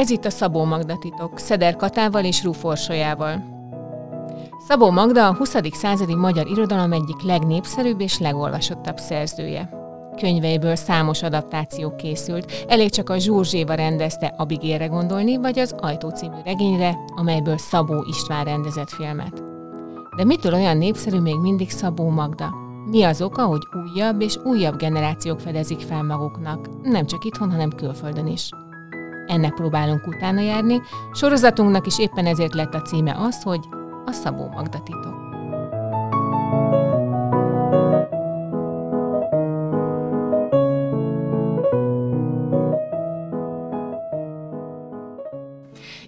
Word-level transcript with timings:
Ez 0.00 0.10
itt 0.10 0.24
a 0.24 0.30
Szabó 0.30 0.64
Magda 0.64 0.96
titok, 0.96 1.38
Szeder 1.38 1.76
Katával 1.76 2.24
és 2.24 2.44
Rúforsolyával. 2.44 3.44
Szabó 4.68 4.90
Magda 4.90 5.26
a 5.26 5.34
20. 5.34 5.56
századi 5.72 6.14
magyar 6.14 6.46
irodalom 6.46 6.92
egyik 6.92 7.22
legnépszerűbb 7.22 8.00
és 8.00 8.18
legolvasottabb 8.18 8.98
szerzője. 8.98 9.70
Könyveiből 10.16 10.76
számos 10.76 11.22
adaptáció 11.22 11.94
készült, 11.96 12.64
elég 12.68 12.90
csak 12.90 13.10
a 13.10 13.18
Zsurzséva 13.18 13.74
rendezte 13.74 14.34
Abigére 14.36 14.86
gondolni, 14.86 15.36
vagy 15.36 15.58
az 15.58 15.74
Ajtó 15.80 16.08
című 16.08 16.36
regényre, 16.44 16.98
amelyből 17.16 17.58
Szabó 17.58 18.04
István 18.08 18.44
rendezett 18.44 18.90
filmet. 18.90 19.42
De 20.16 20.24
mitől 20.24 20.54
olyan 20.54 20.76
népszerű 20.76 21.18
még 21.18 21.40
mindig 21.40 21.70
Szabó 21.70 22.08
Magda? 22.08 22.54
Mi 22.90 23.02
az 23.02 23.22
oka, 23.22 23.42
hogy 23.42 23.62
újabb 23.84 24.20
és 24.20 24.36
újabb 24.44 24.76
generációk 24.76 25.40
fedezik 25.40 25.80
fel 25.80 26.02
maguknak, 26.02 26.68
nem 26.82 27.06
csak 27.06 27.24
itthon, 27.24 27.50
hanem 27.50 27.70
külföldön 27.70 28.26
is? 28.26 28.50
Ennek 29.30 29.54
próbálunk 29.54 30.06
utána 30.06 30.40
járni, 30.40 30.80
sorozatunknak 31.12 31.86
is 31.86 31.98
éppen 31.98 32.26
ezért 32.26 32.54
lett 32.54 32.74
a 32.74 32.82
címe 32.82 33.16
az, 33.18 33.42
hogy 33.42 33.60
a 34.04 34.12
Szabó 34.12 34.48
Magda 34.48 34.82
titok. 34.82 35.14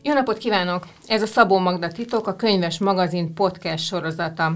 Jó 0.03 0.13
napot 0.13 0.39
kívánok! 0.39 0.87
Ez 1.07 1.23
a 1.23 1.27
Szabó 1.27 1.59
Magda 1.59 1.89
titok, 1.89 2.27
a 2.27 2.37
Könyves 2.37 2.79
Magazin 2.79 3.35
podcast 3.35 3.85
sorozata. 3.85 4.53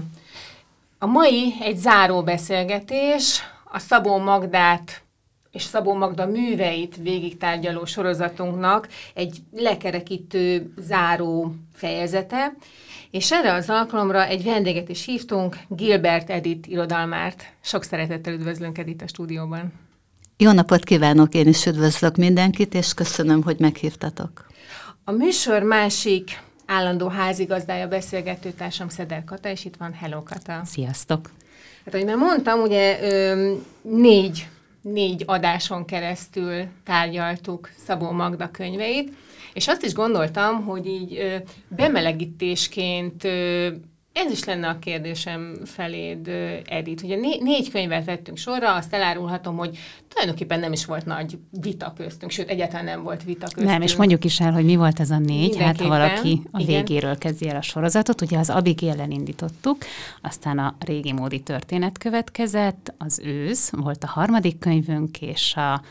A 0.99 1.05
mai 1.05 1.53
egy 1.61 1.77
záró 1.77 2.23
beszélgetés, 2.23 3.41
a 3.71 3.79
Szabó 3.79 4.17
Magdát 4.17 5.01
és 5.51 5.61
Szabó 5.61 5.93
Magda 5.93 6.25
műveit 6.25 6.95
végigtárgyaló 6.95 7.85
sorozatunknak 7.85 8.87
egy 9.13 9.37
lekerekítő, 9.51 10.73
záró 10.77 11.55
fejezete, 11.73 12.53
és 13.11 13.31
erre 13.31 13.53
az 13.53 13.69
alkalomra 13.69 14.25
egy 14.25 14.43
vendéget 14.43 14.89
is 14.89 15.05
hívtunk, 15.05 15.57
Gilbert 15.67 16.29
Edith 16.29 16.69
irodalmárt. 16.69 17.43
Sok 17.61 17.83
szeretettel 17.83 18.33
üdvözlünk 18.33 18.77
Edith 18.77 19.03
a 19.03 19.07
stúdióban. 19.07 19.73
Jó 20.37 20.51
napot 20.51 20.83
kívánok, 20.83 21.33
én 21.33 21.47
is 21.47 21.65
üdvözlök 21.65 22.15
mindenkit, 22.15 22.73
és 22.73 22.93
köszönöm, 22.93 23.43
hogy 23.43 23.59
meghívtatok. 23.59 24.45
A 25.03 25.11
műsor 25.11 25.63
másik 25.63 26.41
állandó 26.65 27.07
házigazdája, 27.07 27.87
beszélgetőtársam 27.87 28.89
Szeder 28.89 29.23
Kata, 29.23 29.49
és 29.49 29.65
itt 29.65 29.75
van 29.75 29.93
Hello 29.93 30.23
Kata. 30.23 30.61
Sziasztok! 30.65 31.29
Hát, 31.85 31.93
ahogy 31.93 32.05
már 32.05 32.15
mondtam, 32.15 32.61
ugye 32.61 32.99
négy, 33.81 34.47
négy 34.91 35.23
adáson 35.25 35.85
keresztül 35.85 36.65
tárgyaltuk 36.83 37.69
Szabó 37.85 38.11
Magda 38.11 38.51
könyveit, 38.51 39.13
és 39.53 39.67
azt 39.67 39.83
is 39.83 39.93
gondoltam, 39.93 40.63
hogy 40.65 40.85
így 40.85 41.41
bemelegítésként 41.67 43.27
ez 44.17 44.31
is 44.31 44.43
lenne 44.43 44.67
a 44.67 44.79
kérdésem 44.79 45.57
feléd, 45.65 46.27
Edith. 46.65 47.03
Ugye 47.03 47.15
né- 47.15 47.41
négy 47.41 47.71
könyvet 47.71 48.05
vettünk 48.05 48.37
sorra, 48.37 48.75
azt 48.75 48.93
elárulhatom, 48.93 49.57
hogy 49.57 49.77
tulajdonképpen 50.07 50.59
nem 50.59 50.71
is 50.71 50.85
volt 50.85 51.05
nagy 51.05 51.37
vita 51.61 51.93
köztünk, 51.97 52.31
sőt, 52.31 52.49
egyáltalán 52.49 52.85
nem 52.85 53.03
volt 53.03 53.23
vita 53.23 53.45
köztünk. 53.45 53.67
Nem, 53.67 53.81
és 53.81 53.95
mondjuk 53.95 54.23
is 54.23 54.39
el, 54.39 54.51
hogy 54.51 54.65
mi 54.65 54.75
volt 54.75 54.99
ez 54.99 55.09
a 55.09 55.17
négy, 55.17 55.57
hát 55.57 55.81
ha 55.81 55.87
valaki 55.87 56.41
a 56.51 56.59
Igen. 56.59 56.75
végéről 56.75 57.17
kezdi 57.17 57.49
el 57.49 57.55
a 57.55 57.61
sorozatot. 57.61 58.21
Ugye 58.21 58.37
az 58.37 58.49
Abigail 58.49 59.05
indítottuk, 59.09 59.77
aztán 60.21 60.59
a 60.59 60.75
régi 60.79 61.11
módi 61.11 61.39
történet 61.39 61.97
következett, 61.97 62.93
az 62.97 63.19
ősz 63.23 63.69
volt 63.69 64.03
a 64.03 64.07
harmadik 64.07 64.59
könyvünk, 64.59 65.21
és 65.21 65.55
a 65.55 65.81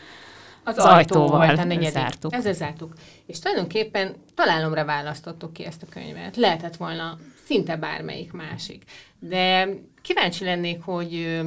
az, 0.63 0.77
az 0.77 0.83
ajtóval, 0.83 1.39
ajtóval 1.39 1.63
a 1.63 1.67
negyedik. 1.67 1.89
zártuk. 1.89 2.33
Ezzel 2.33 2.53
zártuk. 2.53 2.93
És 3.25 3.39
tulajdonképpen 3.39 4.15
találomra 4.35 4.85
választottuk 4.85 5.53
ki 5.53 5.65
ezt 5.65 5.81
a 5.81 5.85
könyvet. 5.89 6.35
Lehetett 6.35 6.75
volna 6.75 7.17
szinte 7.47 7.75
bármelyik 7.75 8.31
másik. 8.31 8.83
De 9.19 9.69
kíváncsi 10.01 10.43
lennék, 10.43 10.81
hogy 10.81 11.41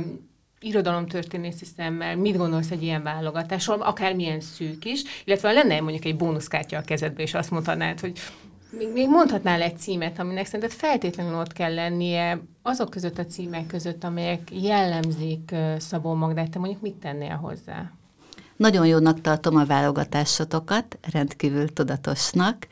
irodalomtörténészi 0.60 1.64
szemmel 1.76 2.16
mit 2.16 2.36
gondolsz 2.36 2.70
egy 2.70 2.82
ilyen 2.82 3.02
válogatásról, 3.02 3.80
akármilyen 3.80 4.40
szűk 4.40 4.84
is, 4.84 5.02
illetve 5.24 5.52
lenne 5.52 5.80
mondjuk 5.80 6.04
egy 6.04 6.16
bónuszkártya 6.16 6.78
a 6.78 6.82
kezedbe, 6.82 7.22
és 7.22 7.34
azt 7.34 7.50
mondhatnád, 7.50 8.00
hogy 8.00 8.18
még, 8.70 8.92
még 8.92 9.08
mondhatnál 9.08 9.62
egy 9.62 9.78
címet, 9.78 10.18
aminek 10.18 10.46
szerinted 10.46 10.76
feltétlenül 10.76 11.38
ott 11.38 11.52
kell 11.52 11.74
lennie 11.74 12.40
azok 12.62 12.90
között 12.90 13.18
a 13.18 13.26
címek 13.26 13.66
között, 13.66 14.04
amelyek 14.04 14.40
jellemzik 14.52 15.54
Szabó 15.78 16.14
Magdát, 16.14 16.50
te 16.50 16.58
mondjuk 16.58 16.80
mit 16.80 16.94
tennél 16.94 17.36
hozzá? 17.36 17.92
Nagyon 18.56 18.86
jónak 18.86 19.20
tartom 19.20 19.56
a 19.56 19.64
válogatásotokat, 19.64 20.98
rendkívül 21.12 21.72
tudatosnak. 21.72 22.66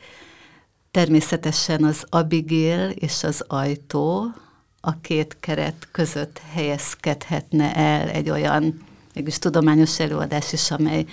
Természetesen 0.91 1.83
az 1.83 2.05
Abigail 2.09 2.89
és 2.89 3.23
az 3.23 3.43
ajtó 3.47 4.33
a 4.81 4.99
két 5.01 5.37
keret 5.39 5.87
között 5.91 6.37
helyezkedhetne 6.53 7.75
el 7.75 8.09
egy 8.09 8.29
olyan 8.29 8.85
mégis 9.13 9.39
tudományos 9.39 9.99
előadás 9.99 10.53
is, 10.53 10.71
amely 10.71 11.05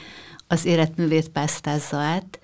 az 0.46 0.64
életművét 0.64 1.28
pásztázza 1.28 1.96
át. 1.96 2.40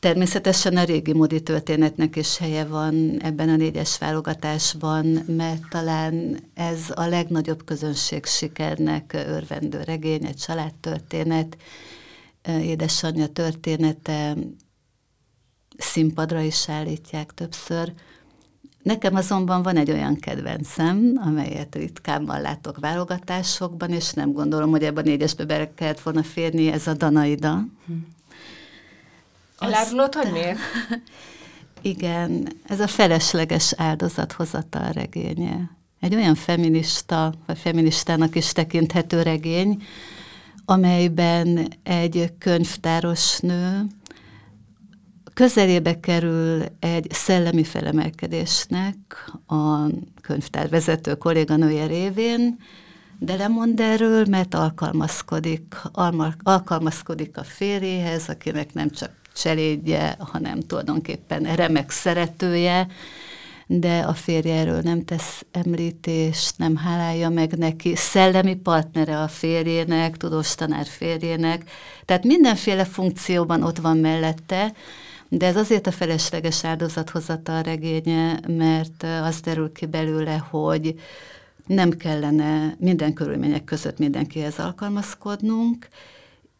Természetesen 0.00 0.76
a 0.76 0.84
régi 0.84 1.12
módi 1.12 1.42
történetnek 1.42 2.16
is 2.16 2.38
helye 2.38 2.64
van 2.64 3.20
ebben 3.20 3.48
a 3.48 3.56
négyes 3.56 3.98
válogatásban, 3.98 5.06
mert 5.26 5.68
talán 5.68 6.38
ez 6.54 6.80
a 6.94 7.06
legnagyobb 7.06 7.64
közönség 7.64 8.24
sikernek 8.24 9.12
örvendő 9.12 9.82
regény, 9.82 10.24
egy 10.24 10.36
családtörténet, 10.36 11.56
édesanyja 12.46 13.26
története, 13.26 14.36
színpadra 15.78 16.40
is 16.40 16.68
állítják 16.68 17.34
többször. 17.34 17.92
Nekem 18.82 19.14
azonban 19.14 19.62
van 19.62 19.76
egy 19.76 19.90
olyan 19.90 20.16
kedvencem, 20.16 21.12
amelyet 21.24 21.74
ritkábban 21.74 22.40
látok 22.40 22.78
válogatásokban, 22.78 23.90
és 23.90 24.12
nem 24.12 24.32
gondolom, 24.32 24.70
hogy 24.70 24.84
ebben 24.84 25.04
a 25.04 25.06
négyesbe 25.06 25.44
be 25.44 25.74
kellett 25.74 26.00
volna 26.00 26.22
férni, 26.22 26.72
ez 26.72 26.86
a 26.86 26.94
Danaida. 26.94 27.64
Hm. 27.86 27.92
Elárulod, 29.58 30.14
hogy 30.14 30.32
miért? 30.32 30.58
Igen, 31.82 32.48
ez 32.64 32.80
a 32.80 32.86
felesleges 32.86 33.72
áldozathozatal 33.76 34.92
regénye. 34.92 35.70
Egy 36.00 36.14
olyan 36.14 36.34
feminista, 36.34 37.34
vagy 37.46 37.58
feministának 37.58 38.34
is 38.34 38.52
tekinthető 38.52 39.22
regény, 39.22 39.82
amelyben 40.64 41.68
egy 41.82 42.32
könyvtáros 42.38 43.38
nő 43.38 43.86
közelébe 45.36 46.00
kerül 46.00 46.62
egy 46.80 47.06
szellemi 47.10 47.64
felemelkedésnek 47.64 48.96
a 49.46 49.76
könyvtárvezető 50.20 51.14
kolléganője 51.14 51.86
révén, 51.86 52.58
de 53.18 53.36
lemond 53.36 53.80
erről, 53.80 54.24
mert 54.30 54.54
alkalmazkodik, 54.54 55.74
alkalmazkodik 56.42 57.36
a 57.38 57.44
férjéhez, 57.44 58.28
akinek 58.28 58.74
nem 58.74 58.90
csak 58.90 59.10
cselédje, 59.34 60.16
hanem 60.18 60.60
tulajdonképpen 60.60 61.54
remek 61.56 61.90
szeretője, 61.90 62.86
de 63.66 63.98
a 63.98 64.14
férje 64.14 64.54
erről 64.54 64.80
nem 64.80 65.04
tesz 65.04 65.44
említést, 65.50 66.58
nem 66.58 66.76
hálálja 66.76 67.28
meg 67.28 67.52
neki, 67.58 67.96
szellemi 67.96 68.54
partnere 68.54 69.20
a 69.20 69.28
férjének, 69.28 70.16
tudós 70.16 70.54
tanár 70.54 70.86
férjének, 70.86 71.70
tehát 72.04 72.24
mindenféle 72.24 72.84
funkcióban 72.84 73.62
ott 73.62 73.78
van 73.78 73.96
mellette, 73.96 74.72
de 75.28 75.46
ez 75.46 75.56
azért 75.56 75.86
a 75.86 75.92
felesleges 75.92 76.64
áldozathozata 76.64 77.58
a 77.58 77.60
regénye, 77.60 78.40
mert 78.46 79.02
az 79.22 79.40
derül 79.40 79.72
ki 79.72 79.86
belőle, 79.86 80.36
hogy 80.36 81.00
nem 81.66 81.90
kellene 81.90 82.76
minden 82.78 83.12
körülmények 83.12 83.64
között 83.64 83.98
mindenkihez 83.98 84.58
alkalmazkodnunk, 84.58 85.88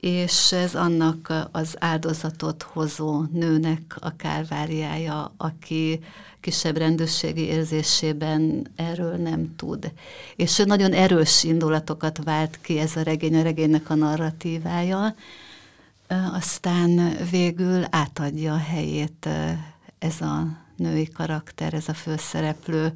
és 0.01 0.53
ez 0.53 0.75
annak 0.75 1.49
az 1.53 1.77
áldozatot 1.79 2.63
hozó 2.63 3.23
nőnek 3.33 3.97
a 4.01 4.17
kárváriája, 4.17 5.33
aki 5.37 6.01
kisebb 6.41 6.77
rendőrségi 6.77 7.41
érzésében 7.41 8.67
erről 8.77 9.17
nem 9.17 9.57
tud. 9.57 9.93
És 10.37 10.63
nagyon 10.67 10.93
erős 10.93 11.45
indulatokat 11.45 12.25
vált 12.25 12.59
ki 12.61 12.79
ez 12.79 12.97
a 12.97 13.03
regény, 13.03 13.37
a 13.37 13.43
regénynek 13.43 13.91
a 13.91 13.95
narratívája, 13.95 15.15
aztán 16.33 17.17
végül 17.31 17.85
átadja 17.91 18.53
a 18.53 18.59
helyét 18.59 19.29
ez 19.99 20.21
a 20.21 20.47
női 20.77 21.09
karakter, 21.09 21.75
ez 21.75 21.89
a 21.89 21.95
főszereplő 21.95 22.93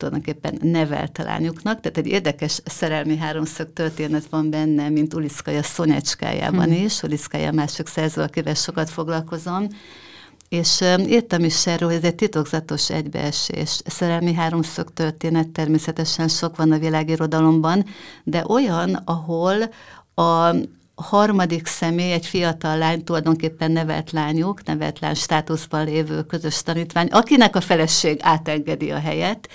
tulajdonképpen 0.00 0.58
nevelt 0.62 1.18
lányuknak, 1.18 1.80
tehát 1.80 1.98
egy 1.98 2.06
érdekes 2.06 2.60
szerelmi 2.64 3.16
háromszög 3.16 3.72
történet 3.72 4.26
van 4.26 4.50
benne, 4.50 4.88
mint 4.88 5.14
Uliszkaja 5.14 5.62
Szonyecskájában 5.62 6.64
hmm. 6.64 6.84
is, 6.84 7.02
Uliszkaja 7.02 7.52
mások 7.52 7.88
szerző, 7.88 8.22
akivel 8.22 8.54
sokat 8.54 8.90
foglalkozom, 8.90 9.66
és 10.48 10.84
írtam 10.98 11.44
is 11.44 11.66
erről, 11.66 11.88
hogy 11.88 11.98
ez 11.98 12.04
egy 12.04 12.14
titokzatos 12.14 12.90
egybeesés. 12.90 13.80
Szerelmi 13.84 14.34
háromszög 14.34 14.92
történet 14.92 15.48
természetesen 15.48 16.28
sok 16.28 16.56
van 16.56 16.72
a 16.72 16.78
világirodalomban, 16.78 17.84
de 18.24 18.44
olyan, 18.48 18.94
ahol 18.94 19.56
a, 20.14 20.54
harmadik 21.02 21.66
személy, 21.66 22.12
egy 22.12 22.26
fiatal 22.26 22.78
lány, 22.78 23.04
tulajdonképpen 23.04 23.70
nevelt 23.70 24.10
lányuk, 24.10 24.64
nevelt 24.64 24.98
lány 24.98 25.14
státuszban 25.14 25.84
lévő 25.84 26.22
közös 26.22 26.62
tanítvány, 26.62 27.06
akinek 27.06 27.56
a 27.56 27.60
feleség 27.60 28.18
átengedi 28.22 28.90
a 28.90 28.98
helyet, 28.98 29.48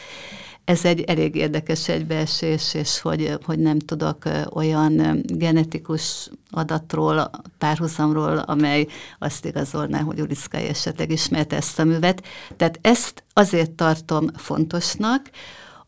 ez 0.65 0.86
egy 0.86 1.01
elég 1.01 1.36
érdekes 1.36 1.88
egybeesés, 1.88 2.74
és 2.74 3.01
hogy, 3.01 3.38
hogy 3.45 3.59
nem 3.59 3.80
tudok 3.80 4.24
olyan 4.53 5.21
genetikus 5.25 6.30
adatról, 6.50 7.30
párhuzamról, 7.57 8.38
amely 8.38 8.88
azt 9.19 9.45
igazolná, 9.45 10.01
hogy 10.01 10.21
Uliszkai 10.21 10.68
esetleg 10.68 11.12
ismerte 11.12 11.56
ezt 11.56 11.80
a 11.80 11.83
művet. 11.83 12.24
Tehát 12.57 12.80
ezt 12.81 13.24
azért 13.33 13.71
tartom 13.71 14.27
fontosnak, 14.36 15.30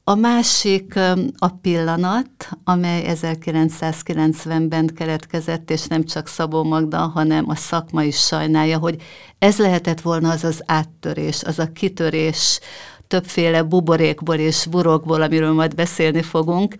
a 0.10 0.16
másik 0.16 0.96
a 1.38 1.48
pillanat, 1.62 2.50
amely 2.64 3.04
1990-ben 3.08 4.88
keletkezett, 4.96 5.72
és 5.72 5.86
nem 5.86 6.04
csak 6.04 6.28
Szabó 6.28 6.64
Magda, 6.64 6.98
hanem 6.98 7.50
a 7.50 7.56
szakma 7.56 8.04
is 8.04 8.18
sajnálja, 8.18 8.78
hogy 8.78 9.02
ez 9.40 9.58
lehetett 9.58 10.02
volna 10.02 10.30
az 10.30 10.44
az 10.44 10.62
áttörés, 10.66 11.44
az 11.44 11.60
a 11.60 11.72
kitörés, 11.72 12.60
többféle 13.08 13.64
buborékból 13.64 14.36
és 14.36 14.66
burokból, 14.70 15.22
amiről 15.22 15.54
majd 15.54 15.76
beszélni 15.76 16.22
fogunk, 16.22 16.76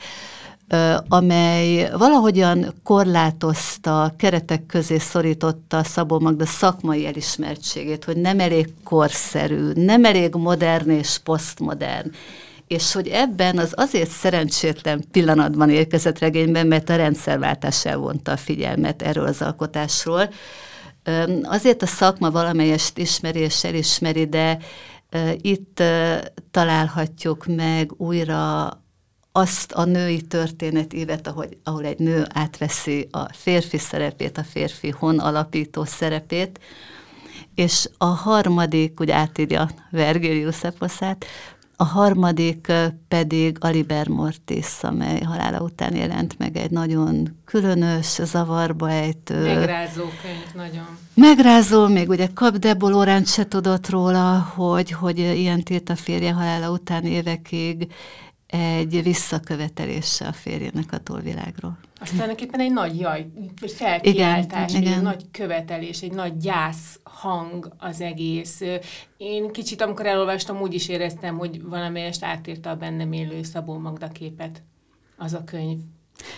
amely 1.08 1.90
valahogyan 1.98 2.74
korlátozta, 2.84 4.14
keretek 4.18 4.66
közé 4.66 4.98
szorította 4.98 5.84
Szabó 5.84 6.20
Magda 6.20 6.46
szakmai 6.46 7.06
elismertségét, 7.06 8.04
hogy 8.04 8.18
nem 8.18 8.40
elég 8.40 8.74
korszerű, 8.84 9.72
nem 9.74 10.06
elég 10.06 10.34
modern 10.34 10.90
és 10.90 11.18
posztmodern, 11.24 12.12
és 12.68 12.94
hogy 12.94 13.08
ebben 13.08 13.58
az 13.58 13.74
azért 13.76 14.10
szerencsétlen 14.10 15.04
pillanatban 15.12 15.70
érkezett 15.70 16.20
regényben, 16.20 16.68
mert 16.68 16.90
a 16.90 16.96
rendszerváltás 16.96 17.86
elvonta 17.86 18.32
a 18.32 18.38
figyelmet 18.38 19.02
erről 19.02 19.26
az 19.26 19.42
alkotásról. 19.42 20.30
Azért 21.44 21.82
a 21.82 21.86
szakma 21.86 22.32
valamelyest 22.32 22.98
ismeri 22.98 23.40
és 23.40 23.64
elismeri, 23.64 24.26
de 24.26 24.58
itt 25.42 25.84
találhatjuk 26.52 27.46
meg 27.46 27.92
újra 27.98 28.70
azt 29.32 29.72
a 29.72 29.86
női 29.86 30.22
történetévet, 30.22 31.28
ahogy, 31.28 31.58
ahol 31.64 31.86
egy 31.86 32.00
nő 32.00 32.26
átveszi 32.34 33.08
a 33.12 33.34
férfi 33.34 33.78
szerepét, 33.78 34.38
a 34.38 34.44
férfi 34.44 34.90
hon 34.90 35.20
alapító 35.20 35.86
szerepét, 35.86 36.60
és 37.56 37.90
a 37.98 38.06
harmadik, 38.06 39.00
úgy 39.00 39.12
átírja 39.12 39.70
Vergilius 39.92 40.64
eposzát, 40.64 41.26
a 41.80 41.86
harmadik 41.86 42.72
pedig 43.08 43.58
Aliber 43.60 44.08
Mortis, 44.08 44.68
amely 44.82 45.20
halála 45.20 45.60
után 45.60 45.96
jelent 45.96 46.38
meg 46.38 46.58
egy 46.58 46.72
nagyon 46.72 47.38
különös, 47.46 48.06
zavarba 48.06 48.90
ejtő... 48.92 49.44
Megrázó 49.44 50.02
könyv, 50.02 50.54
nagyon. 50.68 50.98
Megrázó, 51.14 51.88
még 51.88 52.10
ugye 52.10 52.28
Kap 52.34 52.56
Debo 52.56 52.90
Loránc 52.90 53.32
se 53.32 53.48
tudott 53.48 53.90
róla, 53.90 54.52
hogy, 54.56 54.92
hogy 54.92 55.18
ilyen 55.18 55.64
tilt 55.64 55.90
a 55.90 55.96
férje 55.96 56.32
halála 56.32 56.72
után 56.72 57.04
évekig 57.04 57.88
egy 58.48 59.04
visszakövetelése 59.04 60.28
a 60.28 60.34
férjének 60.34 60.92
a 60.92 60.98
túlvilágról. 60.98 61.78
Aztán 62.00 62.30
éppen 62.30 62.60
egy 62.60 62.72
nagy 62.72 63.00
jaj, 63.00 63.28
vagy 63.60 63.72
felkiáltás, 63.72 64.72
igen, 64.72 64.82
igen. 64.82 64.94
egy 64.94 65.02
nagy 65.02 65.26
követelés, 65.32 66.02
egy 66.02 66.12
nagy 66.12 66.38
gyász 66.38 67.00
hang 67.04 67.74
az 67.78 68.02
egész. 68.02 68.62
Én 69.18 69.52
kicsit, 69.52 69.82
amikor 69.82 70.06
elolvastam, 70.06 70.62
úgy 70.62 70.74
is 70.74 70.88
éreztem, 70.88 71.38
hogy 71.38 71.62
valamelyest 71.62 72.24
átírta 72.24 72.70
a 72.70 72.76
bennem 72.76 73.12
élő 73.12 73.44
Szabó 73.44 73.78
Magda 73.78 74.08
képet 74.08 74.64
az 75.18 75.34
a 75.34 75.44
könyv. 75.44 75.78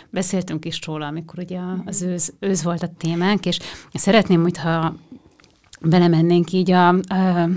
Beszéltünk 0.10 0.66
is 0.66 0.80
róla, 0.86 1.08
amikor 1.08 1.40
ugye 1.40 1.60
az 1.86 2.02
őz, 2.02 2.34
őz 2.40 2.64
volt 2.64 2.84
a 2.84 2.94
témánk, 2.98 3.46
és 3.46 3.60
szeretném, 3.94 4.42
hogyha 4.42 4.96
belemennénk 5.82 6.52
így 6.52 6.72
a, 6.72 6.88
a 6.88 7.50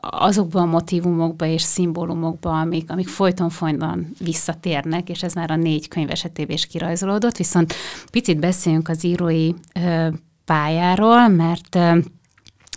azokba 0.00 0.60
a 0.60 0.64
motivumokba 0.64 1.46
és 1.46 1.62
szimbólumokba, 1.62 2.60
amik, 2.60 2.90
amik 2.90 3.08
folyton 3.08 3.50
folyton 3.50 4.06
visszatérnek, 4.18 5.08
és 5.08 5.22
ez 5.22 5.34
már 5.34 5.50
a 5.50 5.56
négy 5.56 5.88
könyv 5.88 6.10
esetében 6.10 6.56
is 6.56 6.66
kirajzolódott, 6.66 7.36
viszont 7.36 7.74
picit 8.10 8.38
beszéljünk 8.38 8.88
az 8.88 9.04
írói 9.04 9.50
ö, 9.74 10.08
pályáról, 10.44 11.28
mert 11.28 11.74
ö, 11.74 11.98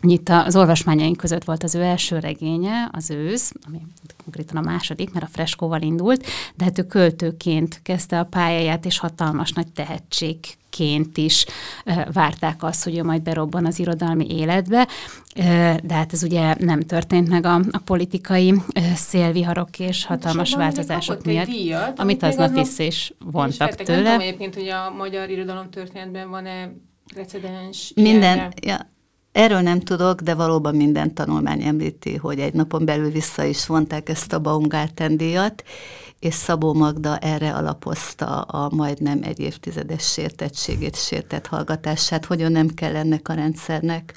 itt 0.09 0.29
az 0.29 0.55
olvasmányaink 0.55 1.17
között 1.17 1.43
volt 1.43 1.63
az 1.63 1.75
ő 1.75 1.81
első 1.81 2.19
regénye, 2.19 2.89
az 2.91 3.09
ősz, 3.09 3.51
ami 3.67 3.81
konkrétan 4.23 4.57
a 4.57 4.61
második, 4.61 5.13
mert 5.13 5.25
a 5.25 5.29
freskóval 5.31 5.81
indult, 5.81 6.25
de 6.55 6.63
hát 6.63 6.79
ő 6.79 6.83
költőként 6.83 7.79
kezdte 7.83 8.19
a 8.19 8.23
pályáját, 8.23 8.85
és 8.85 8.97
hatalmas 8.97 9.51
nagy 9.51 9.67
tehetségként 9.67 11.17
is 11.17 11.45
várták 12.13 12.63
azt, 12.63 12.83
hogy 12.83 12.97
ő 12.97 13.03
majd 13.03 13.21
berobban 13.21 13.65
az 13.65 13.79
irodalmi 13.79 14.27
életbe, 14.29 14.87
de 15.83 15.93
hát 15.93 16.13
ez 16.13 16.23
ugye 16.23 16.55
nem 16.59 16.79
történt 16.79 17.29
meg 17.29 17.45
a, 17.45 17.55
a 17.55 17.81
politikai 17.85 18.53
szélviharok 18.95 19.79
és 19.79 20.05
hatalmas 20.05 20.49
és 20.49 20.55
változások 20.55 21.25
miatt, 21.25 21.47
díjat, 21.47 21.99
amit 21.99 22.23
aznap 22.23 22.53
vissza 22.53 22.83
is 22.83 23.13
vontak 23.19 23.75
tőle. 23.75 24.01
Nem 24.01 24.13
tudom 24.13 24.27
egyébként, 24.27 24.55
hogy 24.55 24.67
a 24.67 24.93
magyar 24.97 25.29
irodalom 25.29 25.69
történetben 25.69 26.29
van-e 26.29 26.71
precedens. 27.13 27.91
Minden, 27.95 28.53
ja, 28.61 28.93
Erről 29.35 29.61
nem 29.61 29.79
tudok, 29.79 30.21
de 30.21 30.33
valóban 30.33 30.75
minden 30.75 31.13
tanulmány 31.13 31.63
említi, 31.63 32.15
hogy 32.15 32.39
egy 32.39 32.53
napon 32.53 32.85
belül 32.85 33.09
vissza 33.09 33.43
is 33.43 33.67
vonták 33.67 34.09
ezt 34.09 34.33
a 34.33 34.39
Baumgarten 34.39 35.17
díjat, 35.17 35.63
és 36.19 36.33
Szabó 36.33 36.73
Magda 36.73 37.17
erre 37.17 37.53
alapozta 37.53 38.41
a 38.41 38.75
majdnem 38.75 39.19
egy 39.23 39.39
évtizedes 39.39 40.11
sértettségét, 40.11 40.95
sértett 40.95 41.47
hallgatását, 41.47 42.25
hogy 42.25 42.51
nem 42.51 42.67
kell 42.67 42.95
ennek 42.95 43.29
a 43.29 43.33
rendszernek. 43.33 44.13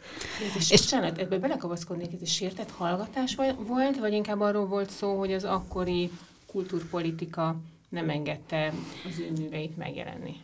És, 0.57 0.71
és 0.71 0.81
bocsánat, 0.81 1.19
ebbe 1.19 1.39
belekavaszkodnék, 1.39 2.13
ez 2.13 2.21
egy 2.21 2.29
sértett 2.29 2.71
hallgatás 2.71 3.37
volt, 3.67 3.99
vagy 3.99 4.13
inkább 4.13 4.41
arról 4.41 4.67
volt 4.67 4.91
szó, 4.91 5.19
hogy 5.19 5.33
az 5.33 5.45
akkori 5.45 6.11
kultúrpolitika 6.47 7.57
nem 7.89 8.11
engedte 8.11 8.73
az 9.09 9.19
ő 9.19 9.33
műveit 9.39 9.77
megjelenni? 9.77 10.37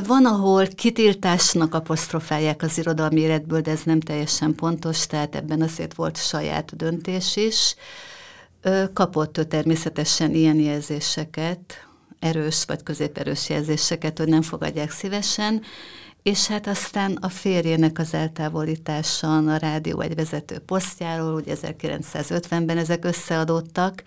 Van, 0.00 0.26
ahol 0.26 0.66
kitiltásnak 0.66 1.74
apostrofálják 1.74 2.62
az 2.62 2.78
irodalmi 2.78 3.20
életből, 3.20 3.60
de 3.60 3.70
ez 3.70 3.82
nem 3.84 4.00
teljesen 4.00 4.54
pontos, 4.54 5.06
tehát 5.06 5.34
ebben 5.34 5.62
azért 5.62 5.94
volt 5.94 6.16
saját 6.16 6.76
döntés 6.76 7.36
is. 7.36 7.74
Kapott 8.92 9.32
természetesen 9.32 10.34
ilyen 10.34 10.56
jelzéseket, 10.56 11.86
erős 12.18 12.64
vagy 12.64 12.82
középerős 12.82 13.48
jelzéseket, 13.48 14.18
hogy 14.18 14.28
nem 14.28 14.42
fogadják 14.42 14.90
szívesen, 14.90 15.62
és 16.22 16.46
hát 16.46 16.66
aztán 16.66 17.12
a 17.20 17.28
férjének 17.28 17.98
az 17.98 18.14
eltávolítása 18.14 19.36
a 19.36 19.56
rádió 19.56 20.00
egy 20.00 20.14
vezető 20.14 20.58
posztjáról, 20.58 21.34
ugye 21.34 21.56
1950-ben 21.62 22.78
ezek 22.78 23.04
összeadódtak, 23.04 24.02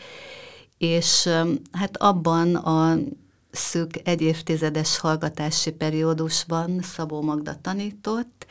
és 0.77 1.29
hát 1.71 1.97
abban 1.97 2.55
a 2.55 2.97
szűk 3.55 3.89
egy 4.03 4.21
évtizedes 4.21 4.97
hallgatási 4.97 5.71
periódusban 5.71 6.81
Szabó 6.81 7.21
Magda 7.21 7.55
tanított, 7.61 8.45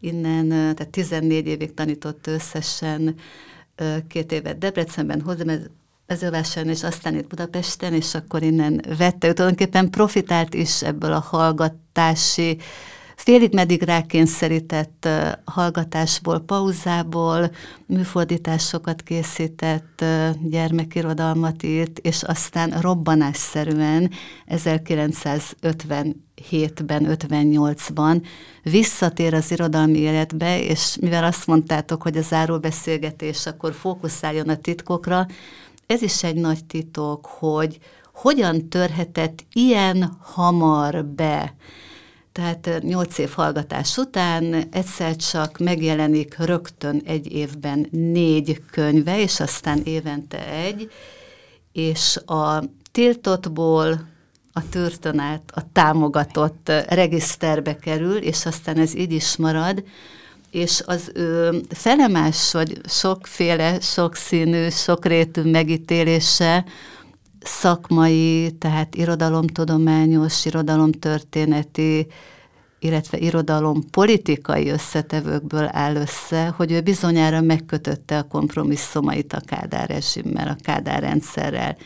innen, 0.00 0.48
tehát 0.48 0.88
14 0.88 1.46
évig 1.46 1.74
tanított 1.74 2.26
összesen, 2.26 3.14
két 4.08 4.32
évet 4.32 4.58
Debrecenben, 4.58 5.22
Mezővásárhelyen, 6.06 6.76
és 6.76 6.82
aztán 6.82 7.14
itt 7.14 7.26
Budapesten, 7.26 7.94
és 7.94 8.14
akkor 8.14 8.42
innen 8.42 8.84
vette, 8.98 9.28
ő 9.28 9.32
tulajdonképpen 9.32 9.90
profitált 9.90 10.54
is 10.54 10.82
ebből 10.82 11.12
a 11.12 11.20
hallgatási 11.20 12.58
félig 13.18 13.54
meddig 13.54 13.82
rákényszerített 13.82 15.08
hallgatásból, 15.44 16.40
pauzából, 16.40 17.50
műfordításokat 17.86 19.02
készített, 19.02 20.04
gyermekirodalmat 20.42 21.62
írt, 21.62 21.98
és 21.98 22.22
aztán 22.22 22.80
robbanásszerűen 22.80 24.10
1957-ben, 24.48 26.16
58-ban 26.50 28.22
visszatér 28.62 29.34
az 29.34 29.50
irodalmi 29.50 29.98
életbe, 29.98 30.62
és 30.62 30.96
mivel 31.00 31.24
azt 31.24 31.46
mondtátok, 31.46 32.02
hogy 32.02 32.16
a 32.16 32.22
záróbeszélgetés 32.22 33.46
akkor 33.46 33.74
fókuszáljon 33.74 34.48
a 34.48 34.56
titkokra, 34.56 35.26
ez 35.86 36.02
is 36.02 36.22
egy 36.22 36.36
nagy 36.36 36.64
titok, 36.64 37.26
hogy 37.26 37.78
hogyan 38.14 38.68
törhetett 38.68 39.44
ilyen 39.52 40.16
hamar 40.20 41.04
be 41.04 41.54
tehát 42.38 42.82
nyolc 42.82 43.18
év 43.18 43.30
hallgatás 43.30 43.96
után 43.96 44.68
egyszer 44.70 45.16
csak 45.16 45.58
megjelenik 45.58 46.36
rögtön 46.38 47.02
egy 47.04 47.32
évben 47.32 47.86
négy 47.90 48.62
könyve, 48.70 49.20
és 49.20 49.40
aztán 49.40 49.80
évente 49.84 50.48
egy, 50.48 50.90
és 51.72 52.16
a 52.16 52.62
tiltottból 52.92 54.08
a 54.52 54.68
tűrtön 54.68 55.18
át 55.18 55.52
a 55.54 55.72
támogatott 55.72 56.72
regiszterbe 56.88 57.76
kerül, 57.76 58.16
és 58.16 58.46
aztán 58.46 58.78
ez 58.78 58.94
így 58.94 59.12
is 59.12 59.36
marad, 59.36 59.84
és 60.50 60.82
az 60.86 61.10
ő 61.14 61.60
felemás, 61.68 62.52
vagy 62.52 62.80
sokféle, 62.88 63.80
sokszínű, 63.80 64.68
sokrétű 64.68 65.42
megítélése 65.42 66.64
szakmai, 67.48 68.50
tehát 68.58 68.94
irodalomtudományos, 68.94 70.44
irodalomtörténeti 70.44 72.06
illetve 72.78 73.18
irodalom 73.18 73.90
politikai 73.90 74.68
összetevőkből 74.68 75.68
áll 75.72 75.94
össze, 75.94 76.54
hogy 76.56 76.72
ő 76.72 76.80
bizonyára 76.80 77.40
megkötötte 77.40 78.18
a 78.18 78.22
kompromisszumait 78.22 79.32
a 79.32 79.40
Kádár 79.40 79.88
rezsimmel, 79.88 80.48
a 80.48 80.56
Kádár 80.62 81.00
rendszerrel. 81.02 81.76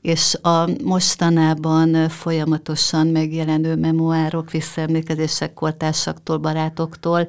És 0.00 0.34
a 0.42 0.68
mostanában 0.82 2.08
folyamatosan 2.08 3.06
megjelenő 3.06 3.76
memoárok, 3.76 4.50
visszaemlékezések 4.50 5.54
kortársaktól, 5.54 6.38
barátoktól 6.38 7.28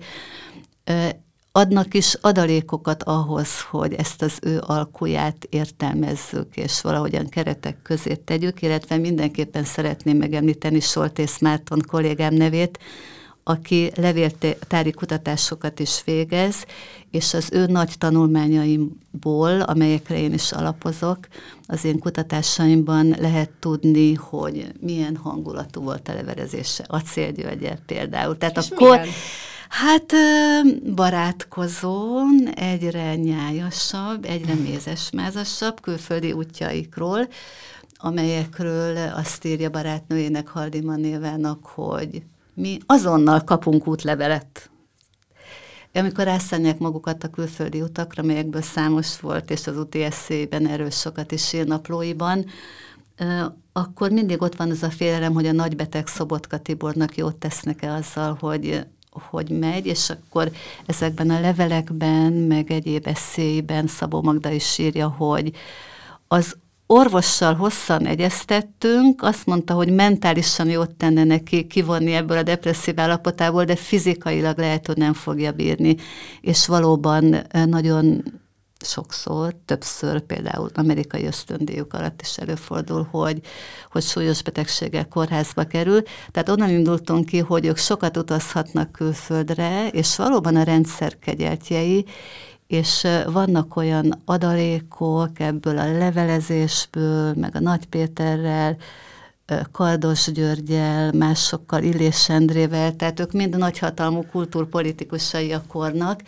adnak 1.57 1.93
is 1.93 2.13
adalékokat 2.21 3.03
ahhoz, 3.03 3.61
hogy 3.61 3.93
ezt 3.93 4.21
az 4.21 4.39
ő 4.41 4.61
alkuját 4.65 5.47
értelmezzük, 5.49 6.55
és 6.55 6.81
valahogyan 6.81 7.29
keretek 7.29 7.81
közé 7.81 8.15
tegyük, 8.15 8.61
illetve 8.61 8.97
mindenképpen 8.97 9.63
szeretném 9.63 10.17
megemlíteni 10.17 10.79
Soltész 10.79 11.39
Márton 11.39 11.81
kollégám 11.87 12.33
nevét, 12.33 12.79
aki 13.43 13.91
levéltári 13.95 14.91
kutatásokat 14.91 15.79
is 15.79 16.01
végez, 16.05 16.65
és 17.11 17.33
az 17.33 17.49
ő 17.51 17.65
nagy 17.65 17.93
tanulmányaimból, 17.97 19.61
amelyekre 19.61 20.19
én 20.19 20.33
is 20.33 20.51
alapozok, 20.51 21.17
az 21.65 21.85
én 21.85 21.99
kutatásaimban 21.99 23.15
lehet 23.19 23.49
tudni, 23.59 24.13
hogy 24.13 24.71
milyen 24.79 25.15
hangulatú 25.15 25.81
volt 25.81 26.07
a 26.07 26.13
levelezése 26.13 26.85
Acélgyörgyel 26.87 27.77
például. 27.85 28.37
Tehát 28.37 28.57
és 28.57 28.69
akkor 28.69 28.99
milyen? 28.99 29.07
Hát 29.75 30.13
barátkozó, 30.95 32.19
egyre 32.53 33.15
nyájasabb, 33.15 34.25
egyre 34.25 34.53
mézesmázasabb 34.53 35.81
külföldi 35.81 36.31
útjaikról, 36.31 37.27
amelyekről 37.95 38.97
azt 38.97 39.45
írja 39.45 39.69
barátnőjének 39.69 40.47
Haldima 40.47 40.95
névának, 40.95 41.65
hogy 41.65 42.23
mi 42.53 42.77
azonnal 42.85 43.43
kapunk 43.43 43.87
útlevelet. 43.87 44.69
Amikor 45.93 46.23
rászállják 46.23 46.77
magukat 46.77 47.23
a 47.23 47.29
külföldi 47.29 47.81
utakra, 47.81 48.23
melyekből 48.23 48.61
számos 48.61 49.19
volt, 49.19 49.51
és 49.51 49.67
az 49.67 49.77
úti 49.77 50.01
eszélyben 50.01 50.67
erről 50.67 50.89
sokat 50.89 51.31
is 51.31 51.53
ír 51.53 51.65
naplóiban, 51.65 52.45
akkor 53.73 54.11
mindig 54.11 54.41
ott 54.41 54.55
van 54.55 54.69
az 54.69 54.83
a 54.83 54.89
félelem, 54.89 55.33
hogy 55.33 55.47
a 55.47 55.51
nagybeteg 55.51 56.07
Szobotka 56.07 56.57
Tibornak 56.57 57.17
jót 57.17 57.35
tesznek-e 57.35 57.93
azzal, 57.93 58.37
hogy 58.39 58.85
hogy 59.29 59.49
megy, 59.49 59.85
és 59.85 60.09
akkor 60.09 60.51
ezekben 60.85 61.29
a 61.29 61.39
levelekben, 61.39 62.33
meg 62.33 62.71
egyéb 62.71 63.07
eszélyben 63.07 63.87
Szabó 63.87 64.21
Magda 64.21 64.49
is 64.49 64.77
írja, 64.77 65.07
hogy 65.07 65.51
az 66.27 66.55
orvossal 66.87 67.53
hosszan 67.53 68.05
egyeztettünk, 68.05 69.21
azt 69.21 69.45
mondta, 69.45 69.73
hogy 69.73 69.93
mentálisan 69.93 70.69
jót 70.69 70.91
tenne 70.95 71.23
neki 71.23 71.67
kivonni 71.67 72.13
ebből 72.13 72.37
a 72.37 72.43
depresszív 72.43 72.99
állapotából, 72.99 73.63
de 73.63 73.75
fizikailag 73.75 74.57
lehet, 74.57 74.87
hogy 74.87 74.97
nem 74.97 75.13
fogja 75.13 75.51
bírni. 75.51 75.95
És 76.41 76.67
valóban 76.67 77.35
nagyon 77.65 78.23
sokszor, 78.79 79.55
többször 79.65 80.19
például 80.19 80.69
amerikai 80.73 81.25
ösztöndíjuk 81.25 81.93
alatt 81.93 82.21
is 82.21 82.37
előfordul, 82.37 83.07
hogy, 83.11 83.41
hogy 83.91 84.03
súlyos 84.03 84.41
betegséggel 84.43 85.07
kórházba 85.07 85.63
kerül. 85.63 86.01
Tehát 86.31 86.49
onnan 86.49 86.69
indultunk 86.69 87.25
ki, 87.25 87.39
hogy 87.39 87.65
ők 87.65 87.77
sokat 87.77 88.17
utazhatnak 88.17 88.91
külföldre, 88.91 89.87
és 89.87 90.15
valóban 90.15 90.55
a 90.55 90.63
rendszer 90.63 91.19
kegyeltjei, 91.19 92.05
és 92.67 93.07
vannak 93.25 93.75
olyan 93.75 94.21
adalékok 94.25 95.39
ebből 95.39 95.77
a 95.77 95.97
levelezésből, 95.97 97.33
meg 97.33 97.55
a 97.55 97.59
Nagy 97.59 97.85
Péterrel, 97.85 98.77
Kardos 99.71 100.31
Györgyel, 100.31 101.11
másokkal, 101.11 101.83
Illés 101.83 102.29
Endrével, 102.29 102.95
tehát 102.95 103.19
ők 103.19 103.31
mind 103.31 103.57
nagyhatalmú 103.57 104.25
kultúrpolitikusai 104.31 105.53
a 105.53 105.63
kornak. 105.67 106.21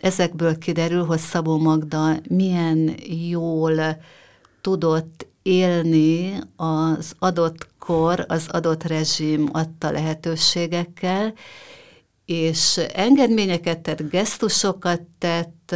Ezekből 0.00 0.58
kiderül, 0.58 1.04
hogy 1.04 1.18
Szabó 1.18 1.58
Magda 1.58 2.16
milyen 2.28 2.94
jól 3.28 3.96
tudott 4.60 5.26
élni 5.42 6.38
az 6.56 7.12
adott 7.18 7.68
kor, 7.78 8.24
az 8.28 8.46
adott 8.48 8.82
rezsim 8.82 9.48
adta 9.52 9.90
lehetőségekkel, 9.90 11.32
és 12.24 12.80
engedményeket 12.94 13.78
tett, 13.78 14.10
gesztusokat 14.10 15.02
tett, 15.18 15.74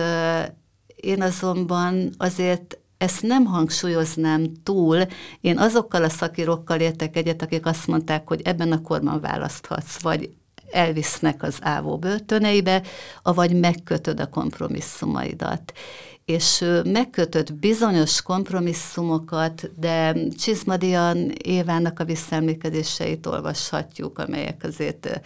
én 0.97 1.23
azonban 1.23 2.11
azért 2.17 2.79
ezt 2.99 3.23
nem 3.23 3.45
hangsúlyoznám 3.45 4.53
túl. 4.63 5.07
Én 5.41 5.59
azokkal 5.59 6.05
a 6.05 6.09
szakírókkal 6.09 6.81
értek 6.81 7.17
egyet, 7.17 7.43
akik 7.43 7.67
azt 7.67 7.87
mondták, 7.87 8.29
hogy 8.29 8.41
ebben 8.45 8.73
a 8.73 8.83
korban 8.83 9.21
választhatsz, 9.21 10.01
vagy 10.01 10.31
elvisznek 10.71 11.43
az 11.43 11.59
ávó 11.61 11.99
börtöneibe, 11.99 12.83
avagy 13.23 13.55
megkötöd 13.61 14.21
a 14.21 14.27
kompromisszumaidat. 14.29 15.73
És 16.25 16.65
megkötött 16.85 17.55
bizonyos 17.55 18.23
kompromisszumokat, 18.23 19.71
de 19.81 20.17
Csizmadian 20.29 21.31
Évának 21.43 22.01
a 22.01 22.05
visszaemlékezéseit 22.05 23.27
olvashatjuk, 23.27 24.19
amelyek 24.19 24.63
azért 24.65 25.21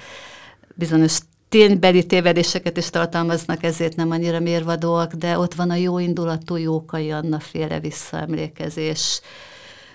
bizonyos 0.74 1.18
ténybeli 1.50 2.06
tévedéseket 2.06 2.76
is 2.76 2.90
tartalmaznak, 2.90 3.62
ezért 3.62 3.96
nem 3.96 4.10
annyira 4.10 4.40
mérvadóak, 4.40 5.12
de 5.12 5.38
ott 5.38 5.54
van 5.54 5.70
a 5.70 5.74
jó 5.74 5.98
indulatú 5.98 6.56
Jókai 6.56 7.10
Anna 7.10 7.40
féle 7.40 7.80
visszaemlékezés, 7.80 9.20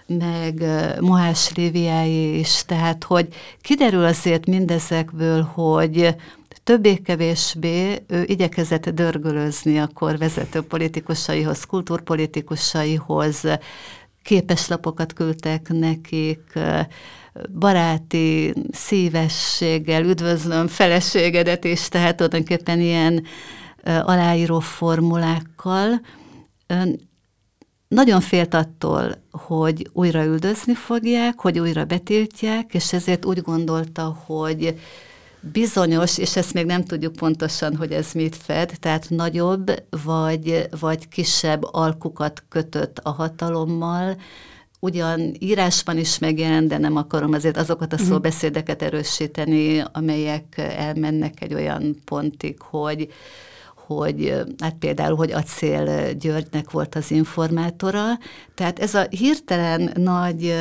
meg 0.08 0.64
Mohás 1.00 1.54
Léviái 1.54 2.40
is, 2.40 2.64
tehát 2.66 3.04
hogy 3.04 3.28
kiderül 3.62 4.04
azért 4.06 4.46
mindezekből, 4.46 5.42
hogy 5.42 6.16
többé-kevésbé 6.64 8.04
ő 8.08 8.24
igyekezett 8.26 8.90
dörgölözni 8.90 9.80
akkor 9.80 10.18
vezető 10.18 10.62
politikusaihoz, 10.62 11.64
kultúrpolitikusaihoz, 11.64 13.44
képeslapokat 14.24 15.14
küldtek 15.14 15.68
nekik, 15.70 16.60
baráti 17.60 18.54
szívességgel 18.72 20.04
üdvözlöm 20.04 20.68
feleségedet 20.68 21.63
is, 21.63 21.88
tehát 21.88 22.15
tulajdonképpen 22.15 22.80
ilyen 22.80 23.24
aláíró 23.84 24.60
formulákkal. 24.60 26.01
Nagyon 27.88 28.22
félt 28.22 28.54
attól, 28.54 29.15
hogy 29.32 29.89
újra 29.94 30.24
üldözni 30.24 30.74
fogják, 30.74 31.39
hogy 31.39 31.60
újra 31.60 31.86
betiltják, 31.86 32.74
és 32.74 32.94
ezért 32.94 33.25
úgy 33.25 33.42
gondolta, 33.42 34.18
hogy 34.25 34.80
bizonyos, 35.39 36.18
és 36.18 36.36
ezt 36.36 36.54
még 36.54 36.65
nem 36.65 36.84
tudjuk 36.84 37.15
pontosan, 37.15 37.75
hogy 37.75 37.92
ez 37.92 38.12
mit 38.12 38.36
fed, 38.36 38.72
tehát 38.80 39.10
nagyobb 39.10 39.72
vagy, 40.04 40.68
vagy 40.80 41.08
kisebb 41.08 41.63
alkukat 41.72 42.44
kötött 42.50 43.00
a 43.04 43.10
hatalommal, 43.10 44.18
ugyan 44.86 45.34
írásban 45.39 45.98
is 45.98 46.20
megjelent, 46.20 46.68
de 46.68 46.77
nem 46.77 46.96
akarom 46.96 47.34
azért 47.34 47.58
azokat 47.58 47.94
a 47.94 47.96
mhm. 48.00 48.06
szóbeszédeket 48.06 48.82
erősíteni, 48.82 49.84
amelyek 49.92 50.58
elmennek 50.58 51.42
egy 51.42 51.54
olyan 51.54 51.96
pontig, 52.06 52.62
hogy 52.62 53.10
hogy 53.88 54.44
hát 54.60 54.75
például, 54.80 55.15
hogy 55.15 55.32
Acél 55.32 56.13
Györgynek 56.13 56.72
volt 56.72 56.96
az 56.96 57.12
informátora. 57.12 58.04
Tehát 58.56 58.80
ez 58.80 58.94
a 58.94 59.06
hirtelen 59.10 59.92
nagy 59.96 60.56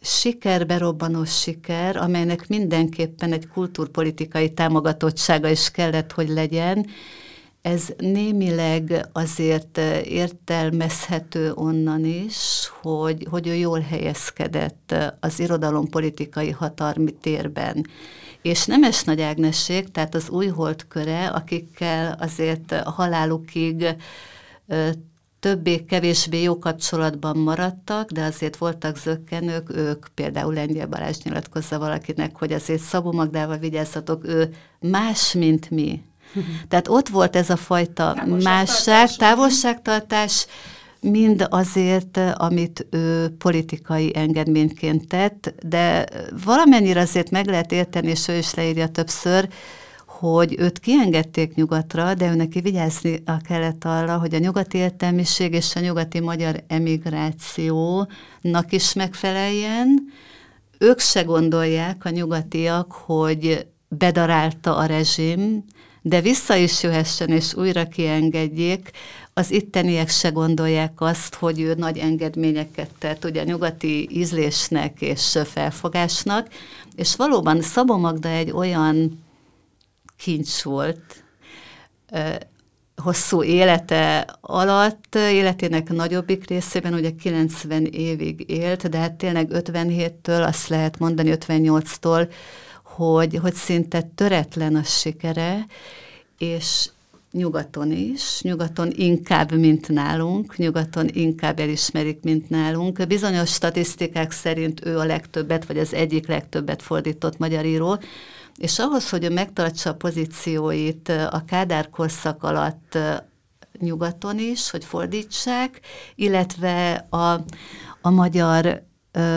siker, 0.00 0.66
berobbanós 0.66 1.40
siker, 1.40 1.96
amelynek 1.96 2.48
mindenképpen 2.48 3.32
egy 3.32 3.48
kultúrpolitikai 3.48 4.52
támogatottsága 4.52 5.48
is 5.48 5.70
kellett, 5.70 6.12
hogy 6.12 6.28
legyen, 6.28 6.86
ez 7.66 7.88
némileg 7.98 9.08
azért 9.12 9.78
értelmezhető 10.04 11.52
onnan 11.54 12.04
is, 12.04 12.70
hogy, 12.82 13.26
hogy 13.30 13.46
ő 13.46 13.54
jól 13.54 13.80
helyezkedett 13.80 14.94
az 15.20 15.40
irodalompolitikai 15.40 16.50
hatalmi 16.50 17.10
térben. 17.20 17.86
És 18.42 18.66
Nemes 18.66 19.04
Nagy 19.04 19.20
Ágnesség, 19.20 19.90
tehát 19.90 20.14
az 20.14 20.28
új 20.28 20.52
köre, 20.88 21.28
akikkel 21.28 22.16
azért 22.20 22.72
halálukig 22.84 23.96
többé-kevésbé 25.40 26.42
jó 26.42 26.58
kapcsolatban 26.58 27.38
maradtak, 27.38 28.10
de 28.10 28.24
azért 28.24 28.56
voltak 28.56 28.96
zöggenők, 28.96 29.76
ők 29.76 30.06
például 30.14 30.54
Lengyel 30.54 30.86
Balázs 30.86 31.18
nyilatkozza 31.22 31.78
valakinek, 31.78 32.36
hogy 32.36 32.52
azért 32.52 32.82
Szabó 32.82 33.12
Magdával 33.12 33.58
vigyázzatok, 33.58 34.26
ő 34.26 34.54
más, 34.80 35.32
mint 35.32 35.70
mi. 35.70 36.02
Tehát 36.68 36.88
ott 36.88 37.08
volt 37.08 37.36
ez 37.36 37.50
a 37.50 37.56
fajta 37.56 38.24
másság, 38.42 39.16
távolságtartás, 39.16 40.46
mind 41.00 41.46
azért, 41.50 42.20
amit 42.34 42.86
ő 42.90 43.34
politikai 43.38 44.12
engedményként 44.14 45.08
tett, 45.08 45.54
de 45.62 46.06
valamennyire 46.44 47.00
azért 47.00 47.30
meg 47.30 47.46
lehet 47.46 47.72
érteni, 47.72 48.08
és 48.08 48.28
ő 48.28 48.36
is 48.36 48.54
leírja 48.54 48.88
többször, 48.88 49.48
hogy 50.06 50.54
őt 50.58 50.78
kiengedték 50.78 51.54
nyugatra, 51.54 52.14
de 52.14 52.30
ő 52.30 52.34
neki 52.34 52.60
vigyázni 52.60 53.22
kellett 53.48 53.84
arra, 53.84 54.18
hogy 54.18 54.34
a 54.34 54.38
nyugati 54.38 54.78
értelmiség 54.78 55.52
és 55.52 55.76
a 55.76 55.80
nyugati 55.80 56.20
magyar 56.20 56.64
emigrációnak 56.66 58.66
is 58.68 58.92
megfeleljen, 58.92 60.12
ők 60.78 60.98
se 60.98 61.22
gondolják, 61.22 62.04
a 62.04 62.10
nyugatiak, 62.10 62.92
hogy 62.92 63.66
bedarálta 63.88 64.76
a 64.76 64.84
rezsim, 64.84 65.64
de 66.08 66.20
vissza 66.20 66.54
is 66.54 66.82
jöhessen 66.82 67.28
és 67.28 67.54
újra 67.54 67.88
kiengedjék, 67.88 68.90
az 69.32 69.50
itteniek 69.50 70.08
se 70.08 70.28
gondolják 70.28 71.00
azt, 71.00 71.34
hogy 71.34 71.60
ő 71.60 71.74
nagy 71.74 71.98
engedményeket 71.98 72.90
tett 72.98 73.24
ugye 73.24 73.44
nyugati 73.44 74.08
ízlésnek 74.10 75.00
és 75.00 75.38
felfogásnak, 75.44 76.48
és 76.96 77.16
valóban 77.16 77.62
Szabó 77.62 77.96
Magda 77.96 78.28
egy 78.28 78.50
olyan 78.50 79.24
kincs 80.16 80.62
volt, 80.62 81.24
hosszú 83.02 83.42
élete 83.42 84.36
alatt, 84.40 85.14
életének 85.14 85.88
nagyobbik 85.88 86.48
részében 86.48 86.94
ugye 86.94 87.10
90 87.10 87.84
évig 87.84 88.50
élt, 88.50 88.88
de 88.88 88.98
hát 88.98 89.12
tényleg 89.12 89.48
57-től, 89.52 90.46
azt 90.46 90.68
lehet 90.68 90.98
mondani 90.98 91.32
58-tól, 91.34 92.28
hogy, 92.96 93.38
hogy 93.42 93.54
szinte 93.54 94.02
töretlen 94.14 94.74
a 94.74 94.82
sikere, 94.82 95.66
és 96.38 96.88
nyugaton 97.32 97.92
is, 97.92 98.40
nyugaton 98.42 98.92
inkább, 98.94 99.52
mint 99.52 99.88
nálunk, 99.88 100.56
nyugaton 100.56 101.08
inkább 101.12 101.58
elismerik, 101.58 102.22
mint 102.22 102.50
nálunk. 102.50 103.06
Bizonyos 103.06 103.50
statisztikák 103.50 104.30
szerint 104.30 104.86
ő 104.86 104.98
a 104.98 105.04
legtöbbet, 105.04 105.66
vagy 105.66 105.78
az 105.78 105.94
egyik 105.94 106.26
legtöbbet 106.26 106.82
fordított 106.82 107.38
magyar 107.38 107.64
író, 107.64 107.98
és 108.56 108.78
ahhoz, 108.78 109.10
hogy 109.10 109.24
ő 109.24 109.30
megtartsa 109.30 109.90
a 109.90 109.94
pozícióit 109.94 111.08
a 111.08 111.44
Kádár 111.46 111.90
korszak 111.90 112.42
alatt 112.42 112.98
nyugaton 113.78 114.38
is, 114.38 114.70
hogy 114.70 114.84
fordítsák, 114.84 115.80
illetve 116.14 117.06
a, 117.10 117.44
a 118.00 118.10
magyar 118.10 118.82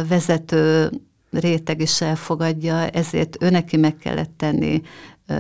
vezető 0.08 0.90
réteg 1.32 1.82
is 1.82 2.02
elfogadja, 2.02 2.88
ezért 2.88 3.44
őneki 3.44 3.78
meg 3.78 3.96
kellett 3.96 4.32
tenni 4.38 4.82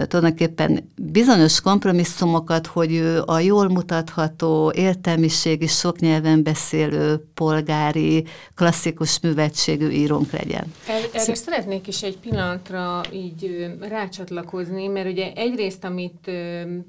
tulajdonképpen 0.08 0.90
bizonyos 0.96 1.62
kompromisszumokat, 1.62 2.68
hogy 2.68 2.94
ő 2.94 3.22
a 3.26 3.40
jól 3.40 3.70
mutatható, 3.70 4.72
értelmiségi, 4.76 5.68
sok 5.68 6.00
nyelven 6.00 6.44
beszélő, 6.44 7.26
polgári, 7.34 8.26
klasszikus 8.56 9.20
művetségű 9.20 9.90
írónk 9.90 10.32
legyen. 10.32 10.74
Er, 10.88 11.02
erre 11.14 11.36
szeretnék 11.36 11.88
is 11.88 12.04
egy 12.04 12.18
pillanatra 12.18 13.02
így 13.14 13.72
rácsatlakozni, 13.80 14.88
mert 14.88 15.10
ugye 15.10 15.32
egyrészt, 15.36 15.84
amit 15.84 16.32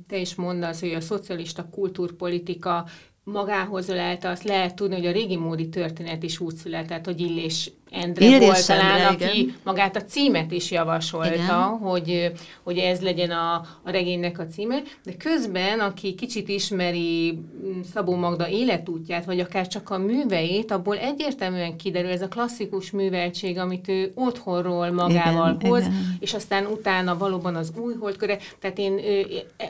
te 0.09 0.17
is 0.17 0.35
mondasz, 0.35 0.81
hogy 0.81 0.93
a 0.93 1.01
szocialista 1.01 1.69
kultúrpolitika 1.71 2.87
magához 3.25 3.89
ölelte, 3.89 4.29
azt 4.29 4.45
lehet 4.45 4.75
tudni, 4.75 4.97
hogy 4.97 5.07
a 5.07 5.13
régi 5.13 5.37
módi 5.37 5.69
történet 5.69 6.23
is 6.23 6.41
úgy 6.41 6.55
született, 6.55 7.05
hogy 7.05 7.21
Illés 7.21 7.73
Endre 7.91 8.25
Illés 8.25 8.47
volt 8.47 8.67
talán, 8.67 9.15
aki 9.15 9.41
igen. 9.41 9.57
magát 9.65 9.97
a 9.97 10.05
címet 10.05 10.53
is 10.53 10.71
javasolta, 10.71 11.79
hogy, 11.83 12.33
hogy 12.63 12.79
ez 12.79 13.01
legyen 13.01 13.31
a, 13.31 13.55
a 13.83 13.91
regénynek 13.91 14.39
a 14.39 14.47
címe, 14.47 14.83
de 15.05 15.17
közben, 15.17 15.81
aki 15.81 16.15
kicsit 16.15 16.49
ismeri 16.49 17.33
mm, 17.33 17.81
Szabó 17.93 18.15
Magda 18.15 18.49
életútját, 18.49 19.25
vagy 19.25 19.41
akár 19.41 19.67
csak 19.67 19.91
a 19.91 19.99
műveit, 19.99 20.71
abból 20.71 20.97
egyértelműen 20.97 21.77
kiderül 21.77 22.11
ez 22.11 22.23
a 22.23 22.29
klasszikus 22.29 22.91
műveltség, 22.91 23.59
amit 23.59 23.89
ő 23.89 24.13
otthonról 24.15 24.91
magával 24.91 25.57
igen, 25.59 25.71
hoz, 25.71 25.81
igen. 25.81 26.17
és 26.21 26.35
aztán 26.35 26.67
utána 26.67 27.19
valóban 27.19 27.55
az 27.55 27.73
új 27.77 27.95
holdköre. 28.01 28.39
Tehát 28.59 28.79
én 28.79 29.01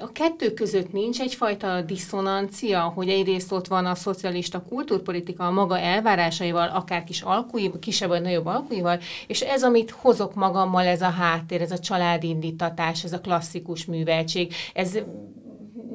a 0.03 0.13
kettő 0.13 0.53
között 0.53 0.93
nincs 0.93 1.21
egyfajta 1.21 1.83
diszonancia, 1.83 2.81
hogy 2.81 3.09
egyrészt 3.09 3.53
ott 3.53 3.67
van 3.67 3.87
a 3.87 3.95
szocialista 3.95 4.63
kultúrpolitika 4.69 5.47
a 5.47 5.51
maga 5.51 5.79
elvárásaival, 5.79 6.69
akár 6.69 7.05
kis 7.05 7.23
alkúi, 7.23 7.71
kisebb 7.81 8.10
vagy 8.11 8.23
nagyobb 8.23 8.47
alkuival, 8.47 9.01
és 9.27 9.41
ez, 9.41 9.63
amit 9.63 9.91
hozok 9.91 10.35
magammal, 10.35 10.87
ez 10.87 11.03
a 11.03 11.11
háttér, 11.11 11.61
ez 11.61 11.71
a 11.71 11.79
családindítatás, 11.79 13.05
ez 13.05 13.13
a 13.13 13.21
klasszikus 13.21 13.85
műveltség, 13.85 14.53
ez 14.75 14.99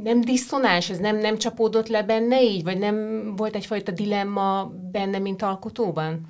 nem 0.03 0.21
diszonáns, 0.21 0.89
ez 0.89 0.97
nem, 0.97 1.17
nem 1.17 1.37
csapódott 1.37 1.87
le 1.87 2.03
benne 2.03 2.43
így, 2.43 2.63
vagy 2.63 2.77
nem 2.77 2.95
volt 3.35 3.55
egyfajta 3.55 3.91
dilemma 3.91 4.71
benne, 4.91 5.19
mint 5.19 5.41
alkotóban? 5.41 6.21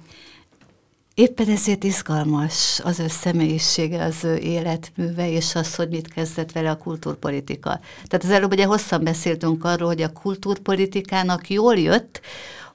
Éppen 1.14 1.50
ezért 1.50 1.84
izgalmas 1.84 2.80
az 2.84 3.00
ő 3.00 3.08
személyisége, 3.08 4.04
az 4.04 4.24
ő 4.24 4.36
életműve, 4.36 5.32
és 5.32 5.56
az, 5.56 5.76
hogy 5.76 5.90
mit 5.90 6.14
kezdett 6.14 6.52
vele 6.52 6.70
a 6.70 6.78
kultúrpolitika. 6.78 7.80
Tehát 8.08 8.24
az 8.24 8.30
előbb 8.30 8.52
ugye 8.52 8.66
hosszan 8.66 9.04
beszéltünk 9.04 9.64
arról, 9.64 9.88
hogy 9.88 10.02
a 10.02 10.12
kultúrpolitikának 10.12 11.50
jól 11.50 11.76
jött, 11.76 12.22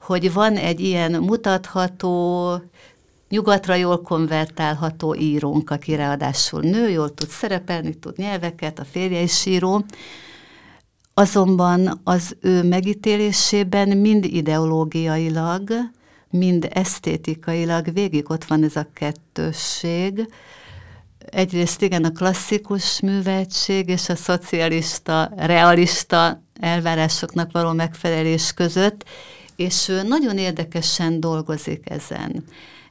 hogy 0.00 0.32
van 0.32 0.56
egy 0.56 0.80
ilyen 0.80 1.12
mutatható, 1.12 2.50
nyugatra 3.30 3.74
jól 3.74 4.00
konvertálható 4.00 5.14
írónk, 5.14 5.70
aki 5.70 5.94
ráadásul 5.94 6.60
nő, 6.60 6.88
jól 6.88 7.14
tud 7.14 7.28
szerepelni, 7.28 7.94
tud 7.94 8.16
nyelveket, 8.16 8.78
a 8.78 8.84
férje 8.84 9.20
is 9.20 9.46
író, 9.46 9.84
azonban 11.14 12.00
az 12.04 12.36
ő 12.40 12.62
megítélésében 12.62 13.88
mind 13.96 14.24
ideológiailag, 14.24 15.70
mind 16.30 16.68
esztétikailag 16.70 17.92
végig 17.92 18.30
ott 18.30 18.44
van 18.44 18.64
ez 18.64 18.76
a 18.76 18.88
kettősség. 18.92 20.28
Egyrészt 21.18 21.82
igen, 21.82 22.04
a 22.04 22.10
klasszikus 22.10 23.00
műveltség 23.00 23.88
és 23.88 24.08
a 24.08 24.16
szocialista, 24.16 25.32
realista 25.36 26.42
elvárásoknak 26.60 27.52
való 27.52 27.72
megfelelés 27.72 28.52
között, 28.52 29.04
és 29.56 29.88
ő 29.88 30.02
nagyon 30.02 30.38
érdekesen 30.38 31.20
dolgozik 31.20 31.90
ezen. 31.90 32.44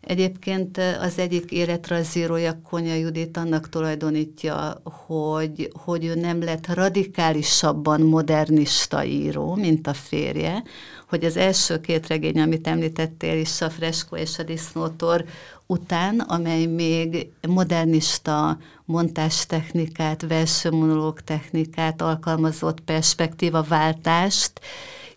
Egyébként 0.09 0.77
az 1.01 1.19
egyik 1.19 1.51
életrajzírója, 1.51 2.61
Konya 2.69 2.93
Judit 2.93 3.37
annak 3.37 3.69
tulajdonítja, 3.69 4.81
hogy, 5.05 5.71
hogy 5.83 6.05
ő 6.05 6.15
nem 6.15 6.43
lett 6.43 6.73
radikálisabban 6.73 8.01
modernista 8.01 9.03
író, 9.03 9.55
mint 9.55 9.87
a 9.87 9.93
férje, 9.93 10.63
hogy 11.09 11.25
az 11.25 11.37
első 11.37 11.79
két 11.79 12.07
regény, 12.07 12.39
amit 12.39 12.67
említettél 12.67 13.39
is, 13.39 13.61
a 13.61 13.69
Fresko 13.69 14.15
és 14.15 14.39
a 14.39 14.43
Disznótor 14.43 15.25
után, 15.65 16.19
amely 16.19 16.65
még 16.65 17.29
modernista 17.47 18.57
montástechnikát, 18.85 20.27
versőmonológ 20.27 21.21
technikát 21.21 22.01
alkalmazott 22.01 22.79
perspektíva 22.79 23.63
váltást, 23.63 24.59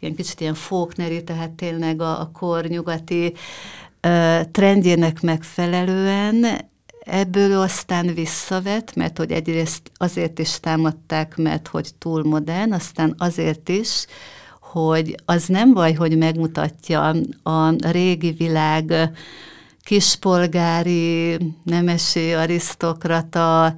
ilyen 0.03 0.15
kicsit 0.15 0.41
ilyen 0.41 0.55
Faulkneri, 0.55 1.25
tehát 1.25 1.51
tényleg 1.51 2.01
a, 2.01 2.21
a 2.21 2.31
kor 2.33 2.65
nyugati 2.65 3.33
trendjének 4.51 5.21
megfelelően 5.21 6.47
ebből 7.05 7.61
aztán 7.61 8.15
visszavet, 8.15 8.95
mert 8.95 9.19
hogy 9.19 9.33
egyrészt 9.33 9.91
azért 9.95 10.39
is 10.39 10.61
támadták, 10.61 11.37
mert 11.37 11.69
hogy 11.69 11.95
túl 11.99 12.23
modern, 12.25 12.73
aztán 12.73 13.15
azért 13.19 13.69
is, 13.69 14.07
hogy 14.61 15.15
az 15.25 15.47
nem 15.47 15.73
baj, 15.73 15.93
hogy 15.93 16.17
megmutatja 16.17 17.15
a 17.43 17.91
régi 17.91 18.31
világ 18.31 18.95
kispolgári, 19.83 21.37
nemesi 21.65 22.33
arisztokrata, 22.33 23.75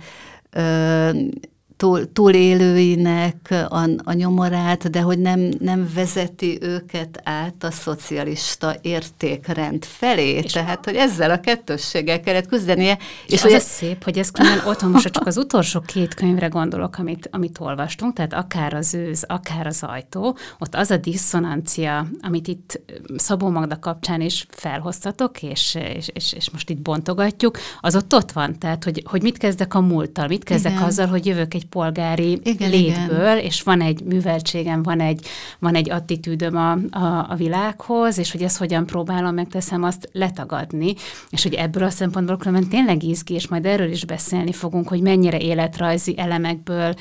túl, 1.77 2.13
túlélőinek 2.13 3.55
a, 3.69 3.89
a 4.05 4.13
nyomorát, 4.13 4.91
de 4.91 5.01
hogy 5.01 5.19
nem, 5.19 5.51
nem 5.59 5.91
vezeti 5.95 6.59
őket 6.61 7.21
át 7.25 7.65
a 7.65 7.71
szocialista 7.71 8.75
értékrend 8.81 9.85
felé. 9.85 10.29
És 10.29 10.53
Tehát, 10.53 10.79
a... 10.79 10.91
hogy 10.91 10.95
ezzel 10.97 11.31
a 11.31 11.41
kettősséggel 11.41 12.21
kellett 12.21 12.47
küzdenie. 12.47 12.99
És, 13.27 13.33
és 13.33 13.43
az 13.43 13.51
ugye... 13.51 13.59
szép, 13.59 14.05
hogy 14.05 14.19
ez 14.19 14.31
különben 14.31 14.67
otthon 14.67 14.91
most 14.91 15.11
csak 15.11 15.27
az 15.27 15.37
utolsó 15.37 15.81
két 15.81 16.15
könyvre 16.15 16.47
gondolok, 16.47 16.99
amit, 16.99 17.29
amit 17.33 17.61
olvastunk, 17.61 18.13
tehát 18.13 18.33
akár 18.33 18.75
az 18.75 18.95
őz, 18.95 19.25
akár 19.27 19.67
az 19.67 19.83
ajtó, 19.83 20.37
ott 20.59 20.75
az 20.75 20.91
a 20.91 20.97
diszonancia, 20.97 22.07
amit 22.21 22.49
itt 22.49 22.81
Szabó 23.17 23.49
Magda 23.49 23.79
kapcsán 23.79 24.21
is 24.21 24.47
felhoztatok, 24.51 25.43
és, 25.43 25.79
és, 25.97 26.09
és, 26.13 26.33
és 26.33 26.51
most 26.51 26.71
itt 26.71 26.83
bontogatjuk, 26.83 27.59
az 27.81 27.97
ott 27.97 28.15
ott 28.15 28.33
van. 28.33 28.59
Tehát, 28.59 28.85
hogy, 28.85 29.03
hogy 29.11 29.23
mit 29.23 29.39
kezdek 29.39 29.75
a 29.75 29.81
múlttal, 29.81 30.27
mit 30.27 30.45
kezdek 30.45 30.73
Igen. 30.73 30.85
azzal, 30.85 31.07
hogy 31.07 31.27
jövök 31.27 31.55
egy 31.55 31.64
polgári 31.65 32.39
igen, 32.43 32.71
létből, 32.71 33.37
igen. 33.37 33.39
és 33.39 33.63
van 33.63 33.81
egy 33.81 34.03
műveltségem, 34.05 34.83
van 34.83 35.01
egy, 35.01 35.27
van 35.59 35.75
egy 35.75 35.91
attitűdöm 35.91 36.57
a, 36.57 36.73
a, 36.91 37.27
a 37.29 37.35
világhoz, 37.37 38.19
és 38.19 38.33
hogy 38.33 38.43
ezt 38.43 38.59
hogyan 38.59 38.87
próbálom, 38.87 39.35
megteszem 39.35 39.83
azt 39.83 40.09
letagadni, 40.13 40.95
és 41.31 41.43
hogy 41.43 41.55
ebből 41.55 41.83
a 41.83 41.91
szempontból 41.91 42.37
különben 42.37 42.69
tényleg 42.69 43.03
izgi, 43.03 43.35
és 43.35 43.49
majd 43.49 43.67
erről 43.67 43.91
is 43.91 44.05
beszélni 44.05 44.53
fogunk, 44.53 44.89
hogy 44.89 45.01
mennyire 45.01 45.39
életrajzi 45.39 46.15
elemekből, 46.19 46.95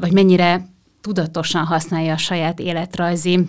vagy 0.00 0.12
mennyire 0.12 0.68
tudatosan 1.00 1.64
használja 1.64 2.12
a 2.12 2.16
saját 2.16 2.60
életrajzi 2.60 3.46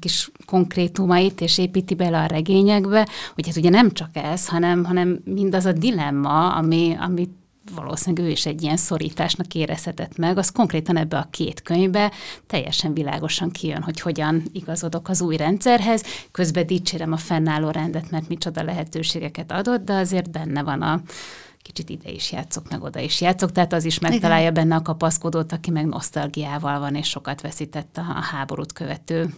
kis 0.00 0.30
konkrétumait, 0.46 1.40
és 1.40 1.58
építi 1.58 1.94
bele 1.94 2.18
a 2.18 2.26
regényekbe, 2.26 3.08
hogy 3.34 3.48
ez 3.48 3.56
ugye 3.56 3.70
nem 3.70 3.90
csak 3.90 4.08
ez, 4.12 4.48
hanem, 4.48 4.84
hanem 4.84 5.20
mindaz 5.24 5.64
a 5.64 5.72
dilemma, 5.72 6.54
ami, 6.54 6.96
amit 7.00 7.30
valószínűleg 7.74 8.26
ő 8.26 8.30
is 8.30 8.46
egy 8.46 8.62
ilyen 8.62 8.76
szorításnak 8.76 9.54
érezhetett 9.54 10.16
meg, 10.16 10.38
az 10.38 10.50
konkrétan 10.50 10.96
ebbe 10.96 11.18
a 11.18 11.28
két 11.30 11.62
könyvbe 11.62 12.12
teljesen 12.46 12.94
világosan 12.94 13.50
kijön, 13.50 13.82
hogy 13.82 14.00
hogyan 14.00 14.42
igazodok 14.52 15.08
az 15.08 15.20
új 15.20 15.36
rendszerhez, 15.36 16.04
közben 16.30 16.66
dicsérem 16.66 17.12
a 17.12 17.16
fennálló 17.16 17.70
rendet, 17.70 18.10
mert 18.10 18.28
micsoda 18.28 18.62
lehetőségeket 18.62 19.52
adott, 19.52 19.84
de 19.84 19.92
azért 19.92 20.30
benne 20.30 20.62
van 20.62 20.82
a 20.82 21.00
kicsit 21.62 21.90
ide 21.90 22.10
is 22.10 22.32
játszok, 22.32 22.70
meg 22.70 22.82
oda 22.82 23.00
is 23.00 23.20
játszok, 23.20 23.52
tehát 23.52 23.72
az 23.72 23.84
is 23.84 23.98
megtalálja 23.98 24.50
Igen. 24.50 24.54
benne 24.54 24.74
a 24.74 24.82
kapaszkodót, 24.82 25.52
aki 25.52 25.70
meg 25.70 25.86
nosztalgiával 25.86 26.78
van, 26.78 26.94
és 26.94 27.08
sokat 27.08 27.40
veszített 27.40 27.96
a 27.96 28.02
háborút 28.02 28.72
követő 28.72 29.34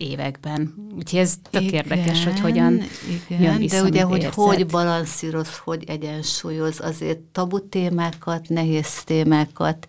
években. 0.00 0.74
Úgyhogy 0.96 1.18
ez 1.18 1.34
tök 1.50 1.62
igen, 1.62 1.74
érdekes, 1.74 2.24
hogy 2.24 2.40
hogyan 2.40 2.82
igen, 3.28 3.42
jön 3.42 3.56
vissza, 3.56 3.82
De 3.82 3.88
ugye, 3.88 4.02
hogy 4.02 4.16
érzett. 4.16 4.34
hogy 4.34 4.66
balanszíroz, 4.66 5.58
hogy 5.64 5.84
egyensúlyoz 5.86 6.80
azért 6.80 7.18
tabu 7.18 7.68
témákat, 7.68 8.48
nehéz 8.48 9.04
témákat, 9.04 9.86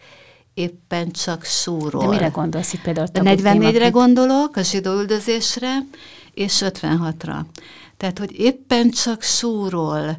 éppen 0.54 1.12
csak 1.12 1.44
súrol. 1.44 2.02
De 2.02 2.08
mire 2.08 2.28
gondolsz 2.28 2.74
itt 2.74 2.82
például? 2.82 3.08
44-re 3.14 3.90
gondolok, 3.90 4.56
a 4.56 4.62
zsidó 4.62 5.00
üldözésre, 5.00 5.78
és 6.34 6.64
56-ra. 6.66 7.40
Tehát, 7.98 8.20
hogy 8.20 8.40
éppen 8.40 8.90
csak 8.90 9.22
súrol, 9.22 10.18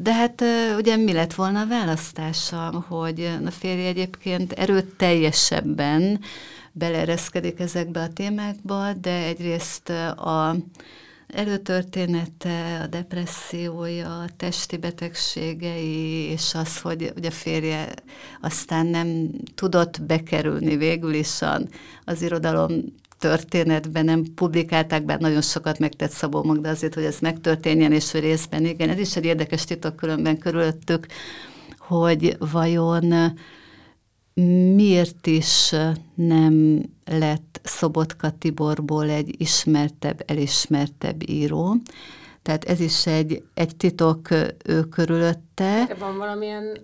de 0.00 0.14
hát 0.14 0.44
ugye 0.76 0.96
mi 0.96 1.12
lett 1.12 1.34
volna 1.34 1.60
a 1.60 1.66
választása, 1.66 2.84
hogy 2.88 3.30
a 3.46 3.50
férje 3.50 3.86
egyébként 3.86 4.52
erőteljesebben 4.52 6.20
belereszkedik 6.76 7.60
ezekbe 7.60 8.00
a 8.00 8.12
témákba, 8.12 8.92
de 8.92 9.24
egyrészt 9.24 9.88
a 9.88 10.56
előtörténete, 11.26 12.80
a 12.82 12.86
depressziója, 12.86 14.18
a 14.18 14.28
testi 14.36 14.76
betegségei, 14.76 16.30
és 16.30 16.54
az, 16.54 16.80
hogy 16.80 17.12
ugye 17.16 17.28
a 17.28 17.32
férje 17.32 17.88
aztán 18.40 18.86
nem 18.86 19.30
tudott 19.54 20.02
bekerülni 20.02 20.76
végül 20.76 21.14
is 21.14 21.40
az 22.04 22.22
irodalom 22.22 22.70
történetben 23.18 24.04
nem 24.04 24.24
publikálták, 24.34 25.04
bár 25.04 25.20
nagyon 25.20 25.42
sokat 25.42 25.78
megtett 25.78 26.10
Szabó 26.10 26.42
Magda 26.42 26.68
azért, 26.68 26.94
hogy 26.94 27.04
ez 27.04 27.18
megtörténjen, 27.18 27.92
és 27.92 28.10
hogy 28.10 28.20
részben 28.20 28.64
igen. 28.64 28.88
Ez 28.88 28.98
is 28.98 29.16
egy 29.16 29.24
érdekes 29.24 29.64
titok 29.64 29.96
különben 29.96 30.38
körülöttük, 30.38 31.06
hogy 31.78 32.36
vajon 32.38 33.14
miért 34.74 35.26
is 35.26 35.74
nem 36.14 36.82
lett 37.04 37.60
Szobotka 37.62 38.30
Tiborból 38.38 39.10
egy 39.10 39.34
ismertebb, 39.38 40.22
elismertebb 40.26 41.28
író. 41.28 41.76
Tehát 42.42 42.64
ez 42.64 42.80
is 42.80 43.06
egy, 43.06 43.42
egy 43.54 43.76
titok 43.76 44.28
ő 44.64 44.82
körülötte. 44.82 45.84
De 45.88 45.94
van 45.98 46.16
valamilyen 46.16 46.78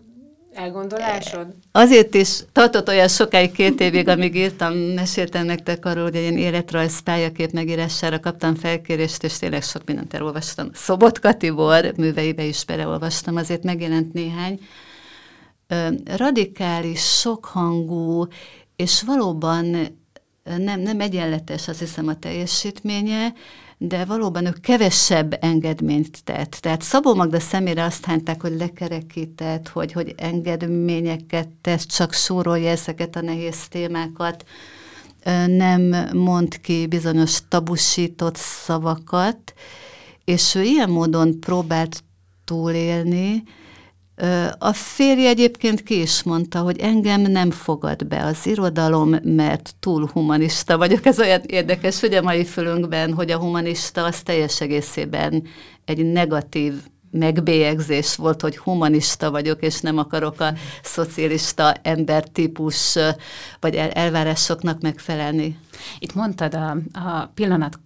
elgondolásod? 0.52 1.46
Azért 1.72 2.14
is 2.14 2.44
tartott 2.52 2.88
olyan 2.88 3.08
sokáig, 3.08 3.52
két 3.52 3.80
évig, 3.80 4.08
amíg 4.08 4.34
írtam, 4.34 4.74
meséltem 4.74 5.44
nektek 5.44 5.84
arról, 5.84 6.02
hogy 6.02 6.16
egy 6.16 6.38
életrajz 6.38 7.00
pályakép 7.00 7.50
megírására 7.50 8.20
kaptam 8.20 8.54
felkérést, 8.54 9.24
és 9.24 9.38
tényleg 9.38 9.62
sok 9.62 9.84
mindent 9.86 10.14
elolvastam. 10.14 10.70
Szobotka 10.74 11.34
Tibor 11.34 11.92
műveibe 11.96 12.44
is 12.44 12.64
beleolvastam, 12.64 13.36
azért 13.36 13.62
megjelent 13.62 14.12
néhány. 14.12 14.60
Radikális, 16.04 17.18
sokhangú, 17.18 18.26
és 18.76 19.02
valóban 19.02 19.64
nem, 20.44 20.80
nem 20.80 21.00
egyenletes, 21.00 21.68
azt 21.68 21.78
hiszem, 21.78 22.09
a 22.09 22.18
teljesítménye, 22.18 23.33
de 23.78 24.04
valóban 24.04 24.46
ő 24.46 24.52
kevesebb 24.61 25.37
engedményt 25.40 26.24
tett. 26.24 26.50
Tehát 26.50 26.83
Szabó 26.83 27.14
Magda 27.14 27.40
szemére 27.40 27.85
azt 27.85 28.04
hányták, 28.04 28.42
hogy 28.42 28.56
lekerekített, 28.56 29.68
hogy, 29.68 29.92
hogy 29.92 30.14
engedményeket 30.16 31.48
tesz, 31.61 31.87
csak 31.87 32.12
sorolja 32.12 32.70
ezeket 32.70 33.16
a 33.16 33.20
nehéz 33.20 33.68
témákat, 33.68 34.44
nem 35.46 35.94
mond 36.12 36.61
ki 36.61 36.87
bizonyos 36.87 37.38
tabusított 37.48 38.37
szavakat, 38.37 39.54
és 40.24 40.54
ő 40.54 40.62
ilyen 40.62 40.90
módon 40.90 41.40
próbált 41.40 42.04
túlélni, 42.44 43.42
a 44.59 44.72
férje 44.72 45.28
egyébként 45.28 45.83
ki 45.83 46.00
is 46.00 46.22
mondta, 46.22 46.61
hogy 46.61 46.78
engem 46.78 47.20
nem 47.20 47.50
fogad 47.50 48.06
be 48.06 48.24
az 48.24 48.46
irodalom, 48.46 49.16
mert 49.22 49.74
túl 49.80 50.11
humanista 50.12 50.78
vagyok. 50.78 51.06
Ez 51.06 51.18
olyan 51.18 51.40
érdekes, 51.46 52.00
hogy 52.00 52.14
a 52.14 52.22
mai 52.22 52.44
fölünkben, 52.44 53.12
hogy 53.12 53.30
a 53.30 53.38
humanista 53.38 54.04
az 54.04 54.20
teljes 54.22 54.61
egészében 54.61 55.42
egy 55.85 56.12
negatív 56.12 56.74
megbélyegzés 57.11 58.16
volt, 58.16 58.40
hogy 58.40 58.56
humanista 58.56 59.30
vagyok, 59.30 59.62
és 59.62 59.80
nem 59.80 59.98
akarok 59.98 60.40
a 60.40 60.54
szocialista 60.83 61.74
embertípus 61.83 62.98
vagy 63.61 63.74
elvárásoknak 63.74 64.80
megfelelni. 64.80 65.59
Itt 65.98 66.14
mondtad 66.14 66.54
a, 66.54 66.76
a 66.92 67.30
pillanat 67.35 67.78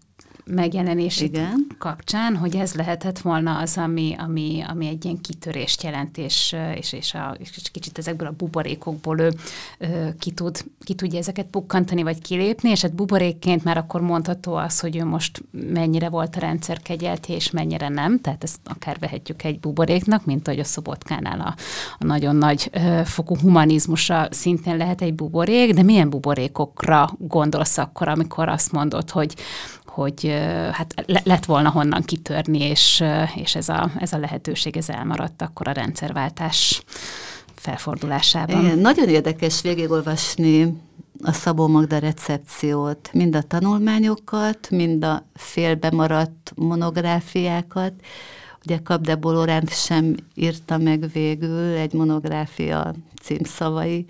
megjelenés 0.45 1.21
Igen. 1.21 1.67
kapcsán, 1.79 2.37
hogy 2.37 2.57
ez 2.57 2.75
lehetett 2.75 3.19
volna 3.19 3.59
az, 3.59 3.77
ami, 3.77 4.15
ami, 4.19 4.65
ami 4.69 4.87
egy 4.87 5.05
ilyen 5.05 5.21
kitörést 5.21 5.83
jelent, 5.83 6.19
és, 6.19 6.57
és, 6.77 6.93
és, 6.93 7.15
a, 7.15 7.37
és 7.39 7.71
kicsit 7.73 7.99
ezekből 7.99 8.29
a 8.29 8.35
buborékokból 8.37 9.21
ő 9.21 9.33
ki, 10.19 10.31
tud, 10.31 10.65
ki 10.85 10.95
tudja 10.95 11.19
ezeket 11.19 11.47
pukkantani, 11.47 12.03
vagy 12.03 12.23
kilépni, 12.23 12.71
és 12.71 12.83
hát 12.83 12.95
buborékként 12.95 13.65
már 13.65 13.77
akkor 13.77 14.01
mondható 14.01 14.55
az, 14.55 14.81
hogy 14.81 14.97
ő 14.97 15.05
most 15.05 15.45
mennyire 15.51 16.09
volt 16.09 16.37
a 16.37 16.41
rendszer 16.41 16.83
kegyelt, 16.83 17.29
és 17.29 17.51
mennyire 17.51 17.89
nem, 17.89 18.21
tehát 18.21 18.43
ezt 18.43 18.59
akár 18.65 18.99
vehetjük 18.99 19.43
egy 19.43 19.61
buboréknak, 19.61 20.25
mint 20.25 20.49
ahogy 20.49 20.61
a 20.61 20.65
Szobotkánál 20.65 21.41
a, 21.41 21.55
a 21.99 22.05
nagyon 22.05 22.37
nagy 22.37 22.71
ö, 22.73 23.01
fokú 23.05 23.37
humanizmusa 23.37 24.29
szintén 24.31 24.77
lehet 24.77 25.03
egy 25.03 25.15
buborék, 25.15 25.75
de 25.75 25.83
milyen 25.83 26.11
buborékokra 26.11 27.11
gondolsz 27.19 27.79
akkor, 27.79 28.09
amikor 28.09 28.49
azt 28.49 28.73
mondod, 28.73 29.11
hogy, 29.11 29.35
hogy 29.95 30.35
hát 30.73 30.95
lett 31.25 31.45
volna 31.45 31.71
honnan 31.71 32.03
kitörni, 32.03 32.61
és, 32.61 33.05
és 33.35 33.55
ez, 33.55 33.69
a, 33.69 33.91
ez 33.99 34.13
a 34.13 34.19
lehetőség 34.19 34.77
ez 34.77 34.89
elmaradt 34.89 35.43
akkor 35.43 35.69
a 35.69 35.73
rendszerváltás 35.73 36.83
felfordulásában. 37.55 38.65
Igen, 38.65 38.79
nagyon 38.79 39.09
érdekes 39.09 39.63
végigolvasni 39.63 40.83
a 41.23 41.33
Szabó 41.33 41.67
Magda 41.69 41.99
recepciót, 41.99 43.11
mind 43.13 43.37
a 43.37 43.43
tanulmányokat, 43.43 44.71
mind 44.71 45.05
a 45.05 45.23
félbemaradt 45.35 46.53
monográfiákat. 46.55 47.93
Ugye 48.65 48.79
Kapde 48.83 49.15
Boloránt 49.15 49.71
sem 49.71 50.15
írta 50.35 50.79
meg 50.79 51.11
végül, 51.13 51.77
egy 51.77 51.93
monográfia 51.93 52.95
címszavai 53.23 54.07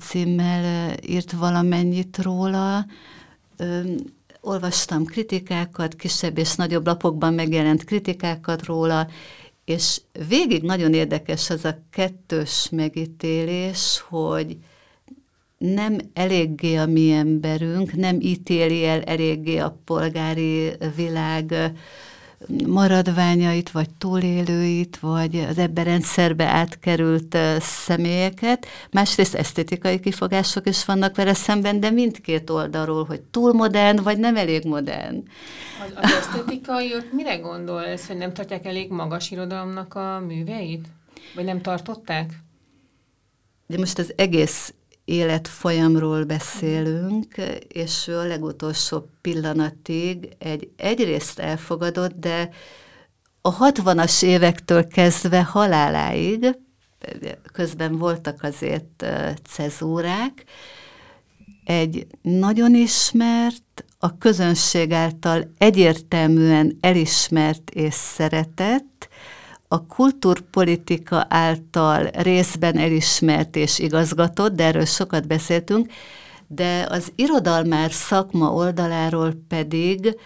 címmel 0.00 0.94
írt 1.06 1.32
valamennyit 1.32 2.18
róla 2.22 2.86
olvastam 4.48 5.04
kritikákat, 5.04 5.94
kisebb 5.94 6.38
és 6.38 6.54
nagyobb 6.54 6.86
lapokban 6.86 7.34
megjelent 7.34 7.84
kritikákat 7.84 8.64
róla, 8.64 9.08
és 9.64 10.00
végig 10.28 10.62
nagyon 10.62 10.94
érdekes 10.94 11.50
az 11.50 11.64
a 11.64 11.78
kettős 11.90 12.68
megítélés, 12.70 14.04
hogy 14.08 14.56
nem 15.58 15.98
eléggé 16.12 16.76
a 16.76 16.86
mi 16.86 17.12
emberünk, 17.12 17.94
nem 17.94 18.20
ítéli 18.20 18.84
el 18.84 19.02
eléggé 19.02 19.58
a 19.58 19.78
polgári 19.84 20.72
világ 20.96 21.54
maradványait, 22.66 23.70
vagy 23.70 23.90
túlélőit, 23.98 24.98
vagy 24.98 25.36
az 25.36 25.58
ebben 25.58 25.84
rendszerbe 25.84 26.44
átkerült 26.44 27.36
személyeket. 27.60 28.66
Másrészt 28.90 29.34
esztétikai 29.34 30.00
kifogások 30.00 30.68
is 30.68 30.84
vannak 30.84 31.16
vele 31.16 31.34
szemben, 31.34 31.80
de 31.80 31.90
mindkét 31.90 32.50
oldalról, 32.50 33.04
hogy 33.04 33.20
túl 33.20 33.52
modern, 33.52 34.02
vagy 34.02 34.18
nem 34.18 34.36
elég 34.36 34.64
modern. 34.64 35.22
Az, 35.86 35.92
az 35.94 36.12
esztétikai, 36.12 36.94
ott 36.94 37.12
mire 37.12 37.36
gondol 37.36 37.84
ez, 37.84 38.06
hogy 38.06 38.16
nem 38.16 38.32
tartják 38.32 38.66
elég 38.66 38.90
magas 38.90 39.30
irodalomnak 39.30 39.94
a 39.94 40.22
műveit? 40.26 40.86
Vagy 41.34 41.44
nem 41.44 41.60
tartották? 41.60 42.32
De 43.66 43.78
most 43.78 43.98
az 43.98 44.12
egész 44.16 44.74
életfolyamról 45.08 46.24
beszélünk, 46.24 47.34
és 47.68 48.08
ő 48.08 48.18
a 48.18 48.26
legutolsó 48.26 49.10
pillanatig 49.20 50.28
egy 50.38 50.70
egyrészt 50.76 51.38
elfogadott, 51.38 52.12
de 52.20 52.50
a 53.40 53.70
60-as 53.70 54.22
évektől 54.22 54.86
kezdve 54.86 55.42
haláláig, 55.42 56.58
közben 57.52 57.96
voltak 57.96 58.42
azért 58.42 59.04
cezúrák, 59.44 60.44
egy 61.64 62.06
nagyon 62.22 62.74
ismert, 62.74 63.84
a 63.98 64.18
közönség 64.18 64.92
által 64.92 65.52
egyértelműen 65.58 66.78
elismert 66.80 67.70
és 67.70 67.94
szeretett, 67.94 69.07
a 69.68 69.86
kultúrpolitika 69.86 71.26
által 71.28 72.06
részben 72.12 72.78
elismert 72.78 73.56
és 73.56 73.78
igazgatott, 73.78 74.52
de 74.52 74.64
erről 74.64 74.84
sokat 74.84 75.26
beszéltünk, 75.26 75.92
de 76.46 76.86
az 76.90 77.12
irodalmár 77.14 77.92
szakma 77.92 78.52
oldaláról 78.52 79.32
pedig 79.48 80.16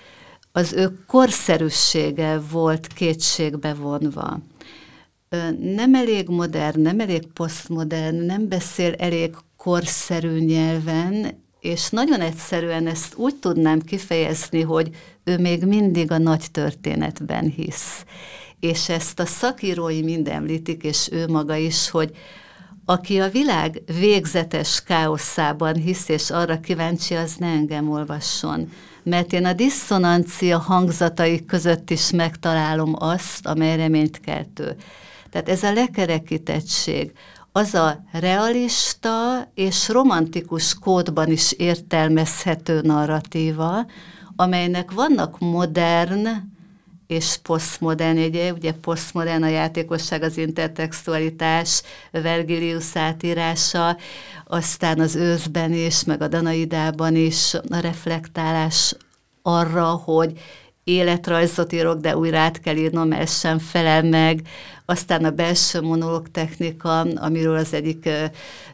az 0.52 0.72
ő 0.72 1.04
korszerűsége 1.06 2.40
volt 2.50 2.86
kétségbe 2.86 3.74
vonva. 3.74 4.38
nem 5.58 5.94
elég 5.94 6.28
modern, 6.28 6.80
nem 6.80 7.00
elég 7.00 7.26
posztmodern, 7.26 8.16
nem 8.16 8.48
beszél 8.48 8.92
elég 8.92 9.34
korszerű 9.56 10.38
nyelven, 10.38 11.40
és 11.60 11.90
nagyon 11.90 12.20
egyszerűen 12.20 12.86
ezt 12.86 13.14
úgy 13.16 13.36
tudnám 13.36 13.80
kifejezni, 13.80 14.60
hogy 14.60 14.90
ő 15.24 15.38
még 15.38 15.64
mindig 15.64 16.10
a 16.10 16.18
nagy 16.18 16.44
történetben 16.50 17.48
hisz. 17.48 18.04
És 18.62 18.88
ezt 18.88 19.20
a 19.20 19.26
szakírói 19.26 20.02
mind 20.02 20.28
említik, 20.28 20.82
és 20.82 21.08
ő 21.12 21.26
maga 21.26 21.54
is, 21.54 21.90
hogy 21.90 22.10
aki 22.84 23.20
a 23.20 23.28
világ 23.28 23.82
végzetes 23.98 24.82
káoszában 24.82 25.74
hisz, 25.74 26.08
és 26.08 26.30
arra 26.30 26.60
kíváncsi, 26.60 27.14
az 27.14 27.34
ne 27.36 27.46
engem 27.46 27.90
olvasson. 27.90 28.72
Mert 29.02 29.32
én 29.32 29.44
a 29.44 29.52
diszonancia 29.52 30.58
hangzatai 30.58 31.44
között 31.44 31.90
is 31.90 32.10
megtalálom 32.10 32.94
azt, 32.98 33.46
amely 33.46 33.76
reményt 33.76 34.20
keltő. 34.20 34.76
Tehát 35.30 35.48
ez 35.48 35.62
a 35.62 35.72
lekerekítettség, 35.72 37.12
az 37.52 37.74
a 37.74 38.04
realista 38.12 39.48
és 39.54 39.88
romantikus 39.88 40.78
kódban 40.78 41.30
is 41.30 41.52
értelmezhető 41.52 42.80
narratíva, 42.82 43.86
amelynek 44.36 44.90
vannak 44.90 45.38
modern 45.38 46.28
és 47.12 47.36
posztmodern 47.42 48.16
jegye, 48.16 48.52
ugye 48.52 48.72
posztmodern 48.72 49.42
a 49.42 49.48
játékosság, 49.48 50.22
az 50.22 50.36
intertextualitás, 50.36 51.82
Vergilius 52.10 52.96
átírása, 52.96 53.96
aztán 54.46 55.00
az 55.00 55.14
őszben 55.14 55.72
is, 55.72 56.04
meg 56.04 56.22
a 56.22 56.28
Danaidában 56.28 57.16
is 57.16 57.54
a 57.54 57.80
reflektálás 57.80 58.94
arra, 59.42 59.84
hogy 59.84 60.32
életrajzot 60.84 61.72
írok, 61.72 62.00
de 62.00 62.16
újra 62.16 62.38
át 62.38 62.60
kell 62.60 62.76
írnom, 62.76 63.08
mert 63.08 63.22
ez 63.22 63.38
sem 63.38 63.58
felel 63.58 64.02
meg. 64.02 64.42
Aztán 64.84 65.24
a 65.24 65.30
belső 65.30 65.80
monológ 65.80 66.30
technika, 66.30 67.00
amiről 67.00 67.56
az 67.56 67.74
egyik 67.74 68.08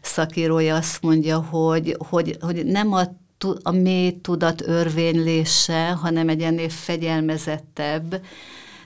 szakírója 0.00 0.76
azt 0.76 1.02
mondja, 1.02 1.40
hogy, 1.40 1.96
hogy, 1.98 2.36
hogy 2.40 2.64
nem 2.64 2.92
a 2.92 3.02
a 3.62 3.70
mély 3.70 4.20
tudat 4.20 4.66
örvénylése, 4.66 5.90
hanem 5.90 6.28
egy 6.28 6.42
ennél 6.42 6.68
fegyelmezettebb, 6.68 8.22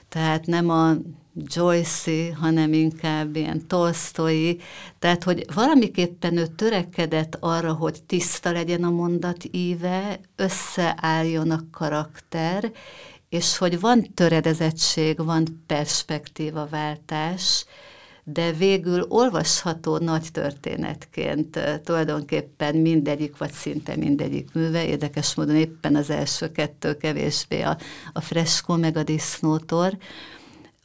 tehát 0.09 0.45
nem 0.45 0.69
a 0.69 0.95
joyce 1.35 2.35
hanem 2.35 2.73
inkább 2.73 3.35
ilyen 3.35 3.67
Tolstoi, 3.67 4.59
tehát 4.99 5.23
hogy 5.23 5.45
valamiképpen 5.53 6.37
ő 6.37 6.47
törekedett 6.47 7.37
arra, 7.39 7.73
hogy 7.73 8.03
tiszta 8.03 8.51
legyen 8.51 8.83
a 8.83 8.89
mondat 8.89 9.43
íve, 9.51 10.19
összeálljon 10.35 11.51
a 11.51 11.63
karakter, 11.71 12.71
és 13.29 13.57
hogy 13.57 13.79
van 13.79 14.13
töredezettség, 14.13 15.25
van 15.25 15.63
perspektívaváltás, 15.67 17.65
de 18.23 18.51
végül 18.51 19.05
olvasható 19.09 19.97
nagy 19.97 20.27
történetként 20.31 21.59
tulajdonképpen 21.83 22.75
mindegyik, 22.75 23.37
vagy 23.37 23.51
szinte 23.51 23.95
mindegyik 23.95 24.53
műve, 24.53 24.85
érdekes 24.85 25.35
módon 25.35 25.55
éppen 25.55 25.95
az 25.95 26.09
első 26.09 26.51
kettő 26.51 26.97
kevésbé 26.97 27.61
a, 27.61 27.77
a 28.13 28.21
freskó 28.21 28.75
meg 28.75 28.97
a 28.97 29.03
disznótor, 29.03 29.97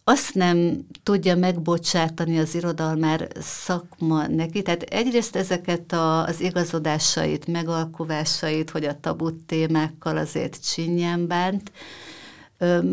azt 0.09 0.35
nem 0.35 0.87
tudja 1.03 1.37
megbocsátani 1.37 2.39
az 2.39 2.55
irodalmár 2.55 3.29
szakma 3.41 4.27
neki. 4.27 4.63
Tehát 4.63 4.83
egyrészt 4.83 5.37
ezeket 5.37 5.93
a, 5.93 6.25
az 6.25 6.41
igazodásait, 6.41 7.47
megalkuvásait, 7.47 8.71
hogy 8.71 8.85
a 8.85 9.01
tabut 9.01 9.35
témákkal 9.47 10.17
azért 10.17 10.73
csinyán 10.73 11.27
bánt, 11.27 11.73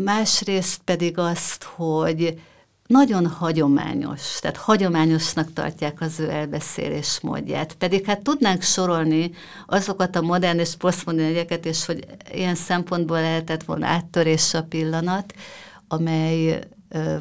másrészt 0.04 0.82
pedig 0.84 1.18
azt, 1.18 1.64
hogy 1.64 2.42
nagyon 2.88 3.28
hagyományos, 3.28 4.40
tehát 4.40 4.58
hagyományosnak 4.58 5.54
tartják 5.54 6.02
az 6.02 6.20
ő 6.20 6.30
elbeszélés 6.30 7.20
módját. 7.22 7.74
Pedig 7.74 8.06
hát 8.06 8.22
tudnánk 8.22 8.62
sorolni 8.62 9.32
azokat 9.66 10.16
a 10.16 10.22
modern 10.22 10.60
és 10.60 10.76
posztmodern 10.76 11.28
egyeket, 11.28 11.66
és 11.66 11.86
hogy 11.86 12.06
ilyen 12.34 12.56
szempontból 12.56 13.22
lehetett 13.22 13.64
volna 13.64 13.88
áttörés 13.88 14.54
a 14.54 14.64
pillanat, 14.64 15.34
amely 15.88 16.60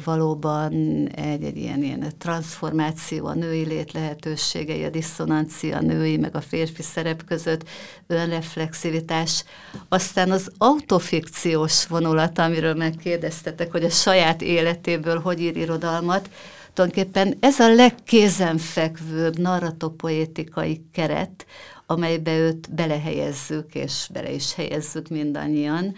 valóban 0.03 0.73
egy, 1.07 1.43
egy 1.43 1.57
ilyen, 1.57 1.83
ilyen 1.83 2.13
transformáció 2.17 3.25
a 3.25 3.33
női 3.33 3.65
lét 3.65 3.91
lehetőségei, 3.91 4.83
a 4.83 4.89
diszonancia 4.89 5.77
a 5.77 5.81
női 5.81 6.17
meg 6.17 6.35
a 6.35 6.41
férfi 6.41 6.81
szerep 6.81 7.25
között, 7.25 7.69
önreflexivitás. 8.07 9.43
Aztán 9.89 10.31
az 10.31 10.51
autofikciós 10.57 11.87
vonulat, 11.87 12.39
amiről 12.39 12.73
megkérdeztetek, 12.73 13.71
hogy 13.71 13.83
a 13.83 13.89
saját 13.89 14.41
életéből 14.41 15.19
hogy 15.19 15.41
ír 15.41 15.57
irodalmat, 15.57 16.29
tulajdonképpen 16.73 17.37
ez 17.39 17.59
a 17.59 17.73
legkézenfekvőbb 17.73 19.37
narratopoétikai 19.37 20.85
keret, 20.91 21.45
amelybe 21.85 22.37
őt 22.37 22.73
belehelyezzük, 22.73 23.75
és 23.75 24.07
bele 24.13 24.31
is 24.31 24.53
helyezzük 24.53 25.07
mindannyian, 25.07 25.95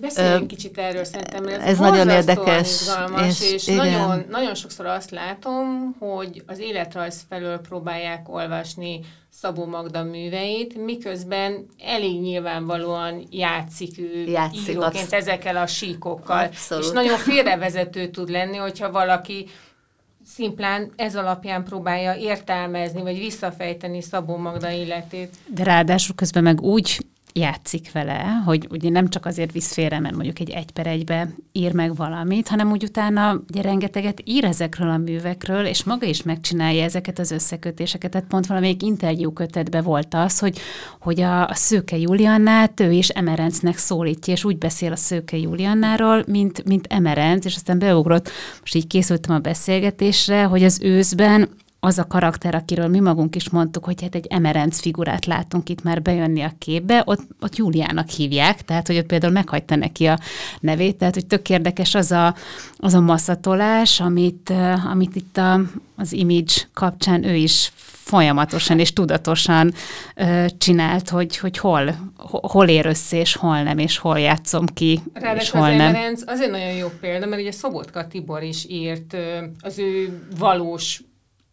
Beszéljünk 0.00 0.42
Ö, 0.42 0.46
kicsit 0.46 0.78
erről, 0.78 1.04
szerintem 1.04 1.46
ez, 1.46 1.60
ez 1.60 1.78
nagyon 1.78 2.08
érdekes. 2.08 2.70
Izgalmas, 2.80 3.40
és, 3.40 3.52
és 3.52 3.64
nagyon, 3.64 4.24
nagyon 4.30 4.54
sokszor 4.54 4.86
azt 4.86 5.10
látom, 5.10 5.96
hogy 5.98 6.42
az 6.46 6.58
életrajz 6.58 7.24
felől 7.28 7.58
próbálják 7.58 8.28
olvasni 8.28 9.00
Szabó 9.30 9.66
Magda 9.66 10.02
műveit, 10.02 10.84
miközben 10.84 11.66
elég 11.84 12.20
nyilvánvalóan 12.20 13.26
játszik 13.30 13.98
ő 13.98 14.24
játszik 14.26 14.68
íróként 14.68 15.02
absz- 15.02 15.12
ezekkel 15.12 15.56
a 15.56 15.66
síkokkal. 15.66 16.44
Abszolút. 16.44 16.84
És 16.84 16.90
nagyon 16.90 17.18
félrevezető 17.18 18.08
tud 18.08 18.28
lenni, 18.28 18.56
hogyha 18.56 18.90
valaki 18.90 19.46
szimplán 20.34 20.92
ez 20.96 21.16
alapján 21.16 21.64
próbálja 21.64 22.14
értelmezni, 22.14 23.02
vagy 23.02 23.18
visszafejteni 23.18 24.02
Szabó 24.02 24.36
Magda 24.36 24.70
életét. 24.70 25.34
De 25.46 25.64
ráadásul 25.64 26.14
közben 26.14 26.42
meg 26.42 26.60
úgy 26.60 27.06
játszik 27.36 27.92
vele, 27.92 28.42
hogy 28.44 28.66
ugye 28.70 28.90
nem 28.90 29.08
csak 29.08 29.26
azért 29.26 29.52
visz 29.52 29.72
félre, 29.72 30.00
mert 30.00 30.14
mondjuk 30.14 30.38
egy 30.38 30.50
egy 30.50 30.70
per 30.70 30.86
egybe 30.86 31.28
ír 31.52 31.72
meg 31.72 31.96
valamit, 31.96 32.48
hanem 32.48 32.70
úgy 32.70 32.82
utána 32.82 33.42
ugye 33.50 33.62
rengeteget 33.62 34.20
ír 34.24 34.44
ezekről 34.44 34.90
a 34.90 34.96
művekről, 34.96 35.64
és 35.64 35.84
maga 35.84 36.06
is 36.06 36.22
megcsinálja 36.22 36.82
ezeket 36.82 37.18
az 37.18 37.30
összekötéseket. 37.30 38.10
Tehát 38.10 38.26
pont 38.26 38.46
valamelyik 38.46 38.82
interjú 38.82 39.32
kötetben 39.32 39.82
volt 39.82 40.14
az, 40.14 40.38
hogy, 40.38 40.58
hogy 41.00 41.20
a, 41.20 41.48
a 41.48 41.54
Szőke 41.54 41.96
Juliannát 41.96 42.80
ő 42.80 42.92
is 42.92 43.08
Emerencnek 43.08 43.76
szólítja, 43.76 44.32
és 44.32 44.44
úgy 44.44 44.58
beszél 44.58 44.92
a 44.92 44.96
Szőke 44.96 45.36
Juliannáról, 45.36 46.24
mint, 46.26 46.64
mint 46.64 46.86
Emerenc, 46.88 47.44
és 47.44 47.54
aztán 47.54 47.78
beugrott, 47.78 48.30
most 48.60 48.74
így 48.74 48.86
készültem 48.86 49.34
a 49.34 49.38
beszélgetésre, 49.38 50.44
hogy 50.44 50.64
az 50.64 50.78
őszben 50.82 51.48
az 51.80 51.98
a 51.98 52.06
karakter, 52.06 52.54
akiről 52.54 52.88
mi 52.88 53.00
magunk 53.00 53.36
is 53.36 53.50
mondtuk, 53.50 53.84
hogy 53.84 54.02
hát 54.02 54.14
egy 54.14 54.26
emerenc 54.26 54.80
figurát 54.80 55.26
látunk 55.26 55.68
itt 55.68 55.82
már 55.82 56.02
bejönni 56.02 56.42
a 56.42 56.52
képbe, 56.58 57.02
ott, 57.04 57.20
ott 57.40 57.56
Júliának 57.56 58.08
hívják, 58.08 58.62
tehát 58.62 58.86
hogy 58.86 58.96
ott 58.96 59.06
például 59.06 59.32
meghagyta 59.32 59.76
neki 59.76 60.06
a 60.06 60.18
nevét, 60.60 60.96
tehát 60.96 61.14
hogy 61.14 61.26
tök 61.26 61.50
érdekes 61.50 61.94
az 61.94 62.12
a, 62.12 62.34
az 62.76 62.94
a 62.94 63.00
masszatolás, 63.00 64.00
amit, 64.00 64.52
amit 64.90 65.16
itt 65.16 65.36
a, 65.36 65.60
az 65.96 66.12
image 66.12 66.52
kapcsán 66.72 67.24
ő 67.24 67.34
is 67.34 67.72
folyamatosan 68.06 68.78
és 68.78 68.92
tudatosan 68.92 69.72
ö, 70.14 70.44
csinált, 70.58 71.08
hogy, 71.08 71.36
hogy 71.36 71.58
hol, 71.58 72.12
hol 72.26 72.68
ér 72.68 72.86
össze, 72.86 73.16
és 73.16 73.36
hol 73.36 73.62
nem, 73.62 73.78
és 73.78 73.98
hol 73.98 74.18
játszom 74.18 74.66
ki, 74.66 75.00
Ráadásul 75.12 75.40
és 75.40 75.50
hol 75.50 75.62
az 75.62 75.76
nem. 75.76 75.80
Emerenc 75.94 76.22
azért 76.26 76.50
nagyon 76.50 76.72
jó 76.72 76.88
példa, 77.00 77.26
mert 77.26 77.40
ugye 77.40 77.52
Szobotka 77.52 78.06
Tibor 78.06 78.42
is 78.42 78.66
írt 78.68 79.12
ö, 79.12 79.44
az 79.60 79.78
ő 79.78 80.22
valós 80.38 81.02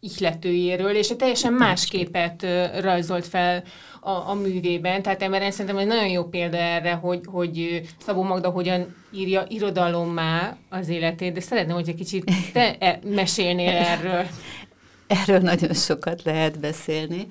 ihletőjéről, 0.04 0.96
és 0.96 1.08
egy 1.08 1.16
teljesen 1.16 1.52
más 1.52 1.86
képet 1.86 2.46
rajzolt 2.80 3.26
fel 3.26 3.62
a, 4.00 4.10
a 4.10 4.34
művében. 4.34 5.02
Tehát 5.02 5.22
ebben 5.22 5.50
szerintem 5.50 5.76
egy 5.76 5.86
nagyon 5.86 6.08
jó 6.08 6.24
példa 6.24 6.56
erre, 6.56 6.92
hogy, 6.92 7.20
hogy 7.26 7.82
Szabó 8.04 8.22
Magda 8.22 8.48
hogyan 8.50 8.94
írja 9.12 9.44
irodalommá 9.48 10.56
az 10.68 10.88
életét, 10.88 11.32
de 11.32 11.40
szeretném, 11.40 11.74
hogy 11.74 11.88
egy 11.88 11.94
kicsit 11.94 12.30
te 12.52 12.76
e, 12.78 13.00
mesélnél 13.04 13.76
erről. 13.92 14.26
Erről 15.06 15.38
nagyon 15.38 15.72
sokat 15.72 16.22
lehet 16.22 16.60
beszélni. 16.60 17.28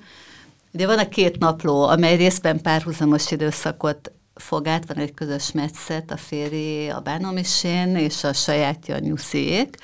Ugye 0.72 0.86
van 0.86 0.98
a 0.98 1.08
két 1.08 1.38
napló, 1.38 1.82
amely 1.82 2.16
részben 2.16 2.60
párhuzamos 2.60 3.30
időszakot 3.30 4.12
fog 4.34 4.66
át, 4.66 4.86
van 4.86 4.96
egy 4.96 5.14
közös 5.14 5.52
metszet, 5.52 6.10
a 6.10 6.16
férjé 6.16 6.88
a 6.88 7.00
bánomisén, 7.00 7.96
és 7.96 8.24
a 8.24 8.32
sajátja 8.32 8.94
a 8.94 8.98
nyusziék, 8.98 9.76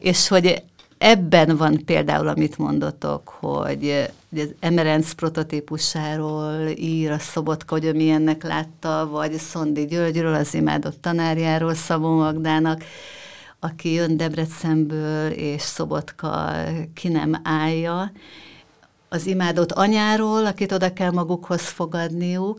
és 0.00 0.28
hogy 0.28 0.62
ebben 0.98 1.56
van 1.56 1.84
például, 1.84 2.28
amit 2.28 2.58
mondotok, 2.58 3.28
hogy 3.28 4.10
az 4.32 4.54
Emerenc 4.60 5.12
prototípusáról 5.12 6.66
ír 6.68 7.10
a 7.10 7.18
Szobotka, 7.18 7.74
hogy 7.74 7.84
ő 7.84 7.92
milyennek 7.92 8.42
látta, 8.42 9.08
vagy 9.10 9.32
Szondi 9.32 9.84
Györgyről, 9.86 10.34
az 10.34 10.54
imádott 10.54 11.00
tanárjáról, 11.00 11.74
Szabó 11.74 12.16
Magdának, 12.16 12.84
aki 13.60 13.92
jön 13.92 14.16
Debrecenből, 14.16 15.30
és 15.30 15.62
Szobotka 15.62 16.52
ki 16.94 17.08
nem 17.08 17.40
állja, 17.42 18.12
az 19.08 19.26
imádott 19.26 19.72
anyáról, 19.72 20.46
akit 20.46 20.72
oda 20.72 20.92
kell 20.92 21.10
magukhoz 21.10 21.62
fogadniuk, 21.62 22.58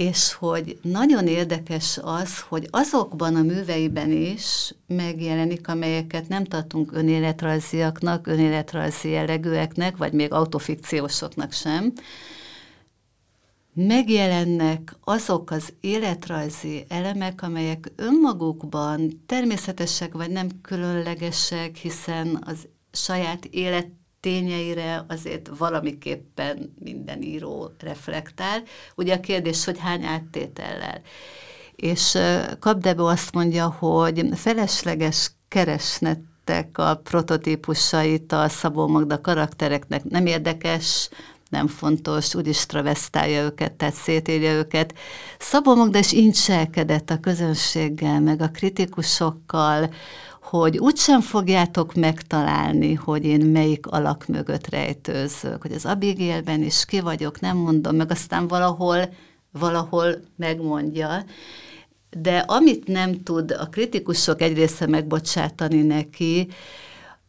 és 0.00 0.32
hogy 0.32 0.78
nagyon 0.82 1.26
érdekes 1.26 1.98
az, 2.02 2.40
hogy 2.40 2.68
azokban 2.70 3.36
a 3.36 3.42
műveiben 3.42 4.10
is 4.10 4.74
megjelenik, 4.86 5.68
amelyeket 5.68 6.28
nem 6.28 6.44
tartunk 6.44 6.92
önéletrajziaknak, 6.92 8.26
önéletrajzi 8.26 9.08
jellegűeknek, 9.08 9.96
vagy 9.96 10.12
még 10.12 10.32
autofikciósoknak 10.32 11.52
sem, 11.52 11.92
megjelennek 13.74 14.96
azok 15.04 15.50
az 15.50 15.72
életrajzi 15.80 16.84
elemek, 16.88 17.42
amelyek 17.42 17.92
önmagukban 17.96 19.22
természetesek 19.26 20.12
vagy 20.12 20.30
nem 20.30 20.48
különlegesek, 20.62 21.76
hiszen 21.76 22.38
az 22.46 22.68
saját 22.92 23.44
élet 23.44 23.88
tényeire 24.20 25.04
azért 25.08 25.50
valamiképpen 25.58 26.74
minden 26.78 27.22
író 27.22 27.70
reflektál. 27.78 28.62
Ugye 28.94 29.14
a 29.14 29.20
kérdés, 29.20 29.64
hogy 29.64 29.78
hány 29.78 30.04
áttétellel. 30.04 31.00
És 31.76 32.18
Kapdebo 32.58 33.04
azt 33.04 33.34
mondja, 33.34 33.68
hogy 33.68 34.28
felesleges 34.34 35.30
keresnetek 35.48 36.78
a 36.78 36.94
prototípusait 36.96 38.32
a 38.32 38.48
Szabó 38.48 38.86
Magda 38.88 39.20
karaktereknek 39.20 40.04
nem 40.04 40.26
érdekes, 40.26 41.08
nem 41.50 41.66
fontos, 41.66 42.34
úgyis 42.34 42.66
travesztálja 42.66 43.42
őket, 43.42 43.72
tehát 43.72 43.94
szétírja 43.94 44.52
őket. 44.52 44.94
Szabó 45.38 45.74
Magda 45.74 45.98
is 45.98 46.12
incselkedett 46.12 47.10
a 47.10 47.20
közönséggel, 47.20 48.20
meg 48.20 48.42
a 48.42 48.50
kritikusokkal, 48.50 49.90
hogy 50.50 50.78
úgysem 50.78 51.20
fogjátok 51.20 51.94
megtalálni, 51.94 52.94
hogy 52.94 53.24
én 53.24 53.46
melyik 53.46 53.86
alak 53.86 54.26
mögött 54.26 54.68
rejtőzök, 54.68 55.62
hogy 55.62 55.72
az 55.72 55.86
Abigailben 55.86 56.62
is 56.62 56.84
ki 56.84 57.00
vagyok, 57.00 57.40
nem 57.40 57.56
mondom, 57.56 57.96
meg 57.96 58.10
aztán 58.10 58.48
valahol, 58.48 59.14
valahol 59.52 60.14
megmondja. 60.36 61.24
De 62.10 62.38
amit 62.38 62.86
nem 62.86 63.22
tud 63.22 63.50
a 63.50 63.66
kritikusok 63.66 64.40
egy 64.40 64.56
része 64.56 64.86
megbocsátani 64.86 65.82
neki, 65.82 66.48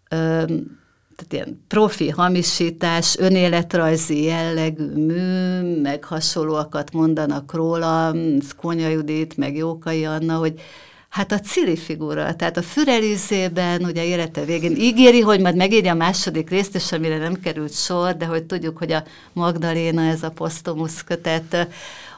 öm, 0.09 0.79
tehát 1.15 1.33
ilyen 1.33 1.63
profi 1.67 2.09
hamisítás, 2.09 3.17
önéletrajzi 3.17 4.23
jellegű 4.23 4.85
mű, 4.85 5.61
meg 5.81 6.03
hasonlóakat 6.03 6.91
mondanak 6.91 7.53
róla, 7.53 8.15
Szkonya 8.39 8.87
Judit, 8.87 9.37
meg 9.37 9.55
Jókai 9.55 10.05
Anna, 10.05 10.37
hogy 10.37 10.61
Hát 11.11 11.31
a 11.31 11.39
Cili 11.39 11.77
figura, 11.77 12.35
tehát 12.35 12.57
a 12.57 12.61
Fürelizében, 12.61 13.83
ugye 13.83 14.05
élete 14.05 14.45
végén 14.45 14.75
ígéri, 14.75 15.19
hogy 15.19 15.39
majd 15.39 15.55
megírja 15.55 15.91
a 15.91 15.95
második 15.95 16.49
részt, 16.49 16.75
és 16.75 16.91
amire 16.91 17.17
nem 17.17 17.39
került 17.39 17.73
sor, 17.73 18.17
de 18.17 18.25
hogy 18.25 18.43
tudjuk, 18.43 18.77
hogy 18.77 18.91
a 18.91 19.03
Magdaléna, 19.33 20.01
ez 20.01 20.23
a 20.23 20.31
posztomusz 20.31 21.01
kötet, 21.01 21.67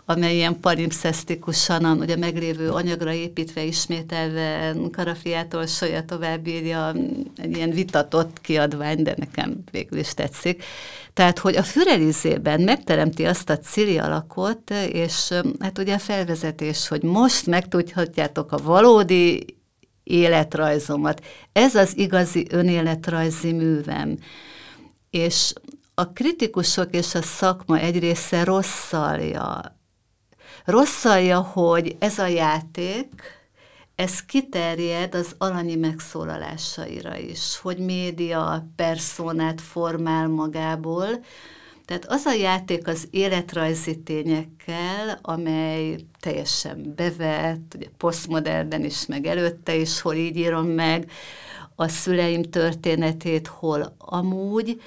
amely 0.06 0.36
ilyen 0.36 0.60
palimpszesztikusan, 0.60 1.86
ugye 1.86 2.16
meglévő 2.16 2.70
anyagra 2.70 3.14
építve, 3.14 3.64
ismételve 3.64 4.76
Karafiától 4.92 5.66
Solya 5.66 6.06
tovább 6.06 6.48
egy 6.48 6.66
ilyen 7.56 7.70
vitatott 7.70 8.42
kiadvány, 8.42 9.04
de 9.04 9.14
nekem 9.18 9.64
végül 9.72 10.00
is 10.00 10.14
tetszik. 10.14 10.64
Tehát, 11.14 11.40
hogy 11.40 11.56
a 11.56 11.64
Fürelizében 11.64 12.62
megteremti 12.62 13.26
azt 13.26 13.50
a 13.50 13.58
cili 13.58 13.98
alakot, 13.98 14.72
és 14.92 15.34
hát 15.60 15.80
ugye 15.80 15.94
a 15.94 16.00
felvezetés, 16.00 16.88
hogy 16.88 17.04
most 17.04 17.46
megtudhatjátok 17.46 18.52
a 18.52 18.58
valódi 18.58 19.46
életrajzomat. 20.04 21.26
Ez 21.52 21.76
az 21.76 21.98
igazi 21.98 22.48
önéletrajzi 22.50 23.52
művem. 23.52 24.18
És 25.10 25.54
a 25.96 26.08
kritikusok 26.08 26.88
és 26.92 27.16
a 27.16 27.22
szakma 27.22 27.80
egy 27.80 28.00
része 28.00 28.44
rosszalja 28.44 29.62
rosszalja, 30.66 31.40
hogy 31.40 31.96
ez 32.00 32.20
a 32.20 32.28
játék, 32.28 33.42
ez 33.96 34.26
kiterjed 34.26 35.16
az 35.16 35.36
alanyi 35.38 35.76
megszólalásaira 35.76 37.18
is, 37.18 37.60
hogy 37.62 37.78
média 37.78 38.68
personát 38.76 39.62
formál 39.62 40.28
magából, 40.28 41.08
tehát 41.86 42.06
az 42.08 42.26
a 42.26 42.34
játék 42.34 42.88
az 42.88 43.08
életrajzi 43.12 44.00
tényekkel, 44.00 45.20
amely 45.22 45.96
teljesen 46.20 46.94
bevett, 46.96 47.74
ugye 47.76 47.88
posztmodernen 47.98 48.84
is, 48.84 49.06
meg 49.06 49.26
előtte 49.26 49.76
is, 49.76 50.02
hol 50.02 50.14
így 50.14 50.38
írom 50.38 50.68
meg 50.68 51.12
a 51.76 51.88
szüleim 51.88 52.42
történetét, 52.42 53.48
hol 53.48 53.96
amúgy, 53.98 54.82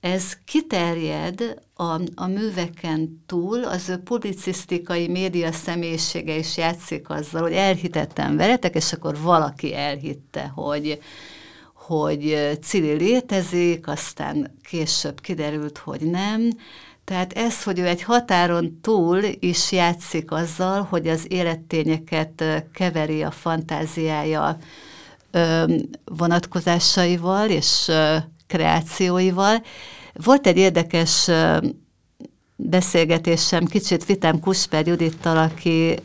ez 0.00 0.38
kiterjed 0.44 1.58
a, 1.80 2.00
a 2.14 2.26
műveken 2.26 3.22
túl, 3.26 3.64
az 3.64 3.88
ő 3.88 3.96
publicisztikai 3.96 5.08
média 5.08 5.52
személyisége 5.52 6.36
is 6.36 6.56
játszik 6.56 7.10
azzal, 7.10 7.42
hogy 7.42 7.52
elhitettem 7.52 8.36
veletek, 8.36 8.74
és 8.74 8.92
akkor 8.92 9.18
valaki 9.20 9.74
elhitte, 9.74 10.52
hogy, 10.54 11.00
hogy 11.74 12.50
Cili 12.62 12.92
létezik, 12.92 13.88
aztán 13.88 14.56
később 14.62 15.20
kiderült, 15.20 15.78
hogy 15.78 16.00
nem. 16.00 16.50
Tehát 17.04 17.32
ez, 17.32 17.62
hogy 17.62 17.78
ő 17.78 17.86
egy 17.86 18.02
határon 18.02 18.78
túl 18.80 19.22
is 19.38 19.72
játszik 19.72 20.30
azzal, 20.30 20.82
hogy 20.82 21.08
az 21.08 21.26
élettényeket 21.28 22.44
keveri 22.72 23.22
a 23.22 23.30
fantáziája 23.30 24.58
vonatkozásaival 26.04 27.48
és 27.48 27.90
kreációival. 28.46 29.62
Volt 30.12 30.46
egy 30.46 30.56
érdekes 30.56 31.30
beszélgetésem, 32.56 33.64
kicsit 33.64 34.04
vitám 34.04 34.40
Kusper 34.40 34.86
Judittal, 34.86 35.36
aki 35.36 35.98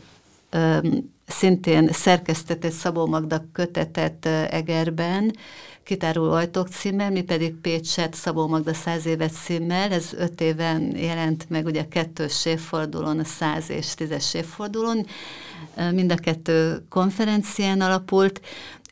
szintén 1.26 1.88
szerkesztett 1.92 2.70
Szabó 2.70 3.06
Magda 3.06 3.44
kötetet 3.52 4.26
Egerben, 4.50 5.36
Kitárul 5.82 6.30
ajtók 6.30 6.68
címmel, 6.68 7.10
mi 7.10 7.22
pedig 7.22 7.54
Pécset 7.54 8.14
Szabó 8.14 8.46
Magda 8.46 8.74
száz 8.74 9.06
évet 9.06 9.32
címmel, 9.32 9.92
ez 9.92 10.12
öt 10.12 10.40
éven 10.40 10.96
jelent 10.96 11.50
meg 11.50 11.66
ugye 11.66 11.88
kettős 11.88 12.46
évfordulón, 12.46 13.18
a 13.18 13.24
száz 13.24 13.70
és 13.70 13.94
tízes 13.94 14.34
évfordulón, 14.34 15.06
mind 15.92 16.12
a 16.12 16.14
kettő 16.14 16.84
konferencián 16.88 17.80
alapult, 17.80 18.40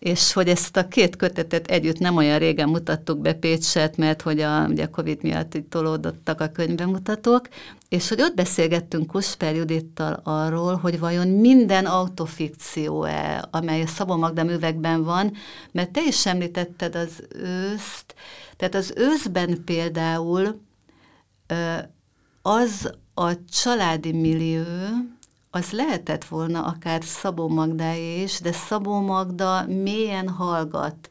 és 0.04 0.32
hogy 0.32 0.48
ezt 0.48 0.76
a 0.76 0.88
két 0.88 1.16
kötetet 1.16 1.66
együtt 1.66 1.98
nem 1.98 2.16
olyan 2.16 2.38
régen 2.38 2.68
mutattuk 2.68 3.18
be 3.18 3.32
Pécset, 3.32 3.96
mert 3.96 4.22
hogy 4.22 4.40
a, 4.40 4.66
ugye 4.66 4.84
a 4.84 4.90
Covid 4.90 5.22
miatt 5.22 5.54
itt 5.54 5.70
tolódottak 5.70 6.40
a 6.40 6.48
könyvemutatók, 6.48 7.48
és 7.88 8.08
hogy 8.08 8.20
ott 8.20 8.34
beszélgettünk 8.34 9.06
Kusper 9.06 9.54
Judittal 9.54 10.20
arról, 10.24 10.76
hogy 10.76 10.98
vajon 10.98 11.28
minden 11.28 11.86
autofikció-e, 11.86 13.48
amely 13.50 13.82
a 13.82 13.86
Szabó 13.86 14.16
Magda 14.16 14.44
művekben 14.44 15.04
van, 15.04 15.32
mert 15.70 15.90
te 15.90 16.00
is 16.06 16.26
említetted 16.26 16.94
az 16.94 17.22
őszt, 17.34 18.14
tehát 18.56 18.74
az 18.74 18.92
őszben 18.96 19.64
például 19.64 20.60
az 22.42 22.90
a 23.14 23.44
családi 23.44 24.12
millió, 24.12 24.62
az 25.54 25.70
lehetett 25.70 26.24
volna 26.24 26.64
akár 26.64 27.04
Szabó 27.04 27.48
Magda 27.48 27.92
is, 27.94 28.40
de 28.40 28.52
Szabó 28.52 29.00
Magda 29.00 29.66
mélyen 29.66 30.28
hallgat 30.28 31.10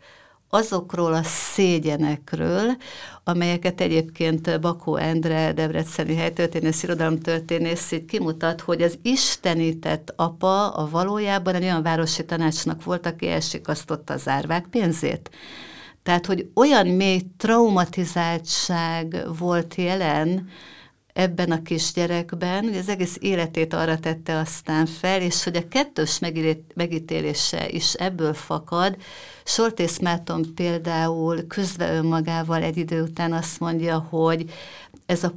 azokról 0.50 1.14
a 1.14 1.24
szégyenekről, 1.24 2.78
amelyeket 3.24 3.82
egyébként 3.82 4.60
Bakó 4.62 4.96
Endre, 4.96 5.54
Debreceni 5.54 6.16
helytörténész, 6.16 6.84
irodalomtörténész 6.84 7.92
így 7.92 8.06
kimutat, 8.06 8.62
hogy 8.62 8.82
az 8.82 9.00
istenített 9.02 10.14
apa 10.16 10.70
a 10.70 10.90
valójában 10.90 11.56
egy 11.56 11.64
olyan 11.64 11.84
városi 11.84 12.26
tanácsnak 12.26 12.84
volt, 12.84 13.06
aki 13.06 13.28
elsikasztotta 13.28 14.14
az 14.14 14.28
árvák 14.28 14.66
pénzét. 14.66 15.30
Tehát, 16.04 16.26
hogy 16.26 16.50
olyan 16.54 16.88
mély 16.88 17.22
traumatizáltság 17.38 19.26
volt 19.38 19.76
jelen, 19.76 20.50
ebben 21.14 21.52
a 21.52 21.62
kisgyerekben, 21.62 22.64
hogy 22.64 22.78
az 22.78 22.90
egész 22.90 23.18
életét 23.20 23.74
arra 23.74 24.00
tette 24.00 24.38
aztán 24.38 24.86
fel, 24.86 25.22
és 25.22 25.44
hogy 25.44 25.56
a 25.56 25.68
kettős 25.68 26.20
megítélése 26.76 27.70
is 27.70 27.94
ebből 27.94 28.34
fakad. 28.34 28.98
Sortész 29.44 30.00
Márton 30.00 30.54
például 30.56 31.48
közve 31.48 31.94
önmagával 31.94 32.62
egy 32.62 32.78
idő 32.78 33.02
után 33.02 33.34
azt 33.34 33.60
mondja, 33.60 34.00
hogy 34.00 34.52
ez 35.06 35.24
a 35.24 35.34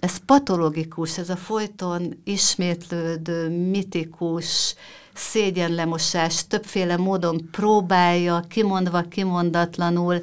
ez 0.00 0.16
patológikus, 0.26 1.18
ez 1.18 1.30
a 1.30 1.36
folyton 1.36 2.20
ismétlődő, 2.24 3.68
mitikus 3.70 4.74
szégyenlemosás 5.14 6.46
többféle 6.46 6.96
módon 6.96 7.48
próbálja, 7.50 8.44
kimondva, 8.48 9.02
kimondatlanul 9.02 10.22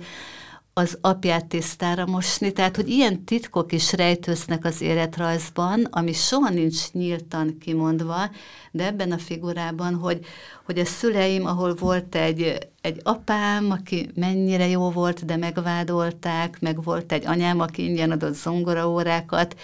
az 0.74 0.97
apját 1.01 1.45
tisztára 1.45 2.05
mosni, 2.05 2.51
tehát 2.51 2.76
hogy 2.76 2.89
ilyen 2.89 3.24
titkok 3.24 3.71
is 3.71 3.93
rejtőznek 3.93 4.65
az 4.65 4.82
életrajzban, 4.82 5.88
ami 5.91 6.13
soha 6.13 6.49
nincs 6.49 6.91
nyíltan 6.91 7.57
kimondva, 7.57 8.30
de 8.71 8.86
ebben 8.86 9.11
a 9.11 9.17
figurában, 9.17 9.95
hogy, 9.95 10.26
hogy 10.65 10.80
a 10.80 10.86
szüleim, 10.86 11.45
ahol 11.45 11.74
volt 11.74 12.15
egy, 12.15 12.69
egy 12.82 12.99
apám, 13.03 13.71
aki 13.71 14.09
mennyire 14.15 14.67
jó 14.67 14.91
volt, 14.91 15.26
de 15.26 15.36
megvádolták, 15.36 16.61
meg 16.61 16.84
volt 16.84 17.11
egy 17.11 17.26
anyám, 17.26 17.59
aki 17.59 17.84
ingyen 17.84 18.11
adott 18.11 18.36
zongoraórákat, 18.36 19.55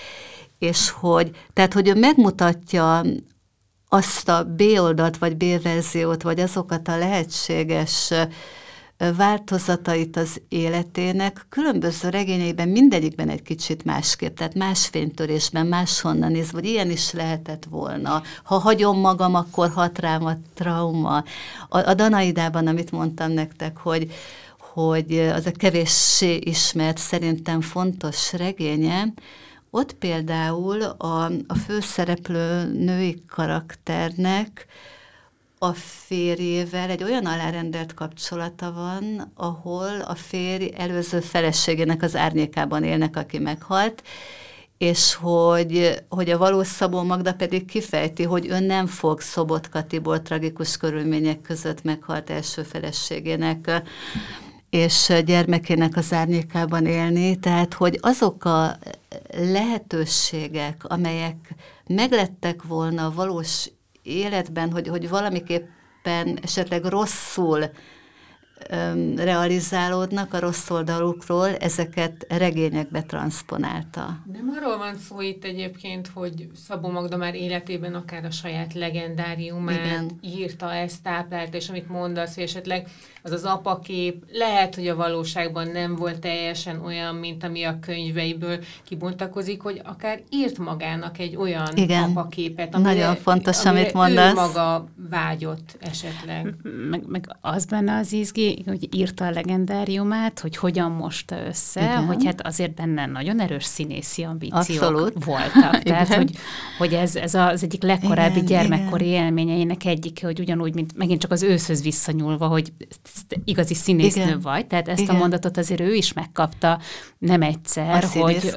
és 0.59 0.89
hogy, 0.89 1.31
tehát, 1.53 1.73
hogy 1.73 1.87
ő 1.87 1.95
megmutatja 1.95 3.03
azt 3.87 4.29
a 4.29 4.43
B 4.43 4.61
oldalt, 4.77 5.17
vagy 5.17 5.37
B 5.37 5.61
verziót, 5.61 6.21
vagy 6.21 6.39
azokat 6.39 6.87
a 6.87 6.97
lehetséges 6.97 8.13
változatait 9.17 10.17
az 10.17 10.41
életének 10.49 11.45
különböző 11.49 12.09
regényeiben 12.09 12.69
mindegyikben 12.69 13.29
egy 13.29 13.41
kicsit 13.41 13.85
másképp, 13.85 14.37
tehát 14.37 14.53
más 14.53 14.87
fénytörésben, 14.87 15.67
máshonnan 15.67 16.31
néz, 16.31 16.51
vagy 16.51 16.65
ilyen 16.65 16.89
is 16.89 17.11
lehetett 17.11 17.65
volna. 17.69 18.21
Ha 18.43 18.57
hagyom 18.57 18.99
magam, 18.99 19.35
akkor 19.35 19.69
hat 19.69 19.99
rám 19.99 20.25
a 20.25 20.33
trauma. 20.53 21.23
A, 21.69 21.77
a 21.89 21.93
Danaidában, 21.93 22.67
amit 22.67 22.91
mondtam 22.91 23.31
nektek, 23.31 23.77
hogy, 23.77 24.11
hogy 24.59 25.19
az 25.19 25.45
a 25.45 25.51
kevéssé 25.51 26.35
ismert, 26.35 26.97
szerintem 26.97 27.61
fontos 27.61 28.33
regénye, 28.33 29.13
ott 29.69 29.93
például 29.93 30.81
a, 30.81 31.23
a 31.47 31.55
főszereplő 31.67 32.73
női 32.73 33.23
karakternek 33.27 34.65
a 35.59 35.73
férjével 35.73 36.89
egy 36.89 37.03
olyan 37.03 37.25
alárendelt 37.25 37.93
kapcsolata 37.93 38.71
van, 38.71 39.31
ahol 39.35 40.01
a 40.01 40.15
férj 40.15 40.71
előző 40.75 41.19
feleségének 41.19 42.01
az 42.01 42.15
árnyékában 42.15 42.83
élnek, 42.83 43.15
aki 43.15 43.39
meghalt, 43.39 44.03
és 44.77 45.13
hogy, 45.13 46.03
hogy 46.09 46.29
a 46.29 46.37
valós 46.37 46.67
Szabó 46.67 47.03
Magda 47.03 47.33
pedig 47.33 47.65
kifejti, 47.65 48.23
hogy 48.23 48.49
ön 48.49 48.63
nem 48.63 48.87
fog 48.87 49.21
Szobotka 49.21 49.83
Tibor 49.83 50.21
tragikus 50.21 50.77
körülmények 50.77 51.41
között 51.41 51.83
meghalt 51.83 52.29
első 52.29 52.63
feleségének 52.63 53.81
és 54.69 55.13
gyermekének 55.25 55.95
az 55.95 56.13
árnyékában 56.13 56.85
élni, 56.85 57.39
tehát 57.39 57.73
hogy 57.73 57.97
azok 58.01 58.45
a 58.45 58.77
lehetőségek, 59.31 60.83
amelyek 60.83 61.55
meglettek 61.87 62.63
volna 62.63 63.11
valós 63.11 63.69
életben, 64.09 64.71
hogy, 64.71 64.87
hogy 64.87 65.09
valamiképpen 65.09 66.39
esetleg 66.41 66.83
rosszul 66.83 67.69
realizálódnak 69.15 70.33
a 70.33 70.39
rossz 70.39 70.69
oldalukról, 70.69 71.55
ezeket 71.55 72.25
regényekbe 72.29 73.03
transponálta. 73.03 74.23
Nem 74.33 74.49
arról 74.57 74.77
van 74.77 74.95
szó 74.95 75.21
itt 75.21 75.43
egyébként, 75.43 76.07
hogy 76.07 76.47
Szabó 76.67 76.89
Magda 76.89 77.17
már 77.17 77.35
életében 77.35 77.93
akár 77.93 78.25
a 78.25 78.31
saját 78.31 78.73
legendáriumát 78.73 79.85
Igen. 79.85 80.11
írta, 80.21 80.73
ezt 80.73 81.03
táplálta, 81.03 81.57
és 81.57 81.69
amit 81.69 81.89
mondasz, 81.89 82.35
hogy 82.35 82.43
esetleg 82.43 82.87
az 83.23 83.31
az 83.31 83.43
apakép 83.43 84.23
lehet, 84.31 84.75
hogy 84.75 84.87
a 84.87 84.95
valóságban 84.95 85.67
nem 85.67 85.95
volt 85.95 86.19
teljesen 86.19 86.81
olyan, 86.85 87.15
mint 87.15 87.43
ami 87.43 87.63
a 87.63 87.79
könyveiből 87.79 88.59
kibontakozik, 88.83 89.61
hogy 89.61 89.81
akár 89.85 90.21
írt 90.29 90.57
magának 90.57 91.19
egy 91.19 91.35
olyan 91.35 91.75
Igen. 91.75 92.03
apaképet, 92.03 92.75
amire, 92.75 92.89
Nagyon 92.93 93.15
fontos, 93.15 93.65
amire 93.65 93.81
amit 93.81 93.93
mondasz. 93.93 94.31
ő 94.31 94.33
maga 94.33 94.87
vágyott 95.09 95.77
esetleg. 95.79 96.55
Meg, 96.89 97.03
meg 97.07 97.35
az 97.41 97.65
benne 97.65 97.95
az 97.97 98.13
izgi, 98.13 98.63
hogy 98.65 98.95
írta 98.95 99.25
a 99.25 99.31
legendáriumát, 99.31 100.39
hogy 100.39 100.57
hogyan 100.57 100.91
mosta 100.91 101.45
össze, 101.47 101.81
Igen. 101.81 102.05
hogy 102.05 102.25
hát 102.25 102.41
azért 102.47 102.73
benne 102.73 103.05
nagyon 103.05 103.39
erős 103.39 103.63
színészi 103.63 104.23
ambíciók 104.23 104.81
Abszolút. 104.81 105.23
voltak. 105.25 105.83
Tehát, 105.89 106.13
hogy, 106.13 106.31
hogy 106.77 106.93
ez, 106.93 107.15
ez 107.15 107.33
az 107.33 107.63
egyik 107.63 107.83
legkorábbi 107.83 108.33
Igen, 108.39 108.45
gyermekkori 108.45 109.07
Igen. 109.07 109.23
élményeinek 109.23 109.85
egyike, 109.85 110.25
hogy 110.25 110.39
ugyanúgy, 110.39 110.73
mint 110.73 110.97
megint 110.97 111.21
csak 111.21 111.31
az 111.31 111.43
őszhöz 111.43 111.81
visszanyúlva, 111.83 112.47
hogy 112.47 112.71
igazi 113.43 113.73
színésznő 113.73 114.23
Igen. 114.23 114.39
vagy, 114.39 114.67
tehát 114.67 114.87
ezt 114.87 114.99
Igen. 114.99 115.15
a 115.15 115.17
mondatot 115.17 115.57
azért 115.57 115.79
ő 115.79 115.93
is 115.93 116.13
megkapta 116.13 116.79
nem 117.17 117.41
egyszer. 117.41 118.03
A 118.03 118.19
hogy, 118.19 118.55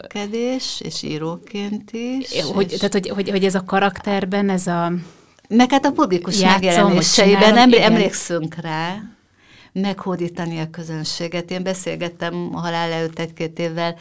és 0.80 1.02
íróként 1.02 1.92
is. 1.92 2.42
Hogy, 2.42 2.72
és... 2.72 2.78
Tehát, 2.78 2.92
hogy, 2.92 3.08
hogy, 3.08 3.30
hogy 3.30 3.44
ez 3.44 3.54
a 3.54 3.64
karakterben, 3.64 4.48
ez 4.48 4.66
a 4.66 4.92
meg 5.48 5.70
hát 5.70 5.84
a 5.84 5.92
publikus 5.92 6.40
megjelenéseiben 6.40 7.72
emlékszünk 7.72 8.54
rá, 8.54 9.02
meghódítani 9.72 10.58
a 10.58 10.70
közönséget. 10.70 11.50
Én 11.50 11.62
beszélgettem 11.62 12.50
a 12.52 12.58
halál 12.58 12.92
előtt 12.92 13.18
egy-két 13.18 13.58
évvel 13.58 13.96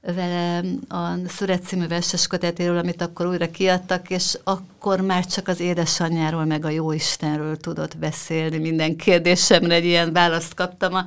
vele 0.00 0.62
a 0.88 1.28
Szüret 1.28 1.64
című 1.64 1.86
verses 1.86 2.26
kötetéről, 2.26 2.78
amit 2.78 3.02
akkor 3.02 3.26
újra 3.26 3.50
kiadtak, 3.50 4.10
és 4.10 4.38
akkor 4.44 5.00
már 5.00 5.26
csak 5.26 5.48
az 5.48 5.60
édesanyjáról, 5.60 6.44
meg 6.44 6.64
a 6.64 6.68
Jóistenről 6.68 7.56
tudott 7.56 7.98
beszélni. 7.98 8.58
Minden 8.58 8.96
kérdésemre 8.96 9.74
egy 9.74 9.84
ilyen 9.84 10.12
választ 10.12 10.54
kaptam 10.54 10.94
a 10.94 11.04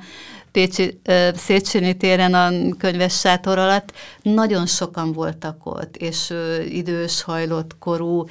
Pécsi 0.52 1.00
Széchenyi 1.34 1.96
téren 1.96 2.34
a 2.34 2.76
könyves 2.76 3.18
sátor 3.18 3.58
alatt. 3.58 3.92
Nagyon 4.22 4.66
sokan 4.66 5.12
voltak 5.12 5.66
ott, 5.66 5.96
és 5.96 6.34
idős, 6.68 7.22
hajlott 7.22 7.78
korú, 7.78 8.24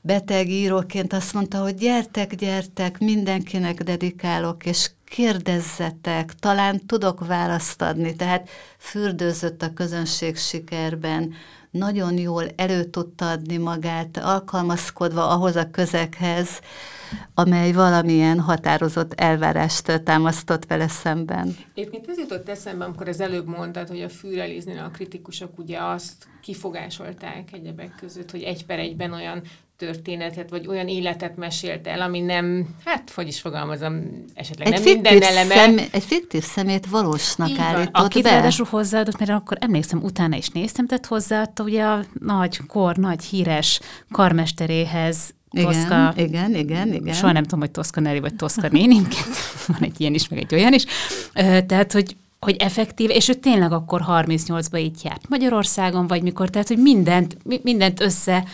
beteg 0.00 0.48
íróként 0.48 1.12
azt 1.12 1.32
mondta, 1.32 1.58
hogy 1.58 1.74
gyertek, 1.74 2.34
gyertek, 2.34 2.98
mindenkinek 2.98 3.82
dedikálok, 3.82 4.66
és 4.66 4.90
kérdezzetek, 5.08 6.34
talán 6.34 6.86
tudok 6.86 7.26
választ 7.26 7.82
adni. 7.82 8.16
Tehát 8.16 8.48
fürdőzött 8.78 9.62
a 9.62 9.72
közönség 9.72 10.36
sikerben, 10.36 11.34
nagyon 11.70 12.18
jól 12.18 12.44
elő 12.56 12.84
tudta 12.84 13.30
adni 13.30 13.56
magát, 13.56 14.16
alkalmazkodva 14.16 15.28
ahhoz 15.28 15.56
a 15.56 15.70
közeghez, 15.70 16.60
amely 17.34 17.72
valamilyen 17.72 18.40
határozott 18.40 19.12
elvárást 19.12 20.02
támasztott 20.04 20.66
vele 20.66 20.88
szemben. 20.88 21.56
Éppként 21.74 22.08
ez 22.08 22.18
jutott 22.18 22.48
eszembe, 22.48 22.84
amikor 22.84 23.08
az 23.08 23.20
előbb 23.20 23.46
mondtad, 23.46 23.88
hogy 23.88 24.02
a 24.02 24.08
fűreliznél 24.08 24.78
a 24.84 24.90
kritikusok 24.90 25.58
ugye 25.58 25.78
azt 25.82 26.26
kifogásolták 26.46 27.48
egyebek 27.52 27.94
között, 28.00 28.30
hogy 28.30 28.42
egy 28.42 28.66
per 28.66 28.78
egyben 28.78 29.12
olyan 29.12 29.42
történetet, 29.76 30.50
vagy 30.50 30.66
olyan 30.66 30.88
életet 30.88 31.36
mesélt 31.36 31.86
el, 31.86 32.00
ami 32.00 32.20
nem, 32.20 32.68
hát, 32.84 33.10
hogy 33.14 33.28
is 33.28 33.40
fogalmazom, 33.40 34.24
esetleg 34.34 34.66
egy 34.66 34.72
nem 34.72 34.82
minden 34.82 35.22
eleme. 35.22 35.54
Szem, 35.54 35.78
egy 35.90 36.02
fiktív 36.02 36.42
szemét 36.42 36.86
valósnak 36.86 37.48
Így 37.48 37.58
állított 37.58 37.94
Akit 37.94 38.22
be. 38.22 38.30
ráadásul 38.30 38.66
hozzáadott, 38.70 39.18
mert 39.18 39.30
akkor 39.30 39.56
emlékszem, 39.60 40.02
utána 40.02 40.36
is 40.36 40.48
néztem, 40.48 40.86
tehát 40.86 41.06
hozzáadta 41.06 41.62
ugye 41.62 41.82
a 41.82 42.04
nagy 42.20 42.56
kor, 42.66 42.96
nagy 42.96 43.24
híres 43.24 43.80
karmesteréhez 44.10 45.34
Toszka, 45.50 46.12
igen, 46.16 46.26
igen, 46.26 46.54
igen, 46.54 46.92
igen. 46.92 47.14
Soha 47.14 47.32
nem 47.32 47.42
tudom, 47.42 47.60
hogy 47.60 47.70
Toszka 47.70 48.00
Neri 48.00 48.20
vagy 48.20 48.34
Toszka 48.34 48.68
néninként, 48.68 49.36
van 49.66 49.80
egy 49.80 50.00
ilyen 50.00 50.14
is, 50.14 50.28
meg 50.28 50.38
egy 50.38 50.54
olyan 50.54 50.72
is. 50.72 50.84
Tehát, 51.66 51.92
hogy 51.92 52.16
hogy 52.46 52.56
effektív, 52.56 53.10
és 53.10 53.28
ő 53.28 53.34
tényleg 53.34 53.72
akkor 53.72 54.02
38-ban 54.08 54.78
így 54.78 55.04
járt 55.04 55.28
Magyarországon, 55.28 56.06
vagy 56.06 56.22
mikor, 56.22 56.50
tehát, 56.50 56.68
hogy 56.68 56.78
mindent, 56.78 57.36
mindent 57.62 58.00
össze 58.00 58.44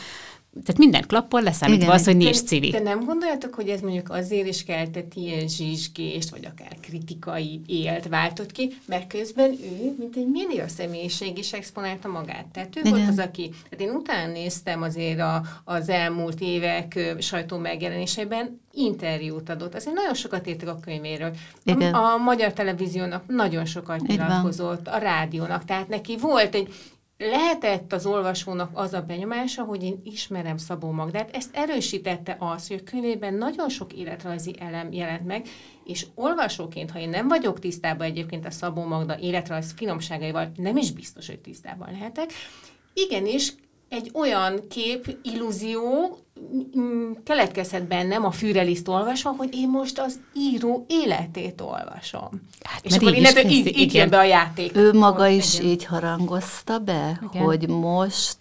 tehát 0.53 0.79
minden 0.79 1.05
klappol, 1.07 1.43
leszámítva 1.43 1.93
az, 1.93 2.05
hogy 2.05 2.17
nincs 2.17 2.43
civi. 2.43 2.71
De 2.71 2.81
nem 2.81 3.05
gondoljátok, 3.05 3.55
hogy 3.55 3.69
ez 3.69 3.81
mondjuk 3.81 4.11
azért 4.11 4.47
is 4.47 4.65
keltett 4.65 5.15
ilyen 5.15 5.49
zsizsgést, 5.49 6.31
vagy 6.31 6.45
akár 6.45 6.77
kritikai 6.81 7.61
élt 7.67 8.09
váltott 8.09 8.53
ki, 8.53 8.77
mert 8.87 9.07
közben 9.07 9.51
ő, 9.51 9.95
mint 9.99 10.17
egy 10.17 10.27
média 10.27 10.69
személyiség 10.69 11.39
is 11.39 11.53
exponálta 11.53 12.09
magát. 12.09 12.47
Tehát 12.47 12.77
ő 12.77 12.81
Igen. 12.81 12.93
volt 12.93 13.09
az, 13.09 13.19
aki, 13.19 13.51
tehát 13.71 13.91
én 13.91 13.97
utána 13.97 14.33
néztem 14.33 14.83
azért 14.83 15.21
a, 15.21 15.43
az 15.65 15.89
elmúlt 15.89 16.41
évek 16.41 17.17
sajtó 17.19 17.57
megjelenésében, 17.57 18.61
interjút 18.73 19.49
adott. 19.49 19.75
Azért 19.75 19.95
nagyon 19.95 20.15
sokat 20.15 20.49
írtak 20.49 20.69
a 20.69 20.81
könyvéről. 20.85 21.31
Igen. 21.65 21.95
A, 21.95 22.13
a 22.13 22.17
magyar 22.17 22.53
televíziónak 22.53 23.23
nagyon 23.27 23.65
sokat 23.65 24.07
nyilatkozott, 24.07 24.89
a 24.89 24.99
rádiónak, 24.99 25.65
tehát 25.65 25.89
neki 25.89 26.17
volt 26.17 26.55
egy 26.55 26.75
lehetett 27.31 27.93
az 27.93 28.07
olvasónak 28.07 28.71
az 28.73 28.93
a 28.93 29.03
benyomása, 29.03 29.63
hogy 29.63 29.83
én 29.83 30.01
ismerem 30.05 30.57
Szabó 30.57 30.91
Magdát. 30.91 31.37
Ezt 31.37 31.57
erősítette 31.57 32.37
az, 32.39 32.69
hogy 32.69 32.83
a 32.85 32.91
könyvében 32.91 33.35
nagyon 33.35 33.69
sok 33.69 33.93
életrajzi 33.93 34.55
elem 34.59 34.93
jelent 34.93 35.27
meg, 35.27 35.47
és 35.85 36.07
olvasóként, 36.15 36.91
ha 36.91 36.99
én 36.99 37.09
nem 37.09 37.29
vagyok 37.29 37.59
tisztában 37.59 38.07
egyébként 38.07 38.47
a 38.47 38.51
Szabó 38.51 38.85
Magda 38.85 39.19
életrajz 39.19 39.73
finomságaival, 39.77 40.53
nem 40.57 40.77
is 40.77 40.93
biztos, 40.93 41.27
hogy 41.27 41.41
tisztában 41.41 41.89
lehetek, 41.93 42.31
igenis 42.95 43.55
egy 43.89 44.11
olyan 44.15 44.69
kép, 44.69 45.19
illúzió 45.23 46.19
keletkezhet 47.25 47.87
bennem 47.87 48.25
a 48.25 48.31
fűreliszt 48.31 48.89
olvasva, 48.89 49.31
hogy 49.31 49.55
én 49.55 49.69
most 49.69 49.99
az 49.99 50.19
író 50.35 50.85
életét 50.89 51.61
olvasom. 51.61 52.29
Hát, 52.63 52.85
és 52.85 52.95
akkor 52.95 53.15
innentől 53.15 53.45
így, 53.45 53.67
így, 53.67 53.79
így 53.79 53.95
jön 53.95 54.09
be 54.09 54.19
a 54.19 54.25
játék. 54.25 54.77
Ő 54.77 54.93
maga 54.93 55.27
is 55.27 55.55
igen. 55.55 55.71
így 55.71 55.85
harangozta 55.85 56.79
be, 56.79 57.21
igen. 57.31 57.43
hogy 57.43 57.69
most 57.69 58.37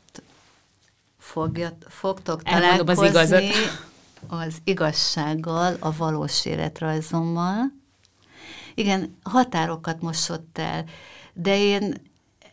fogjat, 1.19 1.85
fogtok 1.87 2.41
Elmondom 2.43 2.85
találkozni 2.85 3.19
az, 3.19 3.29
igazat. 3.31 3.43
az 4.27 4.55
igazsággal, 4.63 5.75
a 5.79 5.95
valós 5.95 6.45
életrajzommal. 6.45 7.79
Igen, 8.75 9.17
határokat 9.23 10.01
mosott 10.01 10.57
el, 10.57 10.85
de 11.33 11.57
én 11.57 11.93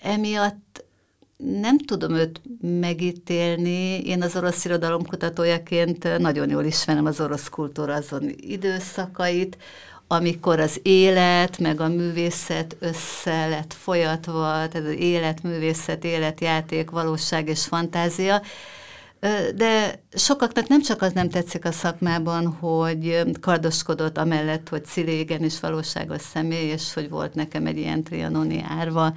emiatt 0.01 0.68
nem 1.39 1.78
tudom 1.78 2.14
őt 2.14 2.41
megítélni. 2.61 4.01
Én 4.01 4.22
az 4.22 4.36
orosz 4.36 4.64
irodalom 4.64 5.07
kutatójaként 5.07 6.18
nagyon 6.18 6.51
jól 6.51 6.64
ismerem 6.64 7.07
az 7.07 7.20
orosz 7.20 7.49
kultúra 7.49 7.95
azon 7.95 8.30
időszakait, 8.36 9.59
amikor 10.07 10.61
az 10.61 10.80
élet 10.82 11.59
meg 11.59 11.80
a 11.80 11.89
művészet 11.89 12.76
össze 12.78 13.47
lett 13.47 13.72
folyatva, 13.72 14.43
tehát 14.43 14.74
az 14.74 14.95
élet, 14.99 15.43
művészet, 15.43 16.05
életjáték, 16.05 16.91
valóság 16.91 17.49
és 17.49 17.64
fantázia, 17.64 18.43
de 19.55 20.03
sokaknak 20.12 20.68
nem 20.68 20.82
csak 20.82 21.03
az 21.03 21.12
nem 21.12 21.28
tetszik 21.28 21.64
a 21.64 21.72
szakmában, 21.72 22.47
hogy 22.47 23.22
kardoskodott 23.41 24.18
amellett, 24.18 24.68
hogy 24.68 24.84
Cilégen 24.84 25.45
is 25.45 25.61
valóságos 25.61 26.22
személy, 26.22 26.68
és 26.70 26.95
hogy 26.95 27.09
volt 27.09 27.34
nekem 27.34 27.66
egy 27.66 27.78
ilyen 27.78 28.03
trianoni 28.03 28.64
árva 28.68 29.14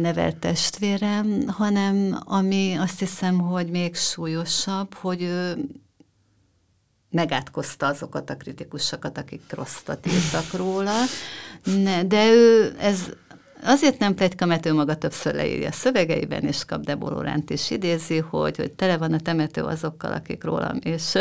nevelt 0.00 0.36
testvérem, 0.36 1.48
hanem 1.48 2.18
ami 2.24 2.74
azt 2.78 2.98
hiszem, 2.98 3.38
hogy 3.38 3.70
még 3.70 3.94
súlyosabb, 3.94 4.94
hogy 4.94 5.22
ő 5.22 5.56
megátkozta 7.10 7.86
azokat 7.86 8.30
a 8.30 8.36
kritikusokat, 8.36 9.18
akik 9.18 9.42
rosszat 9.50 10.06
írtak 10.06 10.52
róla, 10.52 10.94
ne, 11.64 12.04
de 12.04 12.30
ő 12.32 12.74
ez 12.78 13.10
Azért 13.62 13.98
nem 13.98 14.14
pletyka, 14.14 14.46
mert 14.46 14.66
ő 14.66 14.72
maga 14.72 14.96
többször 14.96 15.34
leírja 15.34 15.68
a 15.68 15.72
szövegeiben, 15.72 16.42
és 16.42 16.64
kap 16.64 16.84
Deboloránt 16.84 17.50
is 17.50 17.70
idézi, 17.70 18.18
hogy, 18.18 18.56
hogy 18.56 18.72
tele 18.72 18.96
van 18.96 19.12
a 19.12 19.20
temető 19.20 19.62
azokkal, 19.62 20.12
akik 20.12 20.44
rólam 20.44 20.78
és 20.82 21.14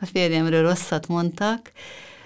a 0.00 0.06
férjemről 0.12 0.62
rosszat 0.62 1.08
mondtak, 1.08 1.72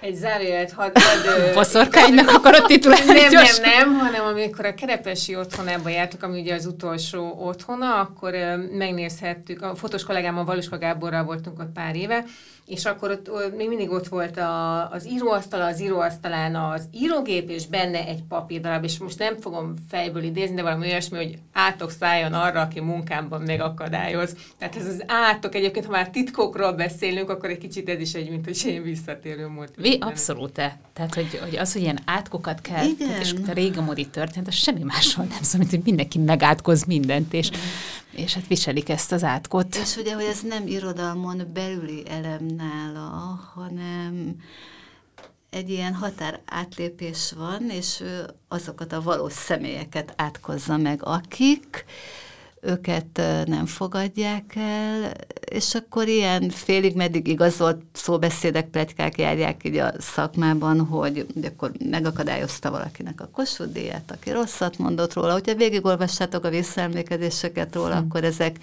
egy 0.00 0.14
zárójelet 0.14 0.72
hadd... 0.72 0.90
Had, 0.94 1.54
Boszorkánynak 1.54 2.30
akarod 2.30 2.66
titulálni 2.66 3.04
Nem, 3.12 3.30
nem, 3.32 3.44
nem, 3.62 3.98
hanem 3.98 4.24
amikor 4.24 4.64
a 4.64 4.74
Kerepesi 4.74 5.36
otthonába 5.36 5.88
jártuk, 5.88 6.22
ami 6.22 6.40
ugye 6.40 6.54
az 6.54 6.66
utolsó 6.66 7.38
otthona, 7.40 8.00
akkor 8.00 8.34
megnézhettük, 8.72 9.62
a 9.62 9.74
fotós 9.74 10.04
kollégámmal, 10.04 10.44
Valuska 10.44 10.78
Gáborral 10.78 11.24
voltunk 11.24 11.58
ott 11.58 11.72
pár 11.72 11.96
éve, 11.96 12.24
és 12.66 12.84
akkor 12.84 13.10
ott, 13.10 13.30
ott 13.30 13.56
még 13.56 13.68
mindig 13.68 13.90
ott 13.90 14.08
volt 14.08 14.36
a, 14.36 14.90
az 14.90 15.08
íróasztal, 15.08 15.62
az 15.62 15.80
íróasztalán 15.80 16.56
az 16.56 16.88
írógép, 16.92 17.50
és 17.50 17.66
benne 17.66 18.06
egy 18.06 18.22
papírdarab, 18.28 18.84
és 18.84 18.98
most 18.98 19.18
nem 19.18 19.36
fogom 19.40 19.74
fejből 19.88 20.22
idézni, 20.22 20.54
de 20.54 20.62
valami 20.62 20.86
olyasmi, 20.86 21.16
hogy 21.16 21.38
átok 21.52 21.90
szálljon 21.90 22.32
arra, 22.32 22.60
aki 22.60 22.80
munkámban 22.80 23.42
megakadályoz. 23.42 24.36
Tehát 24.58 24.76
ez 24.76 24.86
az 24.86 25.04
átok, 25.06 25.54
egyébként, 25.54 25.84
ha 25.84 25.90
már 25.90 26.10
titkokról 26.10 26.72
beszélünk, 26.72 27.30
akkor 27.30 27.50
egy 27.50 27.58
kicsit 27.58 27.88
ez 27.88 28.00
is 28.00 28.14
egy, 28.14 28.30
mint 28.30 28.44
hogy 28.44 28.62
én 28.66 28.82
visszatérő 28.82 29.46
múlt. 29.46 29.74
Vi, 29.76 29.98
abszolút 30.00 30.58
-e. 30.58 30.78
Tehát, 30.92 31.14
hogy, 31.14 31.38
hogy 31.42 31.56
az, 31.56 31.72
hogy 31.72 31.82
ilyen 31.82 31.98
átkokat 32.04 32.60
kell, 32.60 32.84
Igen. 32.84 33.08
Tehát, 33.08 33.22
és 33.22 33.34
a 33.48 33.52
régi 33.52 33.80
módi 33.80 34.06
történet, 34.06 34.48
az 34.48 34.54
semmi 34.54 34.82
másról 34.82 35.26
nem 35.26 35.42
szól, 35.42 35.58
mint 35.60 35.70
hogy 35.70 35.82
mindenki 35.84 36.18
megátkoz 36.18 36.84
mindent, 36.84 37.32
és, 37.32 37.50
és 38.10 38.34
hát 38.34 38.46
viselik 38.46 38.88
ezt 38.88 39.12
az 39.12 39.24
átkot. 39.24 39.74
És 39.74 39.96
ugye, 39.96 40.14
hogy 40.14 40.24
ez 40.24 40.40
nem 40.48 40.66
irodalmon 40.66 41.50
belüli 41.52 42.02
elem 42.08 42.55
nála, 42.56 43.40
hanem 43.54 44.36
egy 45.50 45.70
ilyen 45.70 45.94
határ 45.94 46.40
átlépés 46.44 47.32
van, 47.36 47.70
és 47.70 48.00
ő 48.00 48.24
azokat 48.48 48.92
a 48.92 49.02
valós 49.02 49.32
személyeket 49.32 50.12
átkozza 50.16 50.76
meg, 50.76 51.00
akik 51.04 51.84
őket 52.60 53.20
nem 53.44 53.66
fogadják 53.66 54.56
el, 54.56 55.12
és 55.50 55.74
akkor 55.74 56.08
ilyen 56.08 56.50
félig 56.50 56.96
meddig 56.96 57.26
igazolt 57.26 57.82
szóbeszédek, 57.92 58.68
pletykák 58.68 59.18
járják 59.18 59.64
így 59.64 59.76
a 59.76 59.92
szakmában, 59.98 60.80
hogy, 60.86 61.26
akkor 61.44 61.72
megakadályozta 61.90 62.70
valakinek 62.70 63.20
a 63.20 63.28
Kossuth 63.32 63.72
díjat, 63.72 64.10
aki 64.10 64.30
rosszat 64.30 64.78
mondott 64.78 65.12
róla. 65.12 65.32
Hogyha 65.32 65.54
végigolvassátok 65.54 66.44
a 66.44 66.50
visszaemlékezéseket 66.50 67.74
róla, 67.74 67.96
hm. 67.96 68.04
akkor 68.04 68.24
ezek 68.24 68.56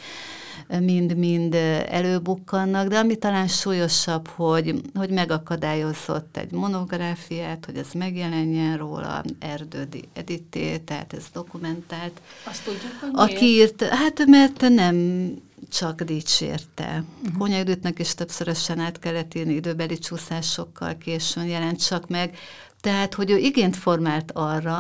mind-mind 0.67 1.53
előbukkannak, 1.89 2.87
de 2.87 2.97
ami 2.97 3.15
talán 3.15 3.47
súlyosabb, 3.47 4.27
hogy, 4.27 4.81
hogy 4.93 5.09
megakadályozott 5.09 6.37
egy 6.37 6.51
monográfiát, 6.51 7.65
hogy 7.65 7.77
ez 7.77 7.87
megjelenjen 7.93 8.77
róla, 8.77 9.23
Erdődi 9.39 10.03
Edité, 10.13 10.77
tehát 10.77 11.13
ez 11.13 11.25
dokumentált. 11.33 12.21
Azt 12.43 12.63
tudjuk, 12.63 12.91
hogy 13.01 13.09
Aki 13.13 13.45
írt, 13.45 13.83
hát 13.83 14.25
mert 14.25 14.69
nem 14.69 15.27
csak 15.69 16.01
dicsérte. 16.01 17.03
Uh-huh. 17.21 17.37
Konyagdőtnek 17.37 17.99
is 17.99 18.13
többszörösen 18.13 18.79
át 18.79 18.99
kellett 18.99 19.33
írni 19.33 19.53
időbeli 19.53 19.97
csúszásokkal, 19.97 20.97
későn 20.97 21.45
jelent 21.45 21.85
csak 21.85 22.07
meg. 22.07 22.37
Tehát, 22.81 23.13
hogy 23.13 23.31
ő 23.31 23.37
igényt 23.37 23.75
formált 23.75 24.31
arra, 24.31 24.79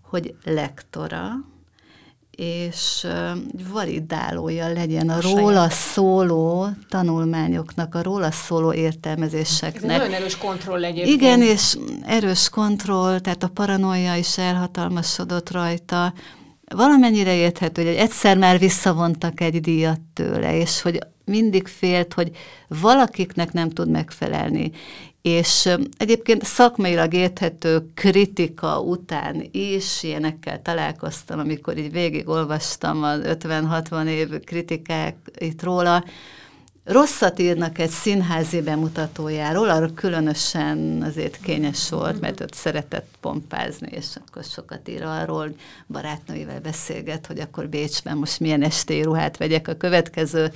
hogy 0.00 0.34
lektora, 0.44 1.32
és 2.40 3.06
validálója 3.72 4.72
legyen 4.72 5.08
a, 5.08 5.16
a 5.16 5.20
róla 5.20 5.52
saját. 5.52 5.72
szóló 5.72 6.68
tanulmányoknak, 6.88 7.94
a 7.94 8.02
róla 8.02 8.30
szóló 8.30 8.72
értelmezéseknek. 8.72 9.76
Ez 9.76 9.90
egy 9.90 9.98
nagyon 9.98 10.12
erős 10.12 10.36
kontroll 10.36 10.84
egyébként. 10.84 11.20
Igen, 11.20 11.42
és 11.42 11.78
erős 12.06 12.48
kontroll, 12.48 13.18
tehát 13.18 13.42
a 13.42 13.48
paranoia 13.48 14.14
is 14.14 14.38
elhatalmasodott 14.38 15.50
rajta. 15.50 16.12
Valamennyire 16.74 17.34
érthető, 17.34 17.84
hogy 17.84 17.94
egyszer 17.94 18.38
már 18.38 18.58
visszavontak 18.58 19.40
egy 19.40 19.60
díjat 19.60 20.00
tőle, 20.14 20.56
és 20.56 20.82
hogy 20.82 20.98
mindig 21.24 21.66
félt, 21.66 22.14
hogy 22.14 22.30
valakiknek 22.68 23.52
nem 23.52 23.70
tud 23.70 23.90
megfelelni 23.90 24.70
és 25.22 25.68
egyébként 25.96 26.44
szakmailag 26.44 27.14
érthető 27.14 27.90
kritika 27.94 28.80
után 28.80 29.48
is 29.50 30.02
ilyenekkel 30.02 30.62
találkoztam, 30.62 31.38
amikor 31.38 31.78
így 31.78 31.92
végigolvastam 31.92 33.02
az 33.02 33.20
50-60 33.24 34.06
év 34.06 34.40
kritikák 34.44 35.16
itt 35.38 35.62
róla, 35.62 36.04
rosszat 36.84 37.38
írnak 37.38 37.78
egy 37.78 37.90
színházi 37.90 38.60
bemutatójáról, 38.60 39.68
arra 39.68 39.94
különösen 39.94 41.02
azért 41.02 41.40
kényes 41.40 41.88
volt, 41.88 42.20
mert 42.20 42.40
ott 42.40 42.54
szeretett 42.54 43.08
pompázni, 43.20 43.88
és 43.90 44.06
akkor 44.26 44.44
sokat 44.44 44.88
ír 44.88 45.02
arról, 45.02 45.54
barátnőivel 45.86 46.60
beszélget, 46.60 47.26
hogy 47.26 47.38
akkor 47.38 47.68
Bécsben 47.68 48.16
most 48.16 48.40
milyen 48.40 48.62
estély 48.62 49.02
ruhát 49.02 49.36
vegyek 49.36 49.68
a 49.68 49.74
következő 49.74 50.52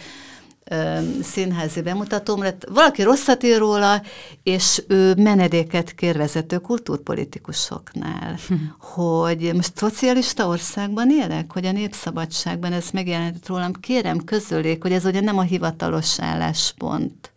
színházi 1.22 1.82
bemutatóm 1.82 2.40
Valaki 2.68 3.02
rosszat 3.02 3.42
ír 3.42 3.58
róla, 3.58 4.02
és 4.42 4.82
ő 4.88 5.14
menedéket 5.14 5.94
kér 5.94 6.16
vezető 6.16 6.58
kultúrpolitikusoknál, 6.58 8.38
hm. 8.48 8.54
hogy 8.94 9.50
most 9.54 9.76
szocialista 9.76 10.46
országban 10.46 11.10
élek, 11.10 11.52
hogy 11.52 11.66
a 11.66 11.72
népszabadságban 11.72 12.72
ez 12.72 12.90
megjelent 12.92 13.46
rólam, 13.46 13.72
kérem 13.72 14.24
közöljék, 14.24 14.82
hogy 14.82 14.92
ez 14.92 15.04
ugye 15.04 15.20
nem 15.20 15.38
a 15.38 15.42
hivatalos 15.42 16.20
álláspont. 16.20 17.32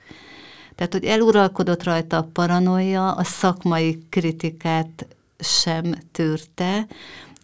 Tehát, 0.75 0.93
hogy 0.93 1.05
eluralkodott 1.05 1.83
rajta 1.83 2.17
a 2.17 2.29
paranoia, 2.33 3.11
a 3.11 3.23
szakmai 3.23 3.99
kritikát 4.09 5.07
sem 5.39 5.95
tűrte, 6.11 6.87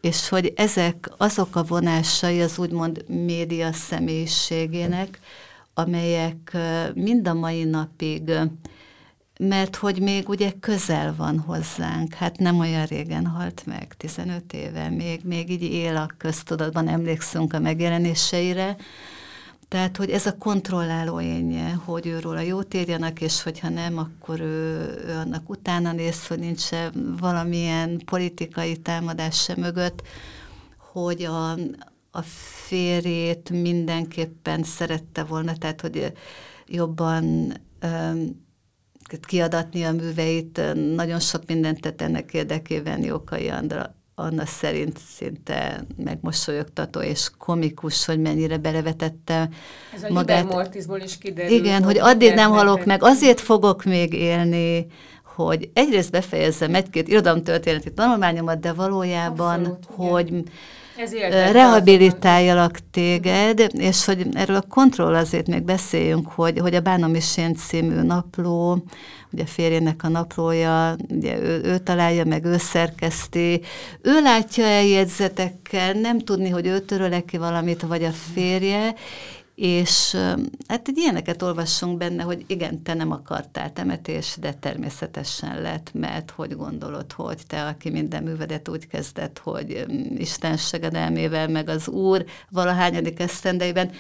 és 0.02 0.30
hogy 0.30 0.54
ezek 0.56 1.10
azok 1.18 1.56
a 1.56 1.64
vonásai 1.64 2.42
az 2.42 2.58
úgymond 2.58 3.04
média 3.08 3.74
személyiségének, 3.74 5.20
amelyek 5.74 6.58
mind 6.94 7.28
a 7.28 7.34
mai 7.34 7.64
napig, 7.64 8.32
mert 9.40 9.76
hogy 9.76 10.02
még 10.02 10.30
ugye 10.30 10.52
közel 10.60 11.16
van 11.18 11.40
hozzánk, 11.40 12.14
hát 12.14 12.38
nem 12.38 12.60
olyan 12.60 12.86
régen 12.86 13.26
halt 13.26 13.64
meg, 13.66 13.94
15 13.98 14.54
éve, 14.54 14.90
még, 14.90 15.22
még 15.24 15.50
így 15.50 15.64
él 15.64 15.96
a 15.96 16.08
köztudatban, 16.18 16.88
emlékszünk 16.88 17.54
a 17.54 17.60
megjelenéseire, 17.60 18.76
tehát, 19.74 19.98
hogy 19.98 20.10
ez 20.10 20.26
a 20.26 20.38
kontrolláló 20.38 21.22
énje, 21.22 21.74
hogy 21.86 22.08
őről 22.08 22.38
a 22.38 22.42
jót 22.42 22.74
írjanak, 22.74 23.22
és 23.22 23.44
hogyha 23.44 23.70
nem, 23.70 23.98
akkor 23.98 24.40
ő, 24.40 24.78
ő 25.08 25.16
annak 25.16 25.50
utána 25.50 25.92
néz, 25.92 26.28
hogy 26.28 26.40
nincs 26.40 26.70
valamilyen 27.20 28.02
politikai 28.06 28.78
támadás 28.78 29.42
sem 29.42 29.60
mögött, 29.60 30.02
hogy 30.92 31.24
a, 31.24 31.56
a 32.16 32.22
férjét 32.68 33.50
mindenképpen 33.50 34.64
szerette 34.64 35.24
volna, 35.24 35.58
tehát 35.58 35.82
hogy 35.82 36.12
jobban 36.68 37.54
kiadatni 39.28 39.84
a 39.84 39.92
műveit, 39.92 40.62
nagyon 40.96 41.20
sok 41.20 41.42
mindent 41.48 41.82
tett 41.82 42.02
ennek 42.02 42.34
érdekében 42.34 43.04
Jókai 43.04 43.50
Andra, 43.50 43.96
Anna 44.16 44.46
szerint 44.46 44.98
szinte 44.98 45.86
megmosolyogtató 45.98 47.00
és 47.02 47.30
komikus, 47.38 48.06
hogy 48.06 48.20
mennyire 48.20 48.58
belevetette 48.58 49.50
Ez 49.94 50.04
a 50.04 50.14
magát. 50.14 50.76
Is 51.04 51.18
kiderül. 51.18 51.56
Igen, 51.56 51.84
hogy 51.84 51.98
addig 51.98 52.34
nem 52.34 52.52
halok 52.52 52.86
meg, 52.86 53.04
azért 53.04 53.40
fogok 53.40 53.84
még 53.84 54.14
élni, 54.14 54.88
hogy 55.36 55.70
egyrészt 55.74 56.12
befejezzem 56.12 56.76
egy-két 56.76 57.08
irodalomtörténeti 57.08 57.94
tanulmányomat, 57.94 58.60
de 58.60 58.74
valójában, 58.74 59.60
Abszolút, 59.60 59.86
hogy 59.86 60.28
igen 60.28 60.46
rehabilitáljalak 61.52 62.80
téged, 62.92 63.70
és 63.74 64.06
hogy 64.06 64.28
erről 64.34 64.56
a 64.56 64.66
kontroll 64.70 65.16
azért 65.16 65.48
még 65.48 65.62
beszéljünk, 65.62 66.28
hogy, 66.28 66.60
hogy 66.60 66.76
a 66.76 66.82
Bánom 66.82 67.16
is 67.16 67.38
én 67.38 67.56
című 67.56 68.02
napló, 68.02 68.84
ugye 69.32 69.46
férjének 69.46 70.04
a 70.04 70.08
naplója, 70.08 70.96
ugye 71.10 71.38
ő, 71.40 71.62
ő 71.64 71.78
találja 71.78 72.26
meg, 72.26 72.46
ő 72.46 72.58
szerkeszti, 72.58 73.62
ő 74.02 74.22
látja 74.22 74.64
el 74.66 74.84
jegyzetekkel, 74.84 75.94
nem 75.94 76.20
tudni, 76.20 76.50
hogy 76.50 76.66
ő 76.66 76.80
töröle 76.80 77.20
ki 77.20 77.38
valamit, 77.38 77.82
vagy 77.82 78.04
a 78.04 78.12
férje, 78.34 78.96
és 79.56 80.18
hát 80.68 80.88
egy 80.88 80.98
ilyeneket 80.98 81.42
olvassunk 81.42 81.98
benne, 81.98 82.24
hogy 82.24 82.44
igen, 82.48 82.84
te 82.84 82.94
nem 82.94 83.12
akartál 83.12 83.74
temetés, 83.74 84.38
de 84.40 84.54
természetesen 84.54 85.62
lett, 85.62 85.94
mert 85.94 86.32
hogy 86.32 86.56
gondolod, 86.56 87.12
hogy 87.12 87.38
te, 87.48 87.66
aki 87.66 87.90
minden 87.90 88.24
művedet 88.24 88.70
úgy 88.70 88.88
kezdett, 88.88 89.40
hogy 89.44 89.86
Isten 90.18 90.58
segedelmével, 90.58 91.48
meg 91.48 91.70
az 91.70 91.88
Úr 91.88 92.26
valahányadik 92.50 93.20
esztendeiben, 93.20 93.92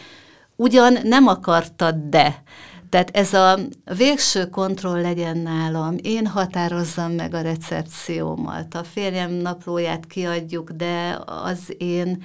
ugyan 0.55 0.97
nem 1.03 1.27
akartad, 1.27 1.95
de. 1.95 2.43
Tehát 2.89 3.09
ez 3.17 3.33
a 3.33 3.59
végső 3.97 4.49
kontroll 4.49 5.01
legyen 5.01 5.37
nálam, 5.37 5.95
én 6.01 6.27
határozzam 6.27 7.11
meg 7.11 7.33
a 7.33 7.41
recepciómat, 7.41 8.75
a 8.75 8.83
férjem 8.83 9.31
naplóját 9.31 10.05
kiadjuk, 10.05 10.71
de 10.71 11.19
az 11.25 11.75
én 11.77 12.23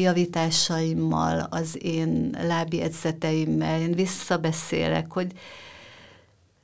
javításaimmal, 0.00 1.46
az 1.50 1.78
én 1.84 2.36
lábjegyzeteimmel, 2.42 3.80
én 3.80 3.92
visszabeszélek, 3.92 5.12
hogy 5.12 5.32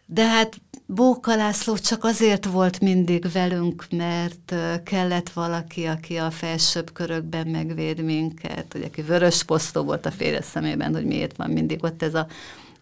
de 0.06 0.26
hát 0.26 0.60
Bóka 0.86 1.36
László 1.36 1.76
csak 1.76 2.04
azért 2.04 2.44
volt 2.44 2.80
mindig 2.80 3.32
velünk, 3.32 3.86
mert 3.90 4.54
kellett 4.84 5.30
valaki, 5.30 5.84
aki 5.84 6.16
a 6.16 6.30
felsőbb 6.30 6.92
körökben 6.92 7.46
megvéd 7.46 8.04
minket, 8.04 8.66
hogy 8.72 8.82
aki 8.82 9.02
vörös 9.02 9.42
posztó 9.42 9.82
volt 9.82 10.06
a 10.06 10.10
félre 10.10 10.42
szemében, 10.42 10.94
hogy 10.94 11.04
miért 11.04 11.36
van 11.36 11.50
mindig 11.50 11.84
ott 11.84 12.02
ez 12.02 12.14
a 12.14 12.26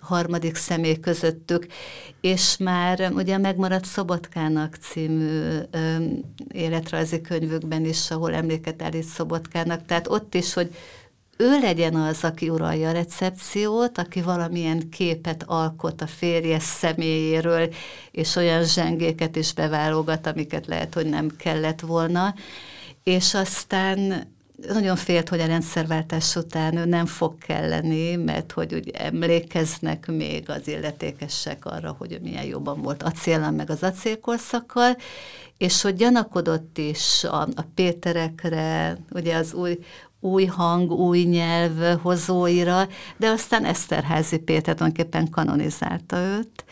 harmadik 0.04 0.56
személy 0.56 1.00
közöttük, 1.00 1.66
és 2.20 2.56
már 2.56 3.10
ugye 3.14 3.38
megmaradt 3.38 3.84
Szobotkának 3.84 4.74
című 4.74 5.48
ö, 5.70 5.96
életrajzi 6.52 7.20
könyvükben 7.20 7.84
is, 7.84 8.10
ahol 8.10 8.34
emléket 8.34 8.82
állít 8.82 9.04
Szobotkának, 9.04 9.86
tehát 9.86 10.08
ott 10.08 10.34
is, 10.34 10.54
hogy 10.54 10.74
ő 11.36 11.58
legyen 11.60 11.94
az, 11.94 12.24
aki 12.24 12.48
uralja 12.48 12.88
a 12.88 12.92
recepciót, 12.92 13.98
aki 13.98 14.22
valamilyen 14.22 14.88
képet 14.88 15.42
alkot 15.46 16.00
a 16.00 16.06
férje 16.06 16.58
személyéről, 16.58 17.68
és 18.10 18.36
olyan 18.36 18.64
zsengéket 18.64 19.36
is 19.36 19.52
beválogat, 19.52 20.26
amiket 20.26 20.66
lehet, 20.66 20.94
hogy 20.94 21.06
nem 21.06 21.28
kellett 21.36 21.80
volna, 21.80 22.34
és 23.02 23.34
aztán 23.34 24.26
nagyon 24.68 24.96
félt, 24.96 25.28
hogy 25.28 25.40
a 25.40 25.46
rendszerváltás 25.46 26.36
után 26.36 26.76
ő 26.76 26.84
nem 26.84 27.06
fog 27.06 27.38
kelleni, 27.38 28.16
mert 28.16 28.52
hogy 28.52 28.74
úgy 28.74 28.88
emlékeznek 28.88 30.06
még 30.06 30.50
az 30.50 30.68
illetékesek 30.68 31.64
arra, 31.64 31.94
hogy 31.98 32.18
milyen 32.22 32.44
jobban 32.44 32.82
volt 32.82 33.02
acélan 33.02 33.54
meg 33.54 33.70
az 33.70 33.82
acélkorszakkal, 33.82 34.96
és 35.58 35.82
hogy 35.82 35.94
gyanakodott 35.94 36.78
is 36.78 37.24
a, 37.24 37.40
a 37.40 37.64
Péterekre, 37.74 38.96
ugye 39.10 39.36
az 39.36 39.52
új, 39.52 39.78
új 40.20 40.44
hang, 40.44 40.90
új 40.90 41.22
nyelv 41.22 42.00
hozóira, 42.02 42.88
de 43.16 43.28
aztán 43.28 43.64
Eszterházi 43.64 44.38
Péter 44.38 44.74
tulajdonképpen 44.74 45.30
kanonizálta 45.30 46.18
őt, 46.18 46.64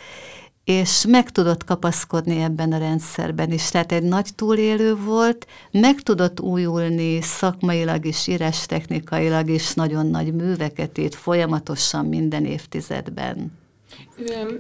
és 0.65 1.05
meg 1.09 1.31
tudott 1.31 1.65
kapaszkodni 1.65 2.43
ebben 2.43 2.73
a 2.73 2.79
rendszerben 2.79 3.53
is. 3.53 3.69
Tehát 3.69 3.93
egy 3.93 4.03
nagy 4.03 4.29
túlélő 4.35 4.95
volt, 4.95 5.47
meg 5.71 6.01
tudott 6.01 6.41
újulni 6.41 7.21
szakmailag 7.21 8.05
is, 8.05 8.29
technikailag 8.67 9.49
is, 9.49 9.75
nagyon 9.75 10.07
nagy 10.07 10.35
műveket 10.35 10.99
írt 10.99 11.15
folyamatosan 11.15 12.07
minden 12.07 12.45
évtizedben. 12.45 13.61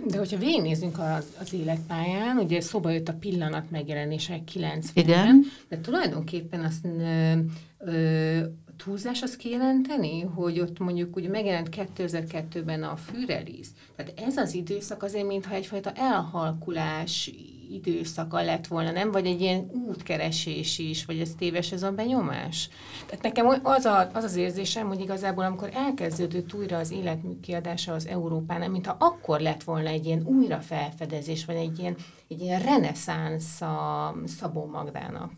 De 0.06 0.18
hogyha 0.18 0.38
végignézzünk 0.38 0.98
az, 0.98 1.24
az 1.40 1.52
életpályán, 1.52 2.38
ugye 2.38 2.60
szóba 2.60 2.90
jött 2.90 3.08
a 3.08 3.16
pillanat 3.20 3.70
megjelenése 3.70 4.40
90-ben, 4.54 4.80
Igen. 4.94 5.44
de 5.68 5.80
tulajdonképpen 5.80 6.64
azt 6.64 6.84
ö, 6.84 7.32
ö, 7.78 8.40
túlzás 8.84 9.22
azt 9.22 9.36
kijelenteni, 9.36 10.20
hogy 10.20 10.60
ott 10.60 10.78
mondjuk 10.78 11.16
ugye 11.16 11.28
megjelent 11.28 11.68
2002-ben 11.96 12.82
a 12.82 12.96
fűreliz. 12.96 13.72
Tehát 13.96 14.20
ez 14.20 14.36
az 14.36 14.54
időszak 14.54 15.02
azért, 15.02 15.26
mintha 15.26 15.54
egyfajta 15.54 15.92
elhalkulás 15.92 17.30
időszaka 17.70 18.42
lett 18.42 18.66
volna, 18.66 18.90
nem? 18.90 19.10
Vagy 19.10 19.26
egy 19.26 19.40
ilyen 19.40 19.70
útkeresés 19.88 20.78
is, 20.78 21.04
vagy 21.04 21.20
ez 21.20 21.34
téves 21.38 21.72
ez 21.72 21.82
a 21.82 21.90
benyomás? 21.90 22.68
Tehát 23.06 23.22
nekem 23.22 23.46
az, 23.62 23.84
a, 23.84 24.10
az 24.12 24.24
az 24.24 24.36
érzésem, 24.36 24.86
hogy 24.86 25.00
igazából 25.00 25.44
amikor 25.44 25.70
elkezdődött 25.72 26.54
újra 26.54 26.78
az 26.78 26.90
életmű 26.90 27.40
kiadása 27.40 27.92
az 27.92 28.06
Európánál, 28.06 28.68
mintha 28.68 28.96
akkor 28.98 29.40
lett 29.40 29.62
volna 29.62 29.88
egy 29.88 30.06
ilyen 30.06 30.22
újra 30.24 30.60
felfedezés, 30.60 31.44
vagy 31.44 31.56
egy 31.56 31.78
ilyen, 31.78 31.96
egy 32.28 32.40
ilyen 32.40 32.62
reneszánsz 32.62 33.60
a 33.60 34.14
Szabó 34.26 34.66
Magdának. 34.66 35.32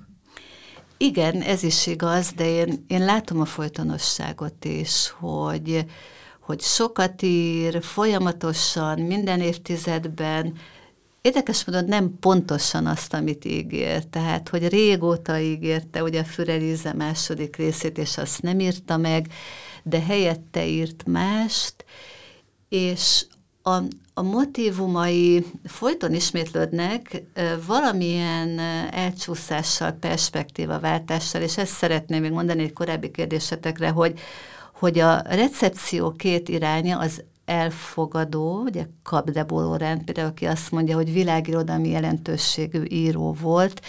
Igen, 1.05 1.41
ez 1.43 1.63
is 1.63 1.87
igaz, 1.87 2.33
de 2.33 2.49
én, 2.49 2.85
én 2.87 3.05
látom 3.05 3.41
a 3.41 3.45
folytonosságot 3.45 4.65
is, 4.65 5.15
hogy, 5.19 5.85
hogy 6.41 6.61
sokat 6.61 7.23
ír, 7.23 7.83
folyamatosan, 7.83 9.01
minden 9.01 9.41
évtizedben, 9.41 10.57
Érdekes 11.21 11.65
módon 11.65 11.85
nem 11.85 12.19
pontosan 12.21 12.87
azt, 12.87 13.15
amit 13.15 13.45
ígér, 13.45 14.05
tehát, 14.05 14.49
hogy 14.49 14.69
régóta 14.69 15.39
ígérte, 15.39 16.03
ugye 16.03 16.21
a 16.21 16.25
Fürelize 16.25 16.93
második 16.93 17.57
részét, 17.57 17.99
és 17.99 18.19
azt 18.19 18.43
nem 18.43 18.61
írta 18.61 18.97
meg, 18.97 19.33
de 19.83 20.01
helyette 20.01 20.67
írt 20.67 21.05
mást, 21.07 21.85
és 22.69 23.27
a, 23.67 23.83
a 24.15 24.23
motivumai 24.23 25.45
folyton 25.65 26.15
ismétlődnek 26.15 27.23
valamilyen 27.67 28.59
elcsúszással, 28.91 29.93
perspektívaváltással, 29.93 31.43
és 31.43 31.59
ezt 31.59 31.73
szeretném 31.73 32.21
még 32.21 32.31
mondani 32.31 32.63
egy 32.63 32.73
korábbi 32.73 33.11
kérdésetekre, 33.11 33.89
hogy, 33.89 34.19
hogy 34.73 34.99
a 34.99 35.23
recepció 35.29 36.13
két 36.13 36.49
iránya 36.49 36.99
az 36.99 37.23
elfogadó, 37.45 38.63
ugye 38.63 38.87
Kapdebó 39.03 39.61
Lorán 39.61 40.05
például, 40.05 40.29
aki 40.29 40.45
azt 40.45 40.71
mondja, 40.71 40.97
hogy 40.97 41.13
világirodalmi 41.13 41.89
jelentőségű 41.89 42.83
író 42.89 43.37
volt, 43.41 43.81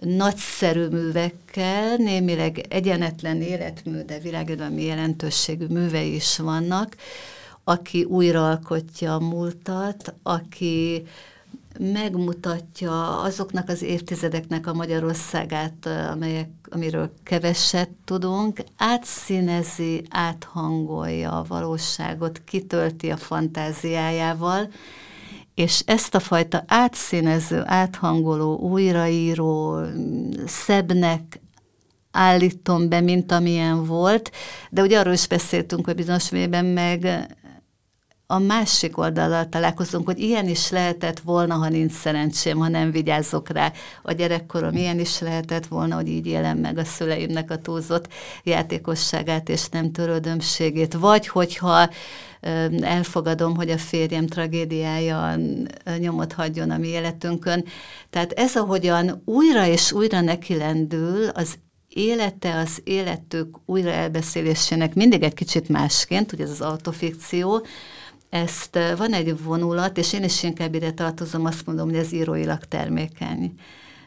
nagyszerű 0.00 0.86
művekkel, 0.86 1.96
némileg 1.96 2.58
egyenetlen 2.68 3.42
életmű, 3.42 4.00
de 4.00 4.18
világirodalmi 4.18 4.84
jelentőségű 4.84 5.66
művei 5.66 6.14
is 6.14 6.38
vannak, 6.38 6.96
aki 7.70 8.04
újraalkotja 8.04 9.14
a 9.14 9.20
múltat, 9.20 10.14
aki 10.22 11.02
megmutatja 11.78 13.20
azoknak 13.20 13.68
az 13.68 13.82
évtizedeknek 13.82 14.66
a 14.66 14.72
Magyarországát, 14.72 15.86
amelyek, 16.12 16.48
amiről 16.70 17.12
keveset 17.22 17.90
tudunk, 18.04 18.64
átszínezi, 18.76 20.02
áthangolja 20.08 21.38
a 21.38 21.44
valóságot, 21.48 22.42
kitölti 22.44 23.10
a 23.10 23.16
fantáziájával, 23.16 24.68
és 25.54 25.82
ezt 25.86 26.14
a 26.14 26.20
fajta 26.20 26.64
átszínező, 26.66 27.62
áthangoló, 27.64 28.58
újraíró, 28.58 29.80
szebbnek 30.46 31.40
állítom 32.10 32.88
be, 32.88 33.00
mint 33.00 33.32
amilyen 33.32 33.84
volt, 33.84 34.30
de 34.70 34.82
ugye 34.82 34.98
arról 34.98 35.12
is 35.12 35.26
beszéltünk, 35.26 35.84
hogy 35.84 35.94
bizonyos 35.94 36.30
mérben 36.30 36.64
meg 36.64 37.28
a 38.30 38.38
másik 38.38 38.98
oldalal 38.98 39.48
találkozunk, 39.48 40.06
hogy 40.06 40.18
ilyen 40.18 40.48
is 40.48 40.70
lehetett 40.70 41.20
volna, 41.20 41.54
ha 41.54 41.68
nincs 41.68 41.92
szerencsém, 41.92 42.58
ha 42.58 42.68
nem 42.68 42.90
vigyázok 42.90 43.48
rá. 43.48 43.72
A 44.02 44.12
gyerekkorom 44.12 44.76
ilyen 44.76 44.98
is 44.98 45.20
lehetett 45.20 45.66
volna, 45.66 45.94
hogy 45.94 46.08
így 46.08 46.26
élem 46.26 46.58
meg 46.58 46.78
a 46.78 46.84
szüleimnek 46.84 47.50
a 47.50 47.58
túlzott 47.58 48.08
játékosságát 48.44 49.48
és 49.48 49.68
nem 49.68 49.92
törődömségét. 49.92 50.94
Vagy 50.94 51.26
hogyha 51.26 51.88
elfogadom, 52.80 53.56
hogy 53.56 53.70
a 53.70 53.78
férjem 53.78 54.26
tragédiája 54.26 55.38
nyomot 55.98 56.32
hagyjon 56.32 56.70
a 56.70 56.78
mi 56.78 56.88
életünkön. 56.88 57.64
Tehát 58.10 58.32
ez, 58.32 58.56
ahogyan 58.56 59.22
újra 59.24 59.66
és 59.66 59.92
újra 59.92 60.20
neki 60.20 60.56
lendül, 60.56 61.28
az 61.28 61.54
élete, 61.88 62.58
az 62.58 62.80
életük 62.84 63.56
újra 63.66 63.90
elbeszélésének 63.90 64.94
mindig 64.94 65.22
egy 65.22 65.34
kicsit 65.34 65.68
másként, 65.68 66.32
ugye 66.32 66.44
ez 66.44 66.50
az 66.50 66.60
autofikció, 66.60 67.66
ezt 68.30 68.78
van 68.96 69.12
egy 69.12 69.42
vonulat, 69.42 69.98
és 69.98 70.12
én 70.12 70.24
is 70.24 70.42
inkább 70.42 70.74
ide 70.74 70.92
tartozom, 70.92 71.44
azt 71.44 71.66
mondom, 71.66 71.88
hogy 71.88 71.98
ez 71.98 72.12
íróilag 72.12 72.64
termékeny. 72.64 73.54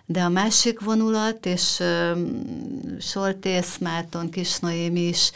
De 0.05 0.21
a 0.21 0.30
másik 0.30 0.80
vonulat, 0.80 1.45
és 1.45 1.80
uh, 1.80 2.19
Soltész 2.99 3.78
Márton, 3.78 4.30
Kisnoém 4.30 4.95
is, 4.95 5.32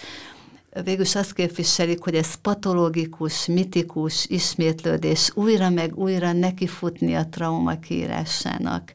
végülis 0.83 1.15
azt 1.15 1.33
képviselik, 1.33 2.03
hogy 2.03 2.15
ez 2.15 2.35
patológikus, 2.35 3.45
mitikus 3.45 4.25
ismétlődés, 4.25 5.31
újra 5.33 5.69
meg 5.69 5.97
újra 5.97 6.31
nekifutni 6.31 7.15
a 7.15 7.27
trauma 7.29 7.79
kiírásának 7.79 8.93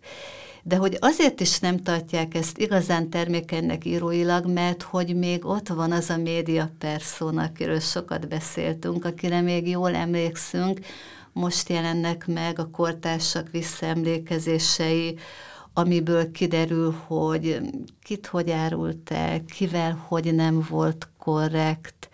de 0.62 0.76
hogy 0.76 0.96
azért 1.00 1.40
is 1.40 1.58
nem 1.58 1.82
tartják 1.82 2.34
ezt 2.34 2.58
igazán 2.58 3.10
termékenynek 3.10 3.84
íróilag, 3.84 4.46
mert 4.46 4.82
hogy 4.82 5.16
még 5.16 5.44
ott 5.44 5.68
van 5.68 5.92
az 5.92 6.10
a 6.10 6.16
média 6.16 6.70
persona, 6.78 7.42
akiről 7.42 7.80
sokat 7.80 8.28
beszéltünk, 8.28 9.04
akire 9.04 9.40
még 9.40 9.68
jól 9.68 9.94
emlékszünk, 9.94 10.80
most 11.32 11.68
jelennek 11.68 12.26
meg 12.26 12.58
a 12.58 12.70
kortársak 12.70 13.50
visszaemlékezései, 13.50 15.18
amiből 15.74 16.30
kiderül, 16.30 16.94
hogy 17.06 17.60
kit 18.02 18.26
hogy 18.26 18.50
árult 18.50 19.10
el, 19.10 19.44
kivel 19.44 20.04
hogy 20.08 20.34
nem 20.34 20.66
volt 20.68 21.08
korrekt, 21.18 22.08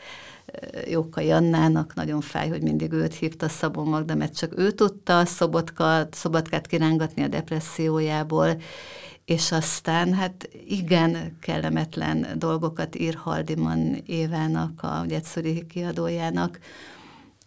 Jókai 0.87 1.31
Annának. 1.31 1.95
Nagyon 1.95 2.21
fáj, 2.21 2.49
hogy 2.49 2.63
mindig 2.63 2.93
őt 2.93 3.15
hívta 3.15 3.49
Szabó 3.49 3.85
Magda, 3.85 4.15
mert 4.15 4.37
csak 4.37 4.59
ő 4.59 4.71
tudta 4.71 5.19
a 5.19 5.25
szobotka, 5.25 6.09
szobotkát 6.11 6.67
kirángatni 6.67 7.23
a 7.23 7.29
depressziójából, 7.29 8.61
és 9.25 9.53
aztán 9.53 10.15
hát 10.15 10.49
igen 10.67 11.37
kellemetlen 11.41 12.27
dolgokat 12.39 12.99
ír 12.99 13.15
Haldiman 13.15 14.03
Évának, 14.07 14.83
a 14.83 15.05
Gyetszori 15.09 15.67
kiadójának, 15.67 16.59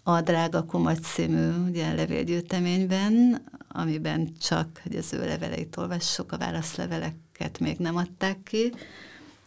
a 0.03 0.21
Drága 0.21 0.65
Kumacs 0.65 0.99
című 0.99 1.49
ugye, 1.67 1.93
levélgyűjteményben, 1.93 3.41
amiben 3.67 4.33
csak 4.39 4.67
hogy 4.83 4.95
az 4.95 5.13
ő 5.13 5.25
leveleit 5.25 5.77
olvassuk, 5.77 6.31
a 6.31 6.37
válaszleveleket 6.37 7.59
még 7.59 7.77
nem 7.77 7.95
adták 7.95 8.43
ki, 8.43 8.73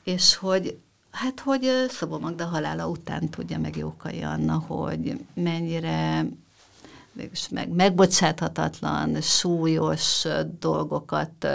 és 0.05 0.37
hogy 0.37 0.79
hát 1.15 1.41
hogy 1.41 1.71
Szabó 1.89 2.19
Magda 2.19 2.45
halála 2.45 2.89
után 2.89 3.29
tudja 3.29 3.59
meg 3.59 3.77
Jókai 3.77 4.23
Anna, 4.23 4.65
hogy 4.67 5.25
mennyire 5.35 6.27
mégis 7.12 7.49
meg, 7.49 7.69
megbocsáthatatlan, 7.69 9.21
súlyos 9.21 10.27
dolgokat 10.61 11.47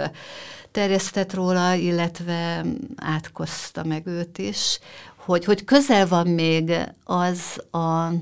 terjesztett 0.70 1.34
róla, 1.34 1.74
illetve 1.74 2.64
átkozta 2.96 3.84
meg 3.84 4.06
őt 4.06 4.38
is, 4.38 4.78
hogy, 5.16 5.44
hogy 5.44 5.64
közel 5.64 6.08
van 6.08 6.26
még 6.26 6.72
az 7.04 7.62
a 7.70 8.12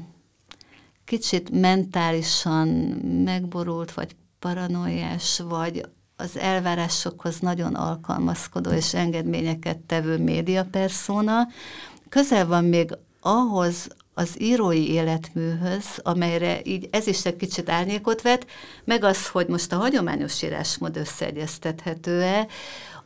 kicsit 1.04 1.50
mentálisan 1.50 2.68
megborult, 3.24 3.92
vagy 3.92 4.16
paranoiás, 4.38 5.38
vagy 5.48 5.88
az 6.20 6.38
elvárásokhoz 6.38 7.38
nagyon 7.38 7.74
alkalmazkodó 7.74 8.70
és 8.70 8.94
engedményeket 8.94 9.78
tevő 9.78 10.18
médiapersona, 10.18 11.48
közel 12.08 12.46
van 12.46 12.64
még 12.64 12.96
ahhoz 13.20 13.88
az 14.14 14.40
írói 14.40 14.90
életműhöz, 14.90 15.86
amelyre 16.02 16.60
így 16.62 16.88
ez 16.92 17.06
is 17.06 17.24
egy 17.24 17.36
kicsit 17.36 17.68
árnyékot 17.68 18.22
vet, 18.22 18.46
meg 18.84 19.04
az, 19.04 19.28
hogy 19.28 19.46
most 19.46 19.72
a 19.72 19.76
hagyományos 19.76 20.42
írásmód 20.42 20.96
összeegyeztethető-e 20.96 22.46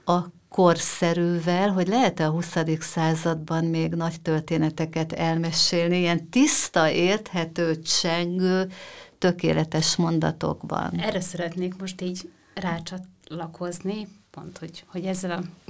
a 0.05 0.19
korszerűvel, 0.49 1.69
hogy 1.69 1.89
lehet-e 1.89 2.27
a 2.27 2.31
20. 2.31 2.57
században 2.81 3.65
még 3.65 3.95
nagy 3.95 4.21
történeteket 4.21 5.13
elmesélni, 5.13 5.99
ilyen 5.99 6.29
tiszta, 6.29 6.91
érthető, 6.91 7.81
csengő, 7.81 8.71
tökéletes 9.19 9.97
mondatokban. 9.97 10.99
Erre 10.99 11.21
szeretnék 11.21 11.77
most 11.79 12.01
így 12.01 12.31
rácsatlakozni, 12.55 14.09
pont, 14.31 14.59
hogy, 14.59 14.85
hogy 14.87 15.05
ezzel 15.05 15.31
a, 15.31 15.69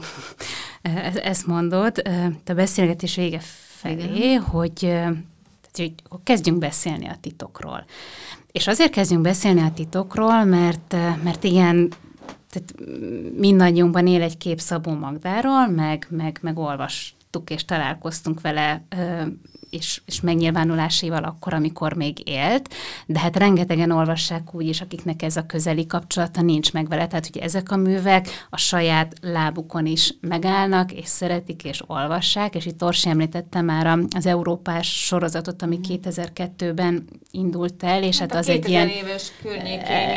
ezt 1.23 1.47
mondod, 1.47 2.03
te 2.45 2.55
beszélgetés 2.55 3.17
vége 3.17 3.41
felé, 3.81 4.03
Igen. 4.03 4.41
hogy 4.41 5.01
hogy 5.73 5.95
kezdjünk 6.23 6.59
beszélni 6.59 7.09
a 7.09 7.17
titokról. 7.21 7.85
És 8.53 8.67
azért 8.67 8.91
kezdjünk 8.91 9.23
beszélni 9.23 9.61
a 9.61 9.73
titokról, 9.75 10.45
mert, 10.45 10.93
mert 11.23 11.45
ilyen 11.45 11.93
tehát 12.51 12.75
mindannyiunkban 13.37 14.07
él 14.07 14.23
egy 14.23 14.37
kép 14.37 14.61
Szabó 14.61 14.93
Magdáról, 14.93 15.67
meg, 15.67 16.07
meg, 16.11 16.39
meg 16.43 16.59
olvastuk 16.59 17.51
és 17.51 17.65
találkoztunk 17.65 18.41
vele 18.41 18.85
és, 19.73 20.01
és 20.07 20.21
megnyilvánulásaival 20.21 21.25
akkor, 21.25 21.55
amikor 21.55 21.93
még 21.93 22.29
élt, 22.29 22.75
de 23.07 23.19
hát 23.19 23.37
rengetegen 23.37 23.91
olvassák 23.91 24.55
úgy 24.55 24.67
is, 24.67 24.81
akiknek 24.81 25.23
ez 25.23 25.37
a 25.37 25.47
közeli 25.47 25.87
kapcsolata 25.87 26.43
nincs 26.43 26.73
meg 26.73 26.89
vele, 26.89 27.07
tehát 27.07 27.27
hogy 27.33 27.43
ezek 27.43 27.71
a 27.71 27.77
művek 27.77 28.47
a 28.51 28.57
saját 28.57 29.15
lábukon 29.21 29.87
is 29.87 30.15
megállnak, 30.21 30.93
és 30.93 31.09
szeretik, 31.09 31.65
és 31.65 31.83
olvassák, 31.87 32.55
és 32.55 32.67
itt 32.67 32.85
Orsi 32.85 33.09
említette 33.09 33.61
már 33.61 33.99
az 34.17 34.27
Európás 34.27 35.05
sorozatot, 35.07 35.63
ami 35.63 35.79
2002-ben 35.89 37.05
indult 37.31 37.83
el, 37.83 38.03
és 38.03 38.19
hát, 38.19 38.31
hát 38.31 38.41
az 38.41 38.49
egy 38.49 38.69
ilyen 38.69 38.89
éves 38.89 39.33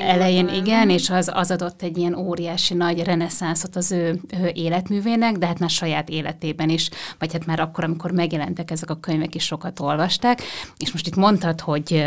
elején, 0.07 0.47
igen, 0.47 0.89
és 0.89 1.09
az, 1.09 1.31
az 1.33 1.51
adott 1.51 1.81
egy 1.81 1.97
ilyen 1.97 2.15
óriási 2.15 2.73
nagy 2.73 3.03
reneszánszot 3.03 3.75
az 3.75 3.91
ő, 3.91 4.19
ő 4.41 4.51
életművének, 4.53 5.37
de 5.37 5.45
hát 5.45 5.59
már 5.59 5.69
saját 5.69 6.09
életében 6.09 6.69
is, 6.69 6.89
vagy 7.19 7.33
hát 7.33 7.45
már 7.45 7.59
akkor, 7.59 7.83
amikor 7.83 8.11
megjelentek 8.11 8.71
ezek 8.71 8.89
a 8.89 8.99
könyvek 8.99 9.35
is 9.35 9.44
sokat 9.45 9.79
olvasták, 9.79 10.41
és 10.77 10.91
most 10.91 11.07
itt 11.07 11.15
mondtad, 11.15 11.61
hogy 11.61 12.03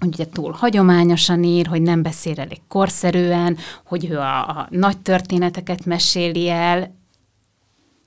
hogy 0.00 0.14
ugye 0.14 0.26
túl 0.26 0.52
hagyományosan 0.52 1.44
ír, 1.44 1.66
hogy 1.66 1.82
nem 1.82 2.02
beszél 2.02 2.40
elég 2.40 2.60
korszerűen, 2.68 3.56
hogy 3.84 4.10
ő 4.10 4.18
a, 4.18 4.48
a 4.48 4.68
nagy 4.70 4.98
történeteket 4.98 5.84
meséli 5.84 6.48
el, 6.48 6.98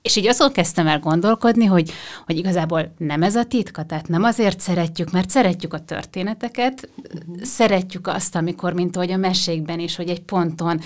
és 0.02 0.16
így 0.16 0.26
azon 0.26 0.52
kezdtem 0.52 0.86
el 0.86 0.98
gondolkodni, 0.98 1.64
hogy, 1.64 1.90
hogy 2.26 2.36
igazából 2.36 2.94
nem 2.98 3.22
ez 3.22 3.36
a 3.36 3.44
titka, 3.44 3.84
tehát 3.84 4.08
nem 4.08 4.22
azért 4.22 4.60
szeretjük, 4.60 5.10
mert 5.10 5.30
szeretjük 5.30 5.74
a 5.74 5.84
történeteket, 5.84 6.88
uh-huh. 6.96 7.42
szeretjük 7.42 8.06
azt, 8.06 8.36
amikor, 8.36 8.72
mint 8.72 8.96
ahogy 8.96 9.10
a 9.10 9.16
mesékben 9.16 9.78
is, 9.78 9.96
hogy 9.96 10.08
egy 10.08 10.22
ponton 10.22 10.80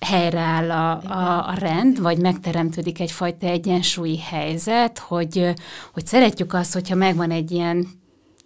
helyreáll 0.00 0.70
a, 0.70 0.90
a, 0.90 1.48
a 1.48 1.54
rend, 1.54 2.00
vagy 2.00 2.18
megteremtődik 2.18 3.00
egyfajta 3.00 3.46
egyensúlyi 3.46 4.18
helyzet, 4.18 4.98
hogy, 4.98 5.52
hogy 5.92 6.06
szeretjük 6.06 6.52
azt, 6.52 6.72
hogyha 6.72 6.94
megvan 6.94 7.30
egy 7.30 7.50
ilyen 7.50 7.86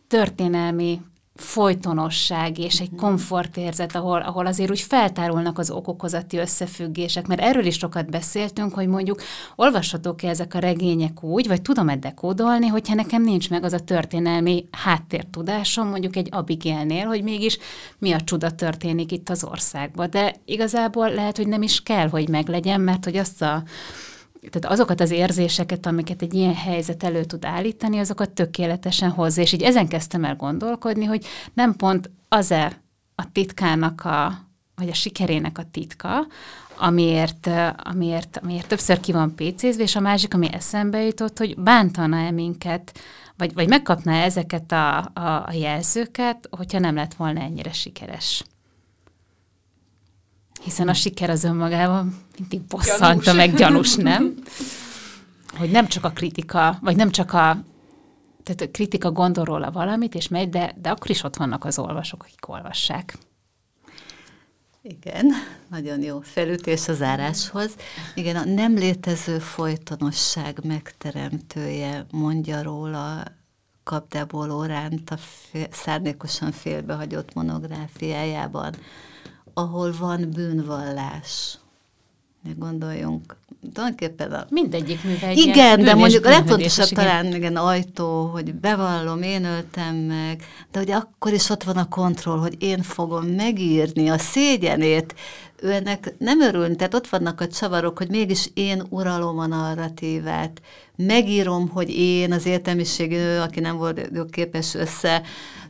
történelmi 0.08 1.00
folytonosság 1.34 2.58
és 2.58 2.80
egy 2.80 2.90
mhm. 2.90 3.00
komfortérzet, 3.00 3.94
ahol, 3.96 4.20
ahol 4.20 4.46
azért 4.46 4.70
úgy 4.70 4.80
feltárulnak 4.80 5.58
az 5.58 5.70
okokozati 5.70 6.36
összefüggések, 6.36 7.26
mert 7.26 7.40
erről 7.40 7.64
is 7.64 7.76
sokat 7.76 8.10
beszéltünk, 8.10 8.74
hogy 8.74 8.86
mondjuk 8.86 9.22
olvashatók-e 9.56 10.28
ezek 10.28 10.54
a 10.54 10.58
regények 10.58 11.22
úgy, 11.22 11.48
vagy 11.48 11.62
tudom-e 11.62 11.96
dekódolni, 11.96 12.66
hogyha 12.66 12.94
nekem 12.94 13.22
nincs 13.22 13.50
meg 13.50 13.64
az 13.64 13.72
a 13.72 13.78
történelmi 13.78 14.68
háttértudásom, 14.70 15.88
mondjuk 15.88 16.16
egy 16.16 16.28
Abigailnél, 16.30 17.06
hogy 17.06 17.22
mégis 17.22 17.58
mi 17.98 18.12
a 18.12 18.20
csuda 18.20 18.50
történik 18.50 19.12
itt 19.12 19.28
az 19.28 19.44
országban. 19.44 20.10
De 20.10 20.34
igazából 20.44 21.10
lehet, 21.10 21.36
hogy 21.36 21.48
nem 21.48 21.62
is 21.62 21.82
kell, 21.82 22.08
hogy 22.08 22.28
meglegyen, 22.28 22.80
mert 22.80 23.04
hogy 23.04 23.16
azt 23.16 23.42
a 23.42 23.62
tehát 24.50 24.76
azokat 24.76 25.00
az 25.00 25.10
érzéseket, 25.10 25.86
amiket 25.86 26.22
egy 26.22 26.34
ilyen 26.34 26.54
helyzet 26.54 27.02
elő 27.02 27.24
tud 27.24 27.44
állítani, 27.44 27.98
azokat 27.98 28.30
tökéletesen 28.30 29.10
hozza. 29.10 29.40
És 29.40 29.52
így 29.52 29.62
ezen 29.62 29.88
kezdtem 29.88 30.24
el 30.24 30.36
gondolkodni, 30.36 31.04
hogy 31.04 31.26
nem 31.54 31.76
pont 31.76 32.10
azért 32.28 32.80
a 33.14 33.32
titkának 33.32 34.04
a, 34.04 34.38
vagy 34.74 34.88
a 34.88 34.94
sikerének 34.94 35.58
a 35.58 35.64
titka, 35.70 36.26
amiért, 36.76 37.48
amiért, 37.76 38.38
amiért 38.42 38.68
többször 38.68 39.00
ki 39.00 39.12
van 39.12 39.34
pécézve, 39.34 39.82
és 39.82 39.96
a 39.96 40.00
másik, 40.00 40.34
ami 40.34 40.52
eszembe 40.52 41.02
jutott, 41.02 41.38
hogy 41.38 41.58
bántana-e 41.58 42.30
minket, 42.30 42.98
vagy, 43.36 43.54
vagy 43.54 43.68
megkapná 43.68 44.22
ezeket 44.22 44.72
a, 44.72 44.98
a, 44.98 45.44
a 45.46 45.52
jelzőket, 45.52 46.48
hogyha 46.50 46.78
nem 46.78 46.94
lett 46.94 47.14
volna 47.14 47.40
ennyire 47.40 47.72
sikeres 47.72 48.44
hiszen 50.62 50.88
a 50.88 50.94
siker 50.94 51.30
az 51.30 51.44
önmagában 51.44 52.16
mindig 52.38 52.60
bosszanta, 52.60 53.32
meg 53.32 53.54
gyanús, 53.54 53.94
nem? 53.94 54.34
Hogy 55.56 55.70
nem 55.70 55.86
csak 55.86 56.04
a 56.04 56.10
kritika, 56.10 56.78
vagy 56.80 56.96
nem 56.96 57.10
csak 57.10 57.32
a 57.32 57.64
tehát 58.42 58.60
a 58.60 58.70
kritika 58.70 59.10
gondol 59.10 59.44
róla 59.44 59.70
valamit, 59.70 60.14
és 60.14 60.28
megy, 60.28 60.48
de, 60.48 60.74
de 60.80 60.90
akkor 60.90 61.10
is 61.10 61.22
ott 61.22 61.36
vannak 61.36 61.64
az 61.64 61.78
olvasók, 61.78 62.22
akik 62.22 62.48
olvassák. 62.48 63.18
Igen, 64.82 65.32
nagyon 65.70 66.02
jó 66.02 66.20
felütés 66.20 66.88
az 66.88 67.02
áráshoz. 67.02 67.70
Igen, 68.14 68.36
a 68.36 68.44
nem 68.44 68.74
létező 68.74 69.38
folytonosság 69.38 70.58
megteremtője 70.64 72.06
mondja 72.10 72.62
róla 72.62 73.24
Kapdából 73.84 74.50
Oránt 74.50 75.10
a 75.10 75.16
fél, 75.16 75.66
szárnékosan 75.70 76.52
félbehagyott 76.52 77.34
monográfiájában 77.34 78.74
ahol 79.54 79.94
van 79.98 80.30
bűnvallás. 80.34 81.58
Ne 82.42 82.52
gondoljunk. 82.58 83.36
Tulajdonképpen 83.72 84.32
a... 84.32 84.46
Mindegyik 84.50 85.04
műve 85.04 85.32
Igen, 85.32 85.82
de 85.82 85.94
mondjuk 85.94 86.26
a 86.26 86.28
legfontosabb 86.28 86.88
talán 86.88 87.34
igen, 87.34 87.56
ajtó, 87.56 88.24
hogy 88.24 88.54
bevallom, 88.54 89.22
én 89.22 89.44
öltem 89.44 89.94
meg, 89.94 90.44
de 90.72 90.80
ugye 90.80 90.94
akkor 90.94 91.32
is 91.32 91.48
ott 91.48 91.62
van 91.62 91.76
a 91.76 91.88
kontroll, 91.88 92.38
hogy 92.38 92.56
én 92.58 92.82
fogom 92.82 93.24
megírni 93.26 94.08
a 94.08 94.18
szégyenét. 94.18 95.14
Ő 95.60 95.72
ennek 95.72 96.14
nem 96.18 96.40
örülni, 96.40 96.76
tehát 96.76 96.94
ott 96.94 97.08
vannak 97.08 97.40
a 97.40 97.48
csavarok, 97.48 97.98
hogy 97.98 98.08
mégis 98.08 98.50
én 98.54 98.82
uralom 98.88 99.38
a 99.38 99.46
narratívát. 99.46 100.60
Megírom, 100.96 101.68
hogy 101.68 101.90
én 101.90 102.32
az 102.32 102.46
értelmiségi 102.46 103.16
nő, 103.16 103.40
aki 103.40 103.60
nem 103.60 103.76
volt 103.76 104.08
képes 104.30 104.74
össze 104.74 105.22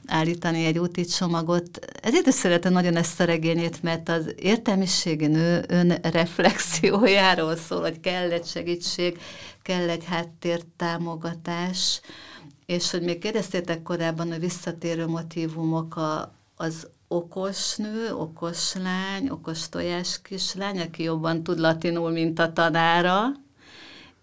állítani 0.06 0.64
egy 0.64 0.78
úti 0.78 1.04
csomagot. 1.04 1.78
Ezért 2.02 2.26
is 2.26 2.34
szeretem 2.34 2.72
nagyon 2.72 2.96
ezt 2.96 3.20
a 3.20 3.24
regényét, 3.24 3.82
mert 3.82 4.08
az 4.08 4.34
értelmiségi 4.36 5.26
nő 5.26 5.64
önreflexiójáról 5.68 7.56
szól, 7.56 7.80
hogy 7.80 8.00
kell 8.00 8.30
egy 8.30 8.46
segítség, 8.46 9.18
kell 9.62 9.88
egy 9.88 10.04
háttértámogatás, 10.04 12.00
és 12.66 12.90
hogy 12.90 13.02
még 13.02 13.18
kérdeztétek 13.18 13.82
korábban, 13.82 14.30
a 14.30 14.38
visszatérő 14.38 15.06
motivumok 15.06 15.96
a, 15.96 16.34
az 16.56 16.88
okos 17.08 17.76
nő, 17.76 18.14
okos 18.14 18.74
lány, 18.74 19.28
okos 19.28 19.68
tojás 19.68 20.20
kislány, 20.22 20.80
aki 20.80 21.02
jobban 21.02 21.42
tud 21.42 21.58
latinul, 21.58 22.10
mint 22.10 22.38
a 22.38 22.52
tanára, 22.52 23.32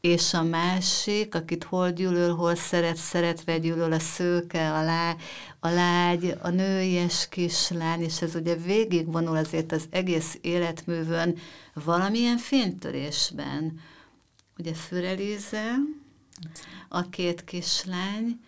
és 0.01 0.33
a 0.33 0.43
másik, 0.43 1.35
akit 1.35 1.63
hol 1.63 1.91
gyűlöl, 1.91 2.35
hol 2.35 2.55
szeret, 2.55 2.95
szeretve 2.95 3.57
gyűlöl 3.57 3.91
a 3.91 3.99
szőke, 3.99 4.73
a, 4.73 4.83
lá, 4.83 5.15
a 5.59 5.69
lágy, 5.69 6.35
a 6.41 6.49
nőies 6.49 7.27
kislány, 7.29 8.01
és 8.01 8.21
ez 8.21 8.35
ugye 8.35 8.55
végigvonul 8.55 9.37
azért 9.37 9.71
az 9.71 9.87
egész 9.89 10.37
életművön 10.41 11.37
valamilyen 11.73 12.37
fénytörésben. 12.37 13.79
Ugye 14.57 14.73
Fürelíze, 14.73 15.75
a 16.89 17.09
két 17.09 17.43
kislány, 17.43 18.39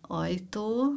ajtó, 0.00 0.92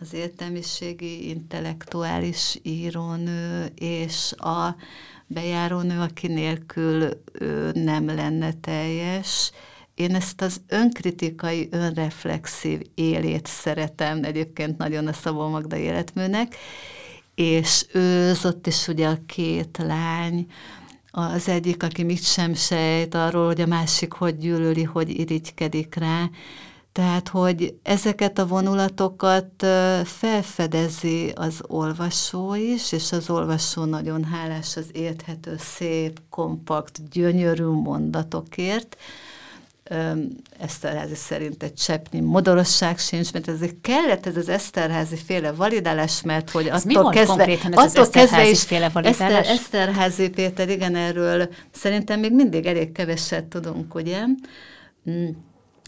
az 0.00 0.12
értelmiségi, 0.12 1.28
intellektuális 1.28 2.58
írónő, 2.62 3.72
és 3.74 4.32
a 4.32 4.76
bejárónő, 5.26 6.00
aki 6.00 6.26
nélkül 6.26 7.22
nem 7.72 8.06
lenne 8.06 8.52
teljes. 8.52 9.50
Én 9.94 10.14
ezt 10.14 10.40
az 10.40 10.60
önkritikai, 10.68 11.68
önreflexív 11.70 12.80
élét 12.94 13.46
szeretem 13.46 14.24
egyébként 14.24 14.78
nagyon 14.78 15.06
a 15.06 15.12
Szabó 15.12 15.48
Magda 15.48 15.76
életműnek, 15.76 16.56
és 17.34 17.86
ő 17.92 18.32
ott 18.44 18.66
is 18.66 18.88
ugye 18.88 19.08
a 19.08 19.18
két 19.26 19.78
lány, 19.78 20.46
az 21.10 21.48
egyik, 21.48 21.82
aki 21.82 22.02
mit 22.02 22.22
sem 22.22 22.54
sejt 22.54 23.14
arról, 23.14 23.46
hogy 23.46 23.60
a 23.60 23.66
másik 23.66 24.12
hogy 24.12 24.36
gyűlöli, 24.36 24.82
hogy 24.82 25.18
irigykedik 25.18 25.94
rá, 25.94 26.30
tehát, 26.96 27.28
hogy 27.28 27.74
ezeket 27.82 28.38
a 28.38 28.46
vonulatokat 28.46 29.66
felfedezi 30.04 31.32
az 31.34 31.60
olvasó 31.66 32.54
is, 32.54 32.92
és 32.92 33.12
az 33.12 33.30
olvasó 33.30 33.84
nagyon 33.84 34.24
hálás 34.24 34.76
az 34.76 34.86
érthető, 34.92 35.56
szép, 35.58 36.20
kompakt, 36.30 37.08
gyönyörű 37.10 37.64
mondatokért. 37.64 38.96
Eszterházi 40.58 41.14
szerint 41.14 41.62
egy 41.62 41.74
cseppnyi 41.74 42.20
modorosság 42.20 42.98
sincs, 42.98 43.32
mert 43.32 43.48
ezért 43.48 43.80
kellett 43.80 44.26
ez 44.26 44.36
az 44.36 44.48
Eszterházi 44.48 45.16
féle 45.16 45.52
validálás, 45.52 46.22
mert 46.22 46.50
hogy 46.50 46.66
ez 46.66 46.84
attól 46.86 47.10
kezdve, 47.10 47.44
ez 47.46 47.58
attól 47.72 48.02
az 48.02 48.08
kezdve 48.08 48.48
is 48.48 48.62
féle 48.62 48.88
validálás? 48.88 49.48
Eszter, 49.48 49.54
Eszterházi 49.54 50.30
Péter, 50.30 50.68
igen, 50.68 50.94
erről 50.94 51.48
szerintem 51.70 52.20
még 52.20 52.32
mindig 52.32 52.66
elég 52.66 52.92
keveset 52.92 53.44
tudunk, 53.44 53.94
ugye? 53.94 54.24
Mm. 55.10 55.28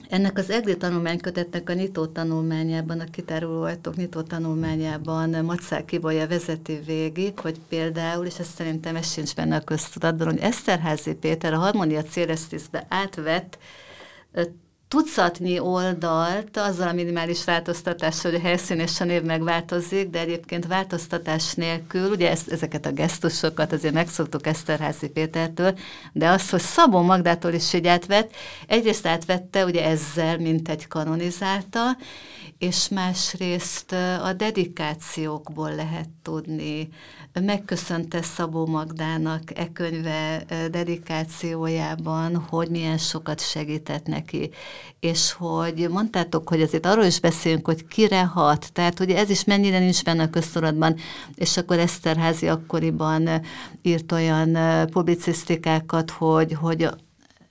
Ennek 0.08 0.38
az 0.38 0.50
EGRI 0.50 0.76
tanulmánykötetnek 0.76 1.68
a 1.68 1.72
nyitó 1.72 2.06
tanulmányában, 2.06 3.00
a 3.00 3.04
kitáruló 3.04 3.62
ajtók 3.62 3.96
nyitó 3.96 4.22
tanulmányában 4.22 5.44
Macák 5.44 5.84
Kibolya 5.84 6.28
vezeti 6.28 6.80
végig, 6.86 7.38
hogy 7.38 7.60
például, 7.68 8.26
és 8.26 8.38
ezt 8.38 8.54
szerintem 8.54 8.96
ez 8.96 9.12
sincs 9.12 9.34
benne 9.34 9.56
a 9.56 9.60
köztudatban, 9.60 10.26
hogy 10.26 10.38
Eszterházi 10.38 11.14
Péter 11.14 11.52
a 11.52 11.58
Harmonia 11.58 12.02
Célesztiszbe 12.02 12.86
átvett 12.88 13.58
tucatnyi 14.88 15.58
oldalt, 15.58 16.56
azzal 16.56 16.88
a 16.88 16.92
minimális 16.92 17.44
változtatás, 17.44 18.22
hogy 18.22 18.34
a 18.34 18.40
helyszín 18.40 18.78
és 18.78 19.00
a 19.00 19.04
név 19.04 19.22
megváltozik, 19.22 20.10
de 20.10 20.20
egyébként 20.20 20.66
változtatás 20.66 21.54
nélkül, 21.54 22.10
ugye 22.10 22.30
ezt, 22.30 22.48
ezeket 22.48 22.86
a 22.86 22.92
gesztusokat 22.92 23.72
azért 23.72 23.94
megszoktuk 23.94 24.46
Eszterházi 24.46 25.08
Pétertől, 25.08 25.78
de 26.12 26.28
az, 26.28 26.50
hogy 26.50 26.60
Szabó 26.60 27.00
Magdától 27.00 27.52
is 27.52 27.72
így 27.72 27.86
átvett, 27.86 28.34
egyrészt 28.66 29.06
átvette 29.06 29.64
ugye 29.64 29.84
ezzel, 29.84 30.38
mint 30.38 30.68
egy 30.68 30.86
kanonizálta, 30.86 31.96
és 32.58 32.88
másrészt 32.88 33.92
a 34.22 34.32
dedikációkból 34.32 35.74
lehet 35.74 36.08
tudni. 36.22 36.88
Megköszönte 37.32 38.22
Szabó 38.22 38.66
Magdának 38.66 39.42
e 39.58 39.72
könyve 39.72 40.44
dedikációjában, 40.70 42.36
hogy 42.36 42.68
milyen 42.70 42.98
sokat 42.98 43.40
segített 43.40 44.06
neki, 44.06 44.50
és 45.00 45.32
hogy 45.32 45.88
mondtátok, 45.90 46.48
hogy 46.48 46.62
azért 46.62 46.86
arról 46.86 47.04
is 47.04 47.20
beszélünk, 47.20 47.66
hogy 47.66 47.86
kire 47.86 48.24
hat, 48.24 48.72
tehát 48.72 48.98
hogy 48.98 49.10
ez 49.10 49.30
is 49.30 49.44
mennyire 49.44 49.78
nincs 49.78 50.04
benne 50.04 50.22
a 50.22 50.30
köztudatban, 50.30 50.96
és 51.34 51.56
akkor 51.56 51.78
Eszterházi 51.78 52.48
akkoriban 52.48 53.28
írt 53.82 54.12
olyan 54.12 54.56
publicisztikákat, 54.90 56.10
hogy, 56.10 56.52
hogy 56.52 56.88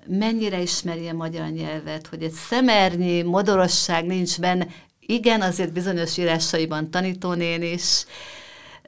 mennyire 0.08 0.62
ismeri 0.62 1.08
a 1.08 1.14
magyar 1.14 1.50
nyelvet, 1.50 2.08
hogy 2.08 2.24
egy 2.24 2.32
szemernyi 2.32 3.22
modorosság 3.22 4.06
nincs 4.06 4.40
benne, 4.40 4.68
igen, 5.00 5.42
azért 5.42 5.74
bizonyos 5.74 6.18
írásaiban 6.18 6.92
tanítónén 6.92 7.62
is, 7.62 8.06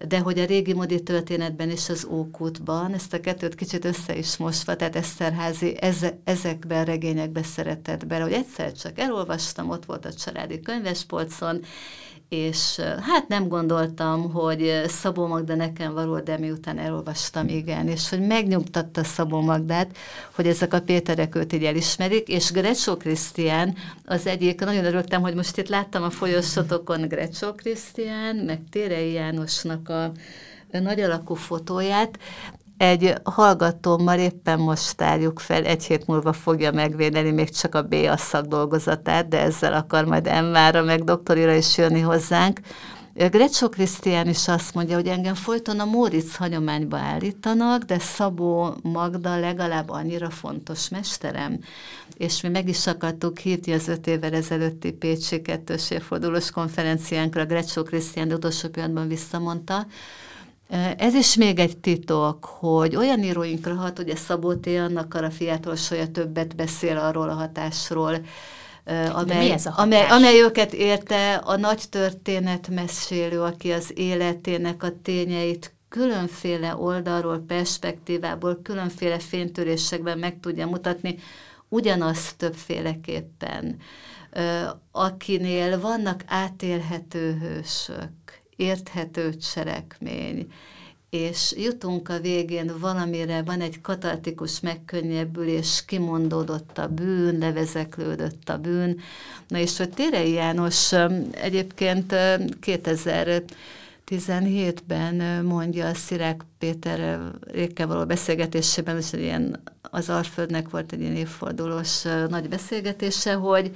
de 0.08 0.20
hogy 0.20 0.40
a 0.40 0.46
régi 0.46 0.74
modi 0.74 1.04
történetben 1.04 1.70
és 1.70 1.90
az 1.90 2.08
Ókútban, 2.10 2.94
ezt 2.94 3.14
a 3.14 3.20
kettőt 3.20 3.56
kicsit 3.56 3.86
össze 3.86 4.18
is 4.18 4.38
mosva, 4.38 4.76
tehát 4.76 4.96
Eszterházi 4.96 5.76
eze, 5.82 6.20
ezekben 6.24 6.86
regényekbe 6.86 7.44
szeretett 7.44 8.08
bele, 8.08 8.24
hogy 8.24 8.34
egyszer 8.34 8.72
csak 8.72 9.00
elolvastam, 9.00 9.70
ott 9.70 9.86
volt 9.86 10.06
a 10.06 10.14
családi 10.14 10.60
könyvespolcon, 10.60 11.62
és 12.30 12.80
hát 13.02 13.28
nem 13.28 13.48
gondoltam, 13.48 14.32
hogy 14.32 14.84
Szabó 14.88 15.28
Magda 15.28 15.56
nekem 15.56 15.94
való, 15.94 16.20
de 16.20 16.38
miután 16.38 16.78
elolvastam, 16.78 17.48
igen, 17.48 17.88
és 17.88 18.10
hogy 18.10 18.22
megnyugtatta 18.22 19.04
Szabó 19.04 19.42
Magdát, 19.42 19.98
hogy 20.36 20.48
ezek 20.48 20.74
a 20.74 20.82
Péterek 20.82 21.36
őt 21.36 21.54
így 21.54 21.64
elismerik, 21.64 22.28
és 22.28 22.52
Grecsó 22.52 22.98
Krisztián 22.98 23.76
az 24.06 24.28
egyik, 24.28 24.60
nagyon 24.60 24.86
örültem, 24.86 25.22
hogy 25.22 25.36
most 25.36 25.58
itt 25.58 25.70
láttam 25.70 26.04
a 26.04 26.10
folyosotokon 26.10 27.08
Grecsó 27.08 27.54
Krisztián, 27.54 28.36
meg 28.36 28.62
Térei 28.72 29.12
Jánosnak 29.12 29.90
a 29.90 30.12
nagy 30.72 31.00
alakú 31.00 31.34
fotóját, 31.34 32.20
egy 32.80 33.14
hallgatómmal 33.24 34.20
éppen 34.20 34.60
most 34.60 34.96
tárjuk 34.96 35.40
fel, 35.40 35.64
egy 35.64 35.84
hét 35.84 36.08
múlva 36.08 36.34
fogja 36.34 36.72
megvédeni 36.72 37.32
még 37.32 37.50
csak 37.50 37.76
a 37.76 37.82
B 37.82 37.96
szakdolgozatát, 38.16 39.28
de 39.28 39.40
ezzel 39.40 39.74
akar 39.74 40.06
majd 40.06 40.28
Emmára 40.28 40.84
meg 40.84 41.04
doktorira 41.04 41.54
is 41.54 41.78
jönni 41.78 42.00
hozzánk. 42.00 42.60
Grecsó 43.14 43.70
Krisztián 43.70 44.28
is 44.28 44.48
azt 44.48 44.74
mondja, 44.74 44.96
hogy 44.96 45.08
engem 45.08 45.34
folyton 45.34 45.80
a 45.80 45.86
Móricz 45.86 46.36
hagyományba 46.36 46.98
állítanak, 46.98 47.84
de 47.84 48.00
Szabó 48.00 48.76
Magda 48.82 49.40
legalább 49.40 49.90
annyira 49.90 50.30
fontos 50.30 50.90
mesterem. 50.90 51.60
És 52.18 52.42
mi 52.42 52.50
meg 52.50 52.70
is 52.70 52.88
akartuk 52.88 53.38
hívni 53.38 53.74
az 53.74 53.88
öt 53.88 54.08
évvel 54.08 54.34
ezelőtti 54.34 54.92
Pécsi 54.92 55.42
kettős 55.42 55.92
évfordulós 55.92 56.52
konferenciánkra, 56.52 57.46
Grecsó 57.46 57.84
Krisztián 57.84 58.32
utolsó 58.32 58.70
pillanatban 58.70 59.08
visszamondta, 59.08 59.86
ez 60.98 61.14
is 61.14 61.36
még 61.36 61.60
egy 61.60 61.78
titok, 61.78 62.46
hogy 62.46 62.96
olyan 62.96 63.24
íróinkra 63.24 63.74
hat, 63.74 63.98
hogy 63.98 64.10
a 64.10 64.16
Szabó 64.16 64.54
T. 64.54 64.68
annak 64.68 65.14
a 65.14 65.32
fiától 65.32 65.76
soja 65.76 66.08
többet 66.08 66.56
beszél 66.56 66.98
arról 66.98 67.30
a 67.30 67.34
hatásról, 67.34 68.22
amely, 69.12 69.52
ez 69.52 69.66
a 69.66 69.70
hatás? 69.70 69.86
amely, 69.86 70.08
amely 70.08 70.42
őket 70.42 70.74
érte 70.74 71.36
a 71.36 71.58
nagy 71.58 71.84
történet 71.90 72.68
mesélő, 72.68 73.42
aki 73.42 73.72
az 73.72 73.92
életének 73.96 74.84
a 74.84 75.02
tényeit 75.04 75.74
különféle 75.90 76.76
oldalról, 76.76 77.44
perspektívából, 77.48 78.60
különféle 78.64 79.20
fénytörésekben 79.20 80.18
meg 80.18 80.40
tudja 80.40 80.68
mutatni, 80.68 81.16
ugyanazt 81.70 82.38
többféleképpen, 82.38 83.78
akinél 84.92 85.80
vannak 85.80 86.24
átélhető 86.28 87.38
hősök, 87.42 88.10
érthető 88.60 89.36
cselekmény, 89.36 90.48
és 91.10 91.54
jutunk 91.58 92.10
a 92.10 92.20
végén 92.20 92.72
valamire, 92.80 93.42
van 93.42 93.62
egy 93.62 93.82
katartikus 93.82 94.60
megkönnyebbülés, 94.60 95.86
kimondódott 95.86 96.78
a 96.78 96.88
bűn, 96.88 97.38
levezeklődött 97.38 98.50
a 98.50 98.58
bűn. 98.58 99.00
Na 99.48 99.58
és 99.58 99.78
hogy 99.78 99.90
Térei 99.90 100.32
János 100.32 100.94
egyébként 101.32 102.14
2017-ben 102.62 105.46
mondja 105.46 105.88
a 105.88 105.94
Szirák 105.94 106.46
Péter 106.58 107.20
Rékkel 107.42 107.88
való 107.88 108.06
beszélgetésében, 108.06 108.98
és 108.98 109.14
ilyen 109.14 109.62
az 109.82 110.10
Alföldnek 110.10 110.70
volt 110.70 110.92
egy 110.92 111.02
ilyen 111.02 111.16
évfordulós 111.16 112.02
nagy 112.30 112.50
beszélgetése, 112.50 113.34
hogy, 113.34 113.76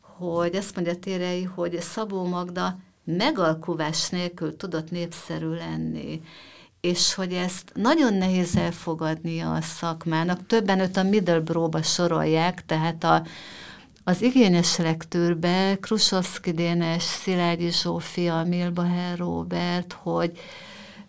hogy 0.00 0.56
azt 0.56 0.74
mondja 0.74 0.96
Térei, 0.96 1.42
hogy 1.42 1.80
Szabó 1.80 2.26
Magda 2.26 2.78
megalkuvás 3.04 4.08
nélkül 4.08 4.56
tudott 4.56 4.90
népszerű 4.90 5.48
lenni, 5.48 6.22
és 6.80 7.14
hogy 7.14 7.32
ezt 7.32 7.72
nagyon 7.74 8.14
nehéz 8.14 8.56
elfogadnia 8.56 9.52
a 9.52 9.60
szakmának. 9.60 10.46
Többen 10.46 10.80
őt 10.80 10.96
a 10.96 11.02
Middlebrough-ba 11.02 11.82
sorolják, 11.82 12.66
tehát 12.66 13.04
a, 13.04 13.22
az 14.04 14.22
igényes 14.22 14.76
lektűrbe 14.76 15.76
Krusovszki 15.80 16.50
Dénes, 16.52 17.02
Szilágyi 17.02 17.70
Zsófia, 17.70 18.44
Milbaher 18.44 19.18
Robert, 19.18 19.92
hogy 19.92 20.38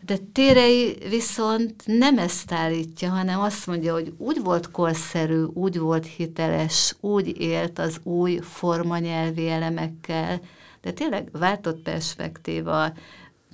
de 0.05 0.17
Térei 0.33 0.97
viszont 1.09 1.83
nem 1.85 2.17
ezt 2.17 2.51
állítja, 2.51 3.09
hanem 3.09 3.39
azt 3.39 3.67
mondja, 3.67 3.93
hogy 3.93 4.13
úgy 4.17 4.43
volt 4.43 4.71
korszerű, 4.71 5.43
úgy 5.43 5.79
volt 5.79 6.05
hiteles, 6.05 6.95
úgy 6.99 7.41
élt 7.41 7.79
az 7.79 7.99
új 8.03 8.39
formanyelvi 8.41 9.49
elemekkel, 9.49 10.41
de 10.83 10.91
tényleg 10.91 11.29
váltott 11.31 11.81
perspektíva, 11.81 12.93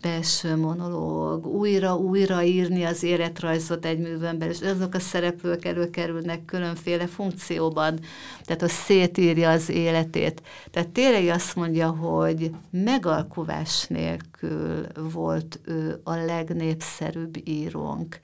belső 0.01 0.55
monológ, 0.55 1.45
újra-újra 1.45 2.43
írni 2.43 2.84
az 2.84 3.03
életrajzot 3.03 3.86
egy 3.86 3.99
művön 3.99 4.38
belül, 4.38 4.53
és 4.53 4.61
azok 4.61 4.93
a 4.93 4.99
szereplők 4.99 5.65
előkerülnek 5.65 6.45
különféle 6.45 7.07
funkcióban, 7.07 7.99
tehát 8.43 8.61
az 8.61 8.71
szétírja 8.71 9.49
az 9.49 9.69
életét. 9.69 10.41
Tehát 10.71 10.89
tényleg 10.89 11.27
azt 11.27 11.55
mondja, 11.55 11.89
hogy 11.89 12.51
megalkuvás 12.69 13.86
nélkül 13.88 14.88
volt 15.11 15.59
ő 15.65 16.01
a 16.03 16.15
legnépszerűbb 16.15 17.47
írónk. 17.47 18.19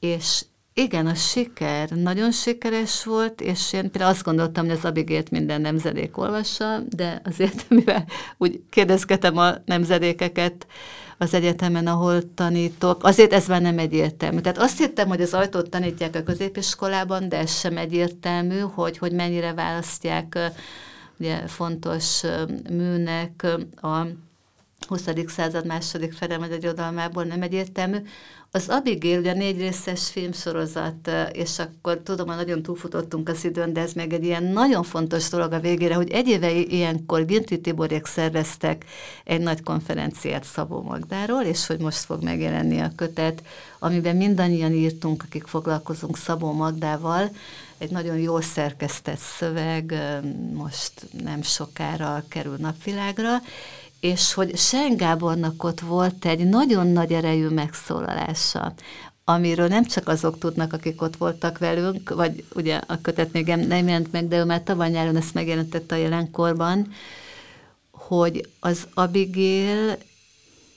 És 0.00 0.44
igen, 0.78 1.06
a 1.06 1.14
siker 1.14 1.88
nagyon 1.90 2.32
sikeres 2.32 3.04
volt, 3.04 3.40
és 3.40 3.72
én 3.72 3.90
például 3.90 4.10
azt 4.12 4.24
gondoltam, 4.24 4.64
hogy 4.64 4.76
az 4.76 4.84
Abigét 4.84 5.30
minden 5.30 5.60
nemzedék 5.60 6.18
olvassa, 6.18 6.78
de 6.88 7.20
azért, 7.24 7.68
mivel 7.78 8.04
úgy 8.36 8.60
kérdezgetem 8.70 9.36
a 9.36 9.54
nemzedékeket 9.64 10.66
az 11.18 11.34
egyetemen, 11.34 11.86
ahol 11.86 12.34
tanítok, 12.34 13.04
azért 13.04 13.32
ez 13.32 13.46
már 13.46 13.62
nem 13.62 13.78
egyértelmű. 13.78 14.40
Tehát 14.40 14.58
azt 14.58 14.78
hittem, 14.78 15.08
hogy 15.08 15.20
az 15.20 15.34
ajtót 15.34 15.70
tanítják 15.70 16.14
a 16.14 16.22
középiskolában, 16.22 17.28
de 17.28 17.38
ez 17.38 17.58
sem 17.58 17.76
egyértelmű, 17.76 18.58
hogy, 18.58 18.98
hogy 18.98 19.12
mennyire 19.12 19.54
választják 19.54 20.38
ugye, 21.18 21.46
fontos 21.46 22.22
műnek 22.70 23.46
a 23.80 24.06
20. 24.86 25.08
század 25.26 25.66
második 25.66 26.12
fele 26.12 26.38
vagy 26.38 26.62
irodalmából 26.62 27.24
nem 27.24 27.42
egyértelmű. 27.42 27.96
Az 28.50 28.68
Abigail 28.68 29.18
ugye 29.18 29.32
négy 29.32 29.58
részes 29.58 30.10
filmsorozat, 30.10 31.10
és 31.32 31.58
akkor 31.58 31.98
tudom, 31.98 32.26
hogy 32.26 32.36
nagyon 32.36 32.62
túlfutottunk 32.62 33.28
az 33.28 33.44
időn, 33.44 33.72
de 33.72 33.80
ez 33.80 33.92
meg 33.92 34.12
egy 34.12 34.24
ilyen 34.24 34.44
nagyon 34.44 34.82
fontos 34.82 35.28
dolog 35.28 35.52
a 35.52 35.60
végére, 35.60 35.94
hogy 35.94 36.10
egy 36.10 36.28
éve 36.28 36.50
ilyenkor 36.52 37.24
Ginti 37.24 37.60
Tiborék 37.60 38.06
szerveztek 38.06 38.84
egy 39.24 39.40
nagy 39.40 39.62
konferenciát 39.62 40.44
Szabó 40.44 40.82
Magdáról, 40.82 41.42
és 41.42 41.66
hogy 41.66 41.78
most 41.78 42.04
fog 42.04 42.22
megjelenni 42.22 42.80
a 42.80 42.92
kötet, 42.96 43.42
amiben 43.78 44.16
mindannyian 44.16 44.72
írtunk, 44.72 45.22
akik 45.26 45.46
foglalkozunk 45.46 46.16
Szabó 46.16 46.52
Magdával, 46.52 47.30
egy 47.78 47.90
nagyon 47.90 48.18
jól 48.18 48.42
szerkesztett 48.42 49.18
szöveg, 49.18 49.94
most 50.52 50.92
nem 51.24 51.42
sokára 51.42 52.24
kerül 52.28 52.56
napvilágra, 52.58 53.42
és 54.06 54.32
hogy 54.32 54.56
Sen 54.56 54.96
Gábornak 54.96 55.64
ott 55.64 55.80
volt 55.80 56.24
egy 56.24 56.48
nagyon 56.48 56.86
nagy 56.86 57.12
erejű 57.12 57.48
megszólalása, 57.48 58.74
amiről 59.24 59.68
nem 59.68 59.84
csak 59.84 60.08
azok 60.08 60.38
tudnak, 60.38 60.72
akik 60.72 61.02
ott 61.02 61.16
voltak 61.16 61.58
velünk, 61.58 62.14
vagy 62.14 62.44
ugye 62.54 62.80
a 62.86 63.00
kötet 63.00 63.32
még 63.32 63.46
nem 63.46 63.88
jelent 63.88 64.12
meg, 64.12 64.28
de 64.28 64.38
ő 64.38 64.44
már 64.44 64.62
tavaly 64.62 64.90
nyáron 64.90 65.16
ezt 65.16 65.34
megjelentette 65.34 65.94
a 65.94 65.98
jelenkorban, 65.98 66.92
hogy 67.90 68.48
az 68.60 68.86
Abigail 68.94 69.98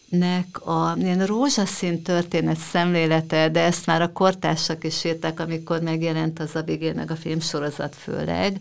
nek 0.10 0.68
a 0.68 0.96
ilyen 0.98 1.26
rózsaszín 1.26 2.02
történet 2.02 2.58
szemlélete, 2.58 3.50
de 3.50 3.64
ezt 3.64 3.86
már 3.86 4.02
a 4.02 4.12
kortársak 4.12 4.84
is 4.84 5.04
írták, 5.04 5.40
amikor 5.40 5.82
megjelent 5.82 6.40
az 6.40 6.56
Abigail 6.56 6.94
meg 6.94 7.12
a 7.12 7.16
filmsorozat 7.16 7.96
főleg, 7.96 8.58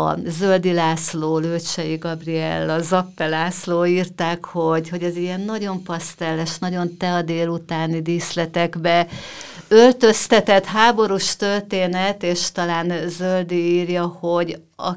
a 0.00 0.16
Zöldi 0.26 0.72
László, 0.72 1.38
Lőcsei 1.38 1.96
Gabriel, 1.96 2.70
a 2.70 2.78
Zappe 2.78 3.26
László 3.26 3.84
írták, 3.84 4.44
hogy, 4.44 4.88
hogy 4.88 5.02
ez 5.02 5.16
ilyen 5.16 5.40
nagyon 5.40 5.82
pasztelles, 5.82 6.58
nagyon 6.58 6.96
tea 6.96 7.22
délutáni 7.22 8.02
díszletekbe 8.02 9.06
öltöztetett 9.68 10.64
háborús 10.64 11.36
történet, 11.36 12.22
és 12.22 12.52
talán 12.52 13.08
Zöldi 13.08 13.74
írja, 13.74 14.06
hogy 14.06 14.62
a 14.76 14.90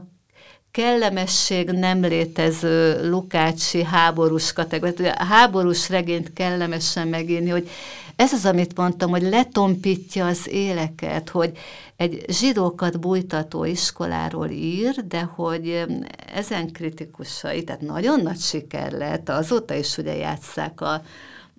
kellemesség 0.73 1.69
nem 1.69 2.01
létező 2.01 3.09
Lukácsi 3.09 3.83
háborús 3.83 4.53
kategória. 4.53 5.11
A 5.11 5.23
háborús 5.23 5.89
regényt 5.89 6.33
kellemesen 6.33 7.07
megírni, 7.07 7.49
hogy 7.49 7.69
ez 8.15 8.33
az, 8.33 8.45
amit 8.45 8.77
mondtam, 8.77 9.09
hogy 9.09 9.21
letompítja 9.21 10.25
az 10.25 10.47
éleket, 10.49 11.29
hogy 11.29 11.51
egy 11.95 12.25
zsidókat 12.27 12.99
bújtató 12.99 13.63
iskoláról 13.65 14.49
ír, 14.49 15.07
de 15.07 15.21
hogy 15.21 15.85
ezen 16.33 16.71
kritikusai, 16.71 17.63
tehát 17.63 17.81
nagyon 17.81 18.21
nagy 18.21 18.39
siker 18.39 18.91
lett, 18.91 19.29
azóta 19.29 19.73
is 19.73 19.97
ugye 19.97 20.15
játsszák 20.15 20.81
a, 20.81 21.01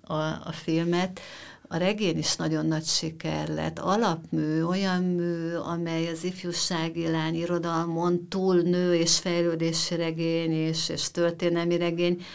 a, 0.01 0.13
a 0.23 0.51
filmet, 0.51 1.19
a 1.67 1.77
regény 1.77 2.17
is 2.17 2.35
nagyon 2.35 2.65
nagy 2.65 2.85
siker 2.85 3.47
lett. 3.47 3.79
Alapmű, 3.79 4.63
olyan 4.63 5.03
mű, 5.03 5.53
amely 5.53 6.07
az 6.07 6.23
ifjúsági 6.23 7.07
lány 7.07 7.35
irodalmon 7.35 8.27
túl 8.27 8.55
nő 8.55 8.95
és 8.95 9.17
fejlődési 9.17 9.95
regény 9.95 10.51
és, 10.51 10.89
és 10.89 11.11
történelmi 11.11 11.77
regény, 11.77 12.25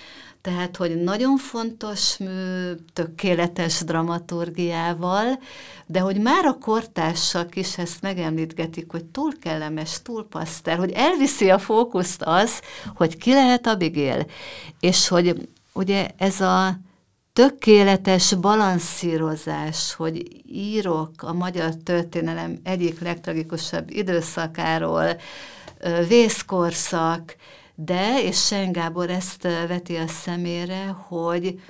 tehát, 0.41 0.77
hogy 0.77 1.03
nagyon 1.03 1.37
fontos 1.37 2.17
mű, 2.17 2.73
tökéletes 2.93 3.81
dramaturgiával, 3.81 5.39
de 5.87 6.01
hogy 6.01 6.21
már 6.21 6.45
a 6.45 6.59
kortársak 6.59 7.57
is 7.57 7.79
ezt 7.79 8.03
megemlítgetik, 8.03 8.91
hogy 8.91 9.05
túl 9.05 9.33
kellemes, 9.41 10.03
túl 10.03 10.27
paszter, 10.29 10.79
hogy 10.79 10.91
elviszi 10.91 11.51
a 11.51 11.59
fókuszt 11.59 12.23
az, 12.23 12.61
hogy 12.95 13.17
ki 13.17 13.33
lehet 13.33 13.67
Abigail, 13.67 14.27
és 14.81 15.09
hogy 15.09 15.49
ugye 15.73 16.09
ez 16.17 16.41
a 16.41 16.79
tökéletes 17.33 18.35
balanszírozás, 18.35 19.95
hogy 19.95 20.43
írok 20.47 21.11
a 21.23 21.33
magyar 21.33 21.75
történelem 21.75 22.59
egyik 22.63 23.01
legtragikusabb 23.01 23.91
időszakáról, 23.91 25.17
vészkorszak, 26.09 27.37
de, 27.75 28.23
és 28.23 28.47
Sen 28.47 28.73
Gábor 28.73 29.11
ezt 29.11 29.43
veti 29.43 29.97
a 29.97 30.07
szemére, 30.07 30.87
hogy 30.87 31.61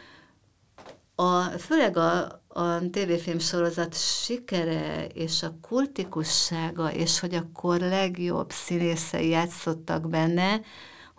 a, 1.14 1.40
főleg 1.42 1.96
a, 1.96 2.42
a 2.48 2.90
tévéfilm 2.90 3.38
sorozat 3.38 3.94
sikere 3.94 5.06
és 5.06 5.42
a 5.42 5.54
kultikussága, 5.60 6.92
és 6.92 7.20
hogy 7.20 7.34
akkor 7.34 7.80
legjobb 7.80 8.50
színészei 8.50 9.28
játszottak 9.28 10.08
benne, 10.08 10.60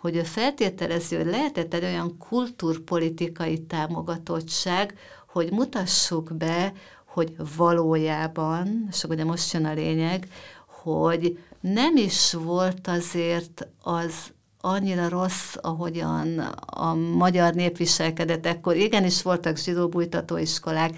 hogy 0.02 0.16
ő 0.16 0.22
feltételezi, 0.22 1.16
hogy 1.16 1.26
lehetett 1.26 1.74
egy 1.74 1.84
olyan 1.84 2.18
kultúrpolitikai 2.18 3.58
támogatottság, 3.58 4.94
hogy 5.28 5.52
mutassuk 5.52 6.34
be, 6.34 6.72
hogy 7.04 7.34
valójában, 7.56 8.86
és 8.90 9.04
ugye 9.04 9.24
most 9.24 9.52
jön 9.52 9.64
a 9.64 9.72
lényeg, 9.72 10.28
hogy 10.66 11.38
nem 11.60 11.96
is 11.96 12.32
volt 12.32 12.88
azért 12.88 13.68
az 13.82 14.14
annyira 14.60 15.08
rossz, 15.08 15.54
ahogyan 15.60 16.38
a 16.66 16.94
magyar 16.94 17.54
nép 17.54 17.76
viselkedett 17.76 18.46
ekkor. 18.46 18.76
Igenis 18.76 19.22
voltak 19.22 19.56
zsidó 19.56 19.88
bújtatóiskolák, 19.88 20.90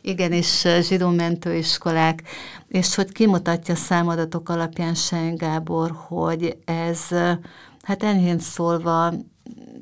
igenis 0.00 0.66
zsidó 0.80 1.08
mentőiskolák, 1.08 2.22
és 2.68 2.94
hogy 2.94 3.12
kimutatja 3.12 3.74
számadatok 3.74 4.48
alapján 4.48 4.94
Gábor, 5.36 5.90
hogy 6.08 6.56
ez, 6.64 7.00
hát 7.82 8.02
enyhén 8.02 8.38
szólva, 8.38 9.12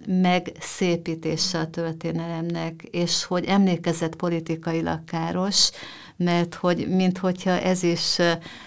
megszépítése 0.07 1.59
a 1.59 1.71
történelemnek, 1.71 2.83
és 2.91 3.25
hogy 3.25 3.45
emlékezett 3.45 4.17
politikailag 4.17 5.05
káros, 5.05 5.71
mert 6.17 6.55
hogy 6.55 6.89
minthogyha 6.89 7.51
ez 7.51 7.83
is 7.83 8.19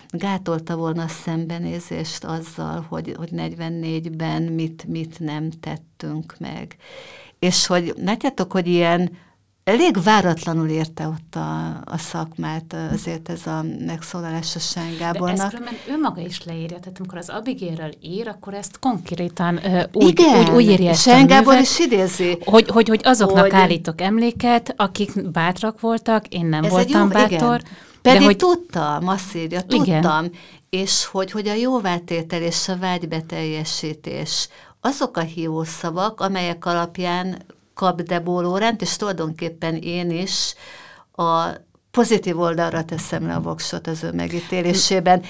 gátolta 0.09 0.75
volna 0.75 1.03
a 1.03 1.07
szembenézést 1.07 2.23
azzal, 2.23 2.85
hogy, 2.89 3.13
hogy 3.17 3.29
44-ben 3.31 4.41
mit, 4.41 4.85
mit 4.87 5.19
nem 5.19 5.49
tettünk 5.49 6.35
meg. 6.39 6.75
És 7.39 7.65
hogy 7.65 7.93
látjátok, 7.97 8.51
hogy 8.51 8.67
ilyen 8.67 9.17
elég 9.63 10.03
váratlanul 10.03 10.67
érte 10.67 11.07
ott 11.07 11.35
a, 11.35 11.67
a 11.85 11.97
szakmát 11.97 12.75
azért 12.91 13.29
ez 13.29 13.47
a 13.47 13.65
megszólalás 13.85 14.55
a 14.55 14.59
Sengábornak. 14.59 15.37
De 15.37 15.43
ezt 15.43 15.49
különben 15.49 15.73
ő 15.89 15.99
maga 15.99 16.21
is 16.21 16.43
leírja, 16.43 16.79
tehát 16.79 16.99
amikor 16.99 17.17
az 17.17 17.29
Abigéről 17.29 17.91
ír, 18.01 18.27
akkor 18.27 18.53
ezt 18.53 18.79
konkrétan 18.79 19.55
uh, 19.55 19.83
úgy, 19.91 20.19
Igen, 20.19 20.39
úgy, 20.39 20.49
úgy 20.49 20.69
írja 20.69 20.93
Sengábor 20.93 21.59
is 21.59 21.79
idézi. 21.79 22.37
Hogy, 22.45 22.69
hogy, 22.69 22.87
hogy 22.87 23.01
azoknak 23.03 23.41
hogy... 23.41 23.53
állítok 23.53 24.01
emléket, 24.01 24.73
akik 24.77 25.29
bátrak 25.31 25.79
voltak, 25.79 26.27
én 26.27 26.45
nem 26.45 26.63
ez 26.63 26.71
voltam 26.71 27.01
jó, 27.01 27.07
bátor. 27.07 27.59
Igen. 27.59 27.61
Pedig 28.01 28.19
de 28.19 28.25
hogy... 28.25 28.37
tudtam, 28.37 29.07
azt 29.07 29.35
írja, 29.35 29.61
tudtam. 29.61 30.25
Igen. 30.25 30.31
És 30.69 31.05
hogy, 31.05 31.31
hogy 31.31 31.47
a 31.47 31.53
jóvátétel 31.53 32.41
és 32.41 32.67
a 32.67 32.77
vágybeteljesítés, 32.77 34.47
azok 34.81 35.17
a 35.17 35.21
hiószavak, 35.21 36.21
amelyek 36.21 36.65
alapján 36.65 37.37
kap 37.73 38.01
Debó 38.01 38.41
Lórent, 38.41 38.81
és 38.81 38.95
tulajdonképpen 38.95 39.75
én 39.75 40.11
is 40.11 40.53
a 41.11 41.45
pozitív 41.91 42.39
oldalra 42.39 42.85
teszem 42.85 43.27
le 43.27 43.33
a 43.33 43.41
voksot 43.41 43.87
az 43.87 44.03
ő 44.03 44.11
megítélésében. 44.11 45.23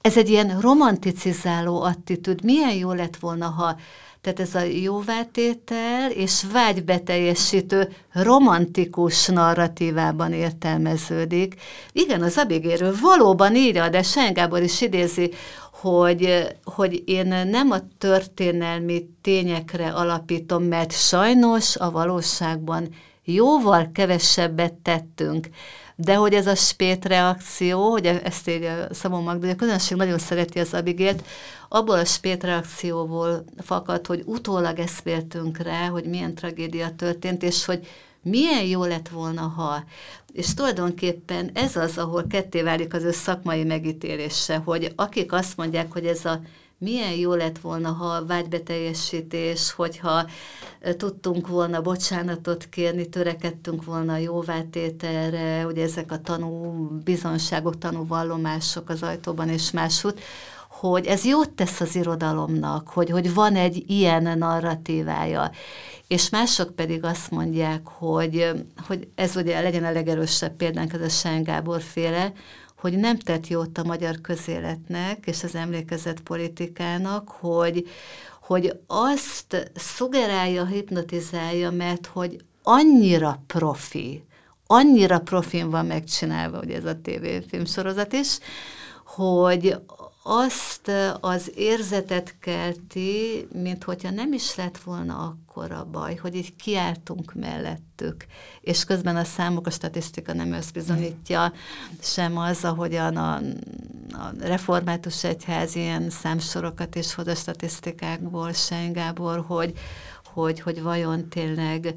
Ez 0.00 0.16
egy 0.16 0.28
ilyen 0.28 0.60
romanticizáló 0.60 1.82
attitűd. 1.82 2.44
Milyen 2.44 2.74
jó 2.74 2.92
lett 2.92 3.16
volna, 3.16 3.46
ha 3.46 3.76
tehát 4.20 4.40
ez 4.40 4.54
a 4.54 4.60
jóvátétel 4.60 6.10
és 6.10 6.44
vágybeteljesítő 6.52 7.92
romantikus 8.12 9.26
narratívában 9.26 10.32
értelmeződik. 10.32 11.54
Igen, 11.92 12.22
az 12.22 12.36
Abigéről 12.36 12.94
valóban 13.00 13.56
írja, 13.56 13.88
de 13.88 14.02
Sen 14.02 14.62
is 14.62 14.80
idézi, 14.80 15.32
hogy, 15.80 16.46
hogy 16.64 17.02
én 17.06 17.26
nem 17.26 17.70
a 17.70 17.78
történelmi 17.98 19.08
tényekre 19.22 19.92
alapítom, 19.92 20.62
mert 20.62 20.92
sajnos 20.92 21.76
a 21.76 21.90
valóságban 21.90 22.88
jóval 23.24 23.90
kevesebbet 23.92 24.72
tettünk. 24.72 25.48
De 25.96 26.14
hogy 26.14 26.34
ez 26.34 26.46
a 26.46 26.54
spét 26.54 27.04
reakció, 27.04 27.90
hogy 27.90 28.06
ezt 28.06 28.48
így 28.48 28.62
a 28.62 28.94
Szabó 28.94 29.20
Magda, 29.20 29.48
a 29.48 29.54
közönség 29.54 29.96
nagyon 29.96 30.18
szereti 30.18 30.58
az 30.58 30.74
Abigélt, 30.74 31.24
abból 31.68 31.98
a 31.98 32.04
spét 32.04 32.44
reakcióból 32.44 33.44
fakad, 33.58 34.06
hogy 34.06 34.22
utólag 34.24 34.78
eszméltünk 34.78 35.58
rá, 35.58 35.86
hogy 35.86 36.04
milyen 36.04 36.34
tragédia 36.34 36.90
történt, 36.96 37.42
és 37.42 37.64
hogy 37.64 37.86
milyen 38.28 38.64
jó 38.64 38.84
lett 38.84 39.08
volna, 39.08 39.40
ha. 39.40 39.84
És 40.32 40.54
tulajdonképpen 40.54 41.50
ez 41.54 41.76
az, 41.76 41.98
ahol 41.98 42.26
ketté 42.26 42.62
válik 42.62 42.94
az 42.94 43.02
ő 43.02 43.10
szakmai 43.10 43.64
megítélése, 43.64 44.56
hogy 44.56 44.92
akik 44.96 45.32
azt 45.32 45.56
mondják, 45.56 45.92
hogy 45.92 46.06
ez 46.06 46.24
a 46.24 46.40
milyen 46.78 47.12
jó 47.12 47.34
lett 47.34 47.58
volna, 47.58 47.90
ha 47.92 48.26
vágybeteljesítés, 48.26 49.72
hogyha 49.72 50.26
tudtunk 50.96 51.48
volna 51.48 51.82
bocsánatot 51.82 52.68
kérni, 52.68 53.08
törekedtünk 53.08 53.84
volna 53.84 54.12
a 54.12 54.16
jóvátételre, 54.16 55.66
ugye 55.66 55.82
ezek 55.82 56.12
a 56.12 56.20
tanú 56.20 56.72
bizonságok, 57.04 57.78
tanúvallomások 57.78 58.88
az 58.88 59.02
ajtóban 59.02 59.48
és 59.48 59.70
máshogy, 59.70 60.20
hogy 60.80 61.06
ez 61.06 61.24
jót 61.24 61.50
tesz 61.50 61.80
az 61.80 61.94
irodalomnak, 61.96 62.88
hogy, 62.88 63.10
hogy 63.10 63.34
van 63.34 63.56
egy 63.56 63.84
ilyen 63.86 64.38
narratívája. 64.38 65.50
És 66.06 66.28
mások 66.28 66.74
pedig 66.74 67.04
azt 67.04 67.30
mondják, 67.30 67.86
hogy, 67.86 68.50
hogy 68.86 69.08
ez 69.14 69.36
ugye 69.36 69.60
legyen 69.60 69.84
a 69.84 69.92
legerősebb 69.92 70.56
példánk, 70.56 70.92
ez 70.92 71.00
a 71.00 71.08
Sán 71.08 71.42
Gábor 71.42 71.80
féle, 71.80 72.32
hogy 72.80 72.96
nem 72.96 73.18
tett 73.18 73.46
jót 73.46 73.78
a 73.78 73.84
magyar 73.84 74.20
közéletnek 74.20 75.26
és 75.26 75.44
az 75.44 75.54
emlékezett 75.54 76.20
politikának, 76.20 77.28
hogy, 77.28 77.88
hogy 78.42 78.78
azt 78.86 79.70
szugerálja, 79.74 80.66
hipnotizálja, 80.66 81.70
mert 81.70 82.06
hogy 82.06 82.36
annyira 82.62 83.42
profi, 83.46 84.24
annyira 84.66 85.18
profin 85.18 85.70
van 85.70 85.86
megcsinálva, 85.86 86.56
hogy 86.56 86.70
ez 86.70 86.84
a 86.84 87.00
tévéfilm 87.00 87.64
sorozat 87.64 88.12
is, 88.12 88.38
hogy 89.04 89.76
azt 90.30 90.90
az 91.20 91.52
érzetet 91.54 92.34
kelti, 92.40 93.48
mint 93.52 93.84
hogyha 93.84 94.10
nem 94.10 94.32
is 94.32 94.54
lett 94.54 94.78
volna 94.78 95.18
akkora 95.18 95.84
baj, 95.84 96.14
hogy 96.14 96.34
így 96.34 96.56
kiáltunk 96.56 97.34
mellettük, 97.34 98.26
és 98.60 98.84
közben 98.84 99.16
a 99.16 99.24
számok, 99.24 99.66
a 99.66 99.70
statisztika 99.70 100.32
nem 100.32 100.52
ezt 100.52 100.72
bizonyítja, 100.72 101.52
sem 102.02 102.38
az, 102.38 102.64
ahogyan 102.64 103.16
a, 103.16 103.34
a 104.10 104.32
református 104.40 105.24
egyház 105.24 105.74
ilyen 105.74 106.10
számsorokat 106.10 106.94
is 106.94 107.14
hoz 107.14 107.26
a 107.26 107.34
statisztikákból, 107.34 108.52
Sein 108.52 108.92
Gábor, 108.92 109.44
hogy, 109.46 109.72
hogy, 110.32 110.60
hogy 110.60 110.82
vajon 110.82 111.28
tényleg 111.28 111.94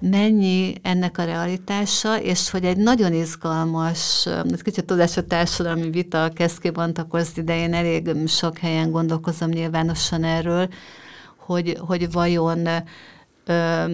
mennyi 0.00 0.74
ennek 0.82 1.18
a 1.18 1.24
realitása, 1.24 2.20
és 2.20 2.50
hogy 2.50 2.64
egy 2.64 2.76
nagyon 2.76 3.12
izgalmas, 3.12 4.26
ez 4.26 4.62
kicsit 4.62 4.84
tudás 4.84 5.16
a 5.16 5.26
társadalmi 5.26 5.90
vita 5.90 6.30
kezd 6.34 6.58
kibontakozni, 6.58 7.42
de 7.42 7.58
én 7.58 7.74
elég 7.74 8.10
sok 8.26 8.58
helyen 8.58 8.90
gondolkozom 8.90 9.48
nyilvánosan 9.48 10.24
erről, 10.24 10.68
hogy, 11.36 11.78
hogy 11.80 12.12
vajon, 12.12 12.66
ö, 13.46 13.84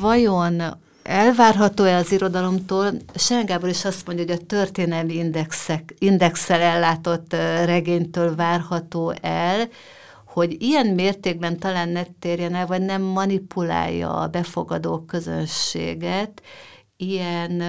vajon 0.00 0.62
elvárható-e 1.02 1.96
az 1.96 2.12
irodalomtól? 2.12 2.92
Seren 3.14 3.44
Gábor 3.44 3.68
is 3.68 3.84
azt 3.84 4.06
mondja, 4.06 4.24
hogy 4.24 4.34
a 4.42 4.46
történelmi 4.46 5.14
indexek, 5.14 5.94
indexel 5.98 6.60
ellátott 6.60 7.32
regénytől 7.64 8.34
várható 8.34 9.14
el, 9.20 9.68
hogy 10.32 10.62
ilyen 10.62 10.86
mértékben 10.86 11.58
talán 11.58 11.88
ne 11.88 12.02
térjen 12.18 12.54
el, 12.54 12.66
vagy 12.66 12.82
nem 12.82 13.02
manipulálja 13.02 14.14
a 14.14 14.28
befogadó 14.28 14.98
közönséget 14.98 16.42
ilyen 16.96 17.62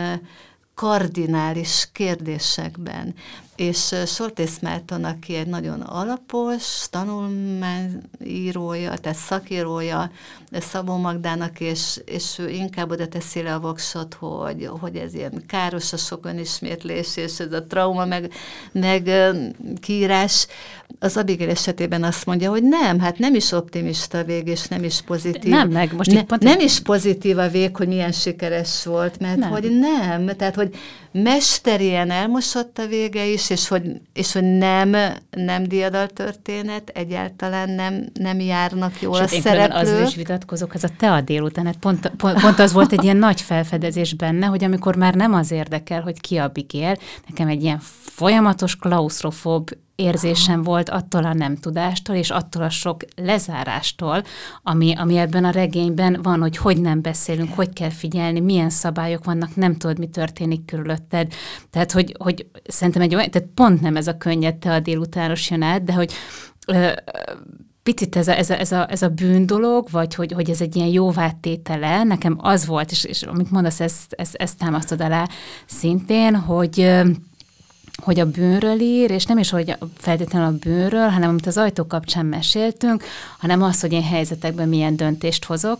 kardinális 0.73 1.89
kérdésekben 1.91 3.15
és 3.61 3.95
Soltész 4.05 4.59
Márton, 4.59 5.03
aki 5.03 5.35
egy 5.35 5.47
nagyon 5.47 5.81
alapos 5.81 6.87
tanulmányírója, 6.89 8.97
tehát 8.97 9.17
szakírója 9.17 10.11
Szabó 10.51 10.97
Magdának, 10.97 11.59
és, 11.59 12.01
és 12.05 12.39
ő 12.39 12.49
inkább 12.49 12.91
oda 12.91 13.07
teszi 13.07 13.41
le 13.41 13.53
a 13.53 13.59
voksot, 13.59 14.13
hogy, 14.13 14.69
hogy 14.79 14.95
ez 14.95 15.13
ilyen 15.13 15.43
káros 15.47 15.93
a 15.93 15.97
sok 15.97 16.25
önismétlés, 16.25 17.17
és 17.17 17.39
ez 17.39 17.53
a 17.53 17.65
trauma, 17.65 18.05
meg, 18.05 18.33
meg 18.71 19.09
kiírás. 19.79 20.47
Az 20.99 21.17
Abigail 21.17 21.49
esetében 21.49 22.03
azt 22.03 22.25
mondja, 22.25 22.49
hogy 22.49 22.63
nem, 22.63 22.99
hát 22.99 23.17
nem 23.17 23.35
is 23.35 23.51
optimista 23.51 24.23
vég, 24.23 24.47
és 24.47 24.67
nem 24.67 24.83
is 24.83 25.01
pozitív. 25.01 25.51
Nem, 25.51 25.69
meg 25.69 25.93
most 25.95 26.11
ne, 26.11 26.23
pont... 26.23 26.43
Nem 26.43 26.59
is 26.59 26.79
pozitív 26.79 27.37
a 27.37 27.49
vég, 27.49 27.75
hogy 27.75 27.87
milyen 27.87 28.11
sikeres 28.11 28.85
volt, 28.85 29.19
mert 29.19 29.37
nem. 29.37 29.49
hogy 29.49 29.79
nem, 29.79 30.35
tehát 30.37 30.55
hogy 30.55 30.75
mesterien 31.11 32.11
elmosott 32.11 32.77
a 32.77 32.87
vége 32.87 33.25
is, 33.25 33.49
és 33.49 33.67
hogy, 33.67 33.83
és 34.13 34.33
hogy 34.33 34.57
nem, 34.57 34.95
nem 35.29 35.63
diadal 35.63 36.07
történet, 36.07 36.91
egyáltalán 36.93 37.69
nem, 37.69 38.05
nem 38.13 38.39
járnak 38.39 39.01
jól 39.01 39.15
Sőt, 39.15 39.39
a 39.39 39.41
szereplők. 39.41 39.99
Az 39.99 40.07
is 40.07 40.15
vitatkozok, 40.15 40.75
ez 40.75 40.83
a 40.83 40.89
te 40.97 41.11
a 41.11 41.21
délután, 41.21 41.65
hát 41.65 41.77
pont, 41.77 42.11
pont, 42.17 42.41
pont 42.41 42.59
az 42.59 42.73
volt 42.73 42.91
egy 42.91 43.03
ilyen 43.03 43.17
nagy 43.17 43.41
felfedezés 43.41 44.13
benne, 44.13 44.45
hogy 44.45 44.63
amikor 44.63 44.95
már 44.95 45.13
nem 45.13 45.33
az 45.33 45.51
érdekel, 45.51 46.01
hogy 46.01 46.21
ki 46.21 46.37
a 46.37 46.47
bigél, 46.47 46.97
nekem 47.27 47.47
egy 47.47 47.63
ilyen 47.63 47.81
folyamatos 48.15 48.75
klaustrofób 48.75 49.69
érzésem 49.95 50.63
volt 50.63 50.89
attól 50.89 51.25
a 51.25 51.33
nem 51.33 51.57
tudástól, 51.57 52.15
és 52.15 52.29
attól 52.29 52.63
a 52.63 52.69
sok 52.69 53.03
lezárástól, 53.15 54.23
ami, 54.63 54.93
ami 54.95 55.17
ebben 55.17 55.45
a 55.45 55.49
regényben 55.49 56.19
van, 56.21 56.39
hogy 56.39 56.57
hogy 56.57 56.81
nem 56.81 57.01
beszélünk, 57.01 57.53
hogy 57.53 57.73
kell 57.73 57.89
figyelni, 57.89 58.39
milyen 58.39 58.69
szabályok 58.69 59.25
vannak, 59.25 59.55
nem 59.55 59.77
tudod, 59.77 59.99
mi 59.99 60.07
történik 60.07 60.65
körülötted. 60.65 61.33
Tehát, 61.69 61.91
hogy, 61.91 62.15
hogy 62.19 62.45
szerintem 62.63 63.01
egy 63.01 63.15
olyan, 63.15 63.31
tehát 63.31 63.49
pont 63.55 63.81
nem 63.81 63.95
ez 63.95 64.07
a 64.07 64.17
könnyed 64.17 64.55
te 64.55 64.73
a 64.73 64.79
délutános 64.79 65.49
jön 65.49 65.61
át, 65.61 65.83
de 65.83 65.93
hogy 65.93 66.13
ö, 66.67 66.91
picit 67.83 68.15
ez 68.15 68.27
a, 68.27 68.37
ez 68.37 68.49
a, 68.49 68.59
ez 68.59 68.71
a, 68.71 68.91
ez 68.91 69.01
a 69.01 69.09
bűn 69.09 69.45
dolog, 69.45 69.87
vagy 69.91 70.15
hogy, 70.15 70.31
hogy 70.31 70.49
ez 70.49 70.61
egy 70.61 70.75
ilyen 70.75 70.87
jóvátétele, 70.87 72.03
nekem 72.03 72.37
az 72.41 72.65
volt, 72.65 72.91
és, 72.91 73.03
és 73.03 73.21
amit 73.21 73.51
mondasz, 73.51 73.79
ezt, 73.79 74.13
ezt, 74.13 74.35
ezt 74.35 74.57
támasztod 74.57 75.01
alá 75.01 75.27
szintén, 75.65 76.35
hogy 76.35 76.91
hogy 78.01 78.19
a 78.19 78.31
bűnről 78.31 78.79
ír, 78.79 79.11
és 79.11 79.25
nem 79.25 79.37
is, 79.37 79.49
hogy 79.49 79.77
feltétlenül 79.97 80.47
a 80.47 80.57
bűnről, 80.57 81.07
hanem 81.07 81.29
amit 81.29 81.47
az 81.47 81.57
ajtó 81.57 81.87
kapcsán 81.87 82.25
meséltünk, 82.25 83.03
hanem 83.39 83.63
az, 83.63 83.81
hogy 83.81 83.91
én 83.91 84.03
helyzetekben 84.03 84.67
milyen 84.67 84.95
döntést 84.95 85.45
hozok, 85.45 85.79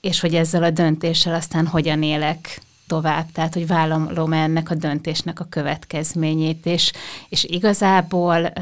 és 0.00 0.20
hogy 0.20 0.34
ezzel 0.34 0.62
a 0.62 0.70
döntéssel 0.70 1.34
aztán 1.34 1.66
hogyan 1.66 2.02
élek 2.02 2.60
tovább, 2.86 3.32
tehát 3.32 3.54
hogy 3.54 3.66
vállalom 3.66 4.32
ennek 4.32 4.70
a 4.70 4.74
döntésnek 4.74 5.40
a 5.40 5.46
következményét, 5.48 6.66
és, 6.66 6.92
és 7.28 7.44
igazából 7.44 8.52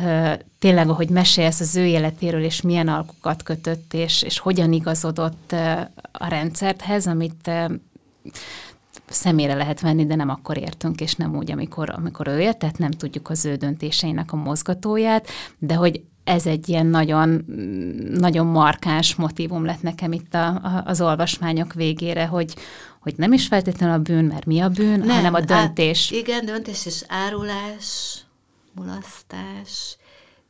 tényleg, 0.58 0.88
ahogy 0.88 1.08
mesélsz 1.08 1.60
az 1.60 1.76
ő 1.76 1.84
életéről, 1.84 2.42
és 2.44 2.60
milyen 2.60 2.88
alkukat 2.88 3.42
kötött, 3.42 3.94
és, 3.94 4.22
és 4.22 4.38
hogyan 4.38 4.72
igazodott 4.72 5.52
a 6.12 6.28
rendszerthez, 6.28 7.06
amit 7.06 7.50
szemére 9.14 9.54
lehet 9.54 9.80
venni, 9.80 10.06
de 10.06 10.14
nem 10.14 10.28
akkor 10.28 10.58
értünk, 10.58 11.00
és 11.00 11.14
nem 11.14 11.36
úgy, 11.36 11.50
amikor, 11.50 11.90
amikor 11.90 12.28
ő 12.28 12.40
ért, 12.40 12.58
tehát 12.58 12.78
nem 12.78 12.90
tudjuk 12.90 13.30
az 13.30 13.44
ő 13.44 13.54
döntéseinek 13.54 14.32
a 14.32 14.36
mozgatóját, 14.36 15.28
de 15.58 15.74
hogy 15.74 16.02
ez 16.24 16.46
egy 16.46 16.68
ilyen 16.68 16.86
nagyon, 16.86 17.44
nagyon 18.14 18.46
markáns 18.46 19.14
motivum 19.14 19.64
lett 19.64 19.82
nekem 19.82 20.12
itt 20.12 20.34
a, 20.34 20.46
a, 20.46 20.82
az 20.84 21.00
olvasmányok 21.00 21.72
végére, 21.72 22.26
hogy, 22.26 22.54
hogy 23.00 23.14
nem 23.16 23.32
is 23.32 23.46
feltétlenül 23.46 23.94
a 23.94 23.98
bűn, 23.98 24.24
mert 24.24 24.46
mi 24.46 24.60
a 24.60 24.68
bűn, 24.68 24.98
nem, 24.98 25.08
hanem 25.08 25.34
a 25.34 25.40
döntés. 25.40 26.10
Á, 26.12 26.16
igen, 26.16 26.44
döntés 26.44 26.86
és 26.86 27.04
árulás, 27.08 28.18
mulasztás, 28.74 29.96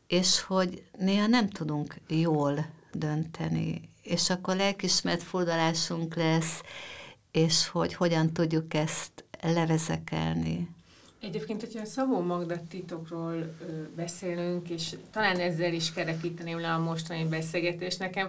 és 0.06 0.40
hogy 0.40 0.82
néha 0.98 1.26
nem 1.26 1.48
tudunk 1.48 1.94
jól 2.08 2.66
dönteni, 2.92 3.88
és 4.02 4.30
akkor 4.30 4.56
lelkismert 4.56 5.22
fordulásunk 5.22 6.14
lesz, 6.14 6.60
és 7.34 7.68
hogy 7.68 7.94
hogyan 7.94 8.32
tudjuk 8.32 8.74
ezt 8.74 9.24
levezekelni. 9.42 10.68
Egyébként, 11.20 11.60
hogyha 11.60 11.80
a 11.80 11.84
Szabó 11.84 12.20
Magda 12.20 12.54
titokról 12.68 13.32
ö, 13.34 13.64
beszélünk, 13.96 14.68
és 14.68 14.96
talán 15.10 15.40
ezzel 15.40 15.72
is 15.72 15.92
kerekíteném 15.92 16.60
le 16.60 16.72
a 16.72 16.78
mostani 16.78 17.24
beszélgetést 17.24 17.98
nekem, 17.98 18.28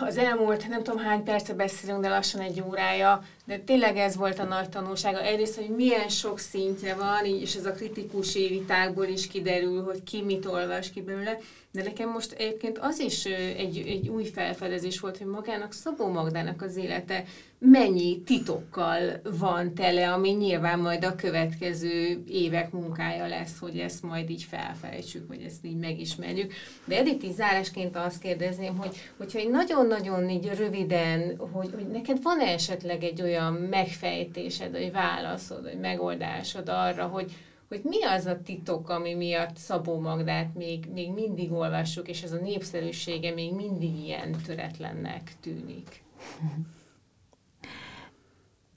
az 0.00 0.16
elmúlt 0.16 0.68
nem 0.68 0.82
tudom 0.82 1.00
hány 1.00 1.22
perce 1.22 1.54
beszélünk, 1.54 2.00
de 2.00 2.08
lassan 2.08 2.40
egy 2.40 2.62
órája, 2.66 3.22
De 3.44 3.58
tényleg 3.58 3.96
ez 3.96 4.16
volt 4.16 4.38
a 4.38 4.44
nagy 4.44 4.68
tanulsága. 4.68 5.22
Egyrészt, 5.22 5.56
hogy 5.56 5.68
milyen 5.68 6.08
sok 6.08 6.38
szintje 6.38 6.94
van, 6.94 7.24
és 7.24 7.54
ez 7.54 7.66
a 7.66 7.72
kritikus 7.72 8.32
vitákból 8.32 9.06
is 9.06 9.26
kiderül, 9.26 9.82
hogy 9.82 10.02
ki 10.02 10.22
mit 10.22 10.46
olvas 10.46 10.90
ki 10.90 11.02
belőle. 11.02 11.38
De 11.70 11.82
nekem 11.82 12.08
most 12.08 12.32
egyébként 12.32 12.78
az 12.78 12.98
is 12.98 13.24
egy, 13.24 13.84
egy 13.86 14.08
új 14.08 14.24
felfedezés 14.24 15.00
volt, 15.00 15.18
hogy 15.18 15.26
magának 15.26 15.72
Szabó 15.72 16.08
Magdának 16.08 16.62
az 16.62 16.76
élete 16.76 17.24
mennyi 17.58 18.20
titokkal 18.20 19.20
van 19.38 19.74
tele, 19.74 20.12
ami 20.12 20.30
nyilván 20.30 20.78
majd 20.78 21.04
a 21.04 21.14
következő 21.14 22.22
évek 22.28 22.72
munkája 22.72 23.26
lesz, 23.26 23.58
hogy 23.60 23.78
ezt 23.78 24.02
majd 24.02 24.30
így 24.30 24.42
felfejtsük, 24.42 25.28
hogy 25.28 25.42
ezt 25.46 25.64
így 25.64 25.76
megismerjük. 25.76 26.52
De 26.84 26.96
Edith, 26.98 27.24
így 27.24 27.34
zárásként 27.34 27.96
azt 27.96 28.20
kérdezném, 28.20 28.76
hogy 28.76 28.96
hogyha 29.16 29.38
egy 29.38 29.50
nagyon-nagyon 29.50 30.30
így 30.30 30.50
röviden, 30.56 31.36
hogy, 31.52 31.70
hogy 31.74 31.88
neked 31.88 32.22
van 32.22 32.40
-e 32.40 32.52
esetleg 32.52 33.02
egy 33.02 33.22
olyan 33.22 33.41
megfejtésed, 33.50 34.70
vagy 34.70 34.92
válaszod, 34.92 35.62
vagy 35.62 35.78
megoldásod 35.78 36.68
arra, 36.68 37.06
hogy, 37.06 37.32
hogy 37.68 37.80
mi 37.82 38.04
az 38.04 38.26
a 38.26 38.40
titok, 38.44 38.88
ami 38.88 39.14
miatt 39.14 39.56
Szabó 39.56 40.00
Magdát 40.00 40.54
még, 40.54 40.86
még 40.92 41.12
mindig 41.12 41.52
olvassuk, 41.52 42.08
és 42.08 42.22
ez 42.22 42.32
a 42.32 42.40
népszerűsége 42.42 43.32
még 43.32 43.54
mindig 43.54 44.04
ilyen 44.04 44.36
töretlennek 44.46 45.32
tűnik. 45.40 46.02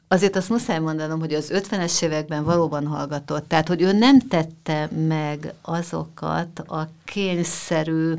Azért 0.07 0.35
azt 0.35 0.49
muszáj 0.49 0.79
mondanom, 0.79 1.19
hogy 1.19 1.33
az 1.33 1.51
50-es 1.53 2.03
években 2.03 2.43
valóban 2.43 2.87
hallgatott, 2.87 3.47
tehát 3.47 3.67
hogy 3.67 3.81
ő 3.81 3.91
nem 3.91 4.19
tette 4.19 4.89
meg 5.07 5.53
azokat 5.61 6.59
a 6.59 6.89
kényszerű 7.05 8.13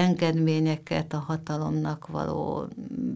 engedményeket, 0.00 1.12
a 1.12 1.18
hatalomnak 1.18 2.06
való 2.06 2.68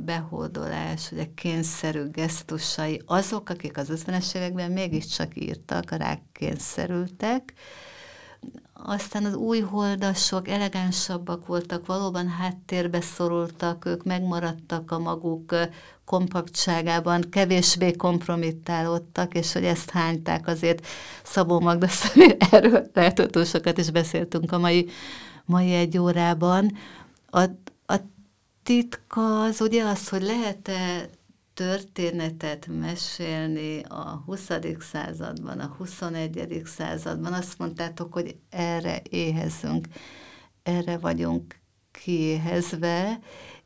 behódolás, 0.04 1.12
a 1.12 1.24
kényszerű 1.34 2.10
gesztusai, 2.10 3.02
azok, 3.06 3.48
akik 3.48 3.76
az 3.76 3.88
50-es 3.94 4.34
években 4.34 4.70
mégiscsak 4.70 5.36
írtak, 5.36 5.90
rá 5.90 6.18
kényszerültek, 6.32 7.52
aztán 8.72 9.24
az 9.24 9.34
új 9.34 9.60
holdasok 9.60 10.48
elegánsabbak 10.48 11.46
voltak, 11.46 11.86
valóban 11.86 12.28
háttérbe 12.28 13.00
szorultak, 13.00 13.84
ők 13.84 14.04
megmaradtak 14.04 14.90
a 14.90 14.98
maguk 14.98 15.54
kompaktságában, 16.04 17.24
kevésbé 17.30 17.92
kompromittálódtak, 17.92 19.34
és 19.34 19.52
hogy 19.52 19.64
ezt 19.64 19.90
hányták 19.90 20.46
azért 20.46 20.86
Szabó 21.22 21.60
Magda 21.60 21.86
erről 22.50 22.90
lehet, 22.92 23.38
sokat 23.44 23.78
is 23.78 23.90
beszéltünk 23.90 24.52
a 24.52 24.58
mai, 24.58 24.88
mai 25.44 25.72
egy 25.72 25.98
órában. 25.98 26.72
A, 27.26 27.42
a 27.86 27.96
titka 28.62 29.42
az 29.42 29.60
ugye 29.60 29.84
az, 29.84 30.08
hogy 30.08 30.22
lehet-e 30.22 31.08
történetet 31.54 32.66
mesélni 32.66 33.80
a 33.82 34.22
20. 34.26 34.48
században, 34.78 35.60
a 35.60 35.74
21. 35.78 36.62
században. 36.64 37.32
Azt 37.32 37.58
mondtátok, 37.58 38.12
hogy 38.12 38.36
erre 38.50 39.02
éhezünk, 39.10 39.86
erre 40.62 40.98
vagyunk 40.98 41.58
kiéhezve, 41.90 43.20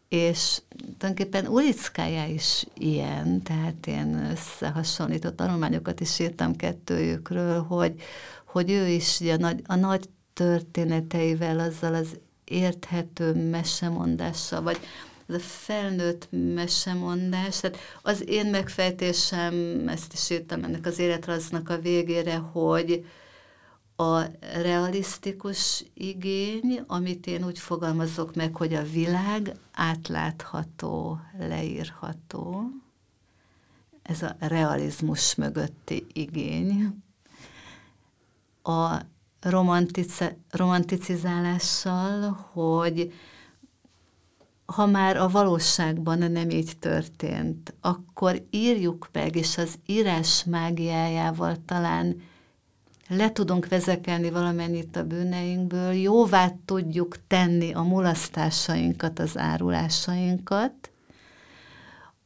és 0.09 0.61
tulajdonképpen 0.99 1.47
Ulickája 1.47 2.27
is 2.27 2.67
ilyen, 2.75 3.43
tehát 3.43 3.87
én 3.87 4.15
összehasonlított 4.31 5.37
tanulmányokat 5.37 6.01
is 6.01 6.19
írtam 6.19 6.57
kettőjükről, 6.57 7.63
hogy, 7.63 8.01
hogy 8.45 8.71
ő 8.71 8.87
is 8.89 9.21
a, 9.21 9.37
nagy, 9.37 9.63
a 9.67 9.75
nagy 9.75 10.09
történeteivel, 10.39 11.59
azzal 11.59 11.95
az 11.95 12.19
érthető 12.45 13.51
mesemondással, 13.51 14.63
vagy 14.63 14.79
ez 15.29 15.35
a 15.35 15.39
felnőtt 15.39 16.29
mesemondás, 16.31 17.61
tehát 17.61 17.79
az 18.03 18.29
én 18.29 18.47
megfejtésem, 18.47 19.85
ezt 19.89 20.13
is 20.13 20.31
írtam 20.31 20.65
ennek 20.65 20.87
az 20.87 20.99
életraznak 20.99 21.69
a 21.69 21.79
végére, 21.79 22.37
hogy 22.37 23.07
a 23.97 24.23
realisztikus 24.41 25.85
igény, 25.95 26.83
amit 26.87 27.27
én 27.27 27.45
úgy 27.45 27.59
fogalmazok 27.59 28.35
meg, 28.35 28.57
hogy 28.57 28.75
a 28.75 28.83
világ 28.83 29.53
átlátható, 29.73 31.21
leírható, 31.39 32.71
ez 34.03 34.23
a 34.23 34.37
realizmus 34.39 35.35
mögötti 35.35 36.07
igény. 36.13 37.03
A 38.63 39.01
romantice, 39.41 40.37
romanticizálással, 40.51 42.49
hogy 42.53 43.13
ha 44.67 44.87
már 44.87 45.17
a 45.17 45.29
valóságban 45.29 46.19
nem 46.19 46.51
így 46.51 46.73
történt, 46.79 47.75
akkor 47.81 48.43
írjuk 48.51 49.09
meg, 49.13 49.37
és 49.37 49.59
az 49.59 49.79
írás 49.87 50.45
mágiájával 50.45 51.57
talán 51.65 52.23
le 53.09 53.33
tudunk 53.33 53.69
vezekelni 53.69 54.31
valamennyit 54.31 54.97
a 54.97 55.05
bűneinkből, 55.05 55.93
jóvá 55.93 56.53
tudjuk 56.65 57.17
tenni 57.27 57.73
a 57.73 57.83
mulasztásainkat, 57.83 59.19
az 59.19 59.39
árulásainkat, 59.39 60.91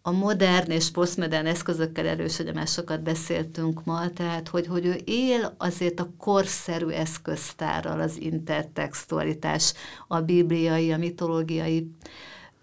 a 0.03 0.11
modern 0.11 0.71
és 0.71 0.91
posztmodern 0.91 1.47
eszközökkel 1.47 2.07
erős, 2.07 2.37
hogy 2.37 2.55
már 2.55 2.67
sokat 2.67 3.03
beszéltünk 3.03 3.85
ma, 3.85 4.11
tehát 4.11 4.49
hogy, 4.49 4.67
hogy 4.67 4.87
ő 4.87 5.01
él 5.05 5.55
azért 5.59 6.01
a 6.01 6.11
korszerű 6.19 6.89
eszköztárral, 6.89 8.01
az 8.01 8.21
intertextualitás, 8.21 9.75
a 10.09 10.21
bibliai, 10.21 10.93
a 10.93 10.97
mitológiai 10.97 11.91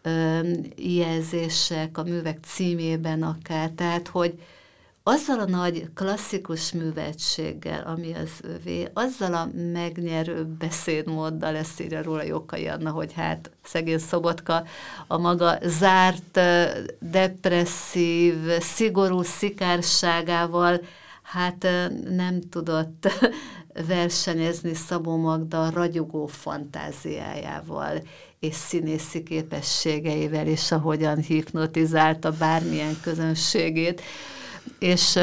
ö, 0.02 0.40
jelzések, 0.76 1.98
a 1.98 2.04
művek 2.04 2.38
címében 2.44 3.24
akár, 3.24 3.70
tehát 3.70 4.08
hogy, 4.08 4.40
azzal 5.10 5.40
a 5.40 5.46
nagy 5.46 5.90
klasszikus 5.94 6.72
művetséggel, 6.72 7.84
ami 7.88 8.14
az 8.14 8.30
övé, 8.42 8.88
azzal 8.94 9.34
a 9.34 9.50
megnyerő 9.74 10.46
beszédmóddal, 10.60 11.56
ezt 11.56 11.82
írja 11.82 12.04
róla 12.04 12.24
Jókai 12.24 12.68
Anna, 12.68 12.92
hogy 12.92 13.14
hát 13.14 13.52
szegény 13.64 13.98
Szobotka 13.98 14.64
a 15.08 15.18
maga 15.18 15.58
zárt, 15.64 16.40
depresszív, 17.00 18.36
szigorú 18.60 19.22
szikárságával 19.22 20.82
hát 21.22 21.68
nem 22.10 22.42
tudott 22.50 23.08
versenyezni 23.88 24.74
Szabó 24.74 25.18
Magda 25.18 25.70
ragyogó 25.70 26.28
fantáziájával 26.28 28.02
és 28.40 28.56
színészi 28.56 29.24
képességeivel, 29.24 30.48
és 30.48 30.72
ahogyan 30.72 31.18
hipnotizálta 31.18 32.32
bármilyen 32.32 33.00
közönségét 33.02 34.02
és 34.80 35.20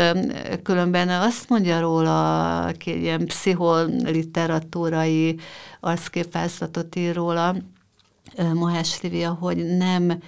különben 0.63 1.09
azt 1.09 1.49
mondja 1.49 1.81
róla, 1.81 2.65
aki 2.65 3.01
ilyen 3.01 3.27
pszicholiteratúrai 3.27 5.39
arcképvázlatot 5.81 6.97
ír 6.97 7.15
róla, 7.15 7.57
Mohás 8.55 9.01
Livia, 9.01 9.37
hogy 9.41 9.77
nem 9.77 10.21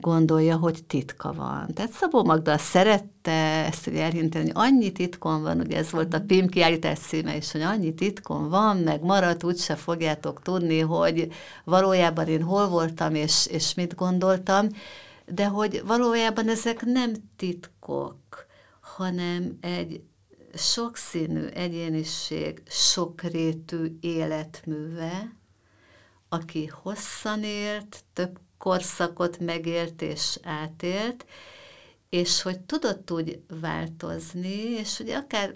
gondolja, 0.00 0.56
hogy 0.56 0.84
titka 0.84 1.32
van. 1.32 1.66
Tehát 1.74 1.92
Szabó 1.92 2.24
Magda 2.24 2.58
szerette 2.58 3.64
ezt 3.66 3.84
hogy 3.84 3.96
elhinteni, 3.96 4.44
hogy 4.44 4.52
annyi 4.54 4.92
titkon 4.92 5.42
van, 5.42 5.60
ugye 5.60 5.76
ez 5.76 5.90
volt 5.90 6.14
a 6.14 6.20
PIM 6.20 6.48
kiállítás 6.48 6.98
címe 6.98 7.36
is, 7.36 7.52
hogy 7.52 7.60
annyi 7.60 7.94
titkon 7.94 8.48
van, 8.48 8.76
meg 8.76 9.02
maradt, 9.02 9.44
úgyse 9.44 9.76
fogjátok 9.76 10.42
tudni, 10.42 10.80
hogy 10.80 11.28
valójában 11.64 12.26
én 12.26 12.42
hol 12.42 12.68
voltam, 12.68 13.14
és, 13.14 13.46
és 13.50 13.74
mit 13.74 13.94
gondoltam, 13.94 14.66
de 15.26 15.46
hogy 15.46 15.82
valójában 15.86 16.48
ezek 16.48 16.84
nem 16.84 17.12
titkok, 17.36 18.16
hanem 19.00 19.58
egy 19.60 20.02
sokszínű 20.54 21.44
egyéniség, 21.46 22.62
sokrétű 22.68 23.96
életműve, 24.00 25.36
aki 26.28 26.66
hosszan 26.66 27.42
élt, 27.42 28.04
több 28.12 28.38
korszakot 28.58 29.38
megélt 29.38 30.02
és 30.02 30.38
átélt, 30.42 31.26
és 32.08 32.42
hogy 32.42 32.60
tudott 32.60 33.10
úgy 33.10 33.40
változni, 33.60 34.58
és 34.58 34.96
hogy 34.96 35.10
akár 35.10 35.54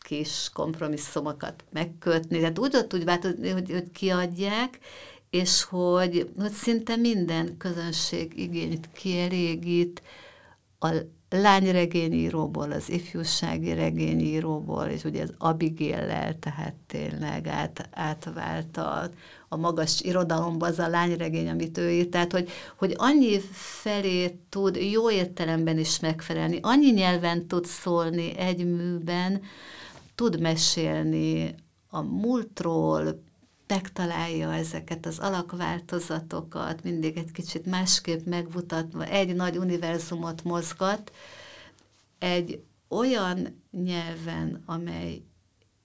kis 0.00 0.50
kompromisszumokat 0.52 1.64
megkötni, 1.70 2.38
tehát 2.38 2.58
úgy 2.58 2.70
tudott 2.70 2.94
úgy 2.94 3.04
változni, 3.04 3.48
hogy, 3.48 3.70
hogy 3.70 3.90
kiadják, 3.90 4.78
és 5.30 5.62
hogy, 5.62 6.30
hogy 6.36 6.52
szinte 6.52 6.96
minden 6.96 7.56
közönség 7.56 8.38
igényt 8.38 8.92
kielégít, 8.92 10.02
a 10.78 10.88
lányregényíróból, 11.30 12.72
az 12.72 12.90
ifjúsági 12.90 13.74
regényíróból, 13.74 14.84
és 14.84 15.04
ugye 15.04 15.22
az 15.22 15.34
Abigail-lel, 15.38 16.38
tehát 16.38 16.74
tényleg 16.86 17.46
át, 17.46 17.88
átvált 17.92 18.76
a, 18.76 19.10
a 19.48 19.56
magas 19.56 20.00
irodalomba 20.00 20.66
az 20.66 20.78
a 20.78 20.88
lányregény, 20.88 21.48
amit 21.48 21.78
ő 21.78 21.90
írt, 21.90 22.08
tehát 22.08 22.32
hogy, 22.32 22.48
hogy 22.76 22.94
annyi 22.96 23.40
felé 23.52 24.38
tud 24.48 24.76
jó 24.76 25.10
értelemben 25.10 25.78
is 25.78 26.00
megfelelni, 26.00 26.58
annyi 26.62 26.90
nyelven 26.90 27.46
tud 27.46 27.64
szólni 27.64 28.36
egy 28.36 28.64
műben, 28.64 29.42
tud 30.14 30.40
mesélni 30.40 31.54
a 31.88 32.00
múltról, 32.00 33.22
megtalálja 33.66 34.54
ezeket 34.54 35.06
az 35.06 35.18
alakváltozatokat, 35.18 36.82
mindig 36.82 37.16
egy 37.16 37.32
kicsit 37.32 37.66
másképp 37.66 38.26
megmutatva, 38.26 39.04
egy 39.04 39.34
nagy 39.34 39.56
univerzumot 39.56 40.44
mozgat, 40.44 41.12
egy 42.18 42.62
olyan 42.88 43.62
nyelven, 43.70 44.62
amely 44.66 45.22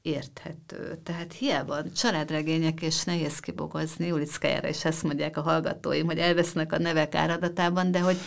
érthető. 0.02 1.00
Tehát 1.04 1.34
hiába 1.34 1.92
családregények 1.92 2.82
és 2.82 3.04
nehéz 3.04 3.40
kibogozni, 3.40 4.12
Ulickájára 4.12 4.68
is 4.68 4.86
ezt 4.86 5.04
mondják 5.04 5.38
a 5.38 5.42
hallgatóim, 5.42 6.06
hogy 6.06 6.18
elvesznek 6.18 6.72
a 6.72 6.78
nevek 6.78 7.16
áradatában, 7.16 7.92
de 7.92 8.00
hogy, 8.00 8.18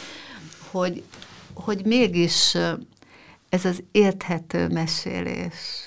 hogy, 0.71 1.03
hogy 1.55 1.85
mégis 1.85 2.57
ez 3.49 3.65
az 3.65 3.83
érthető 3.91 4.69
mesélés. 4.69 5.84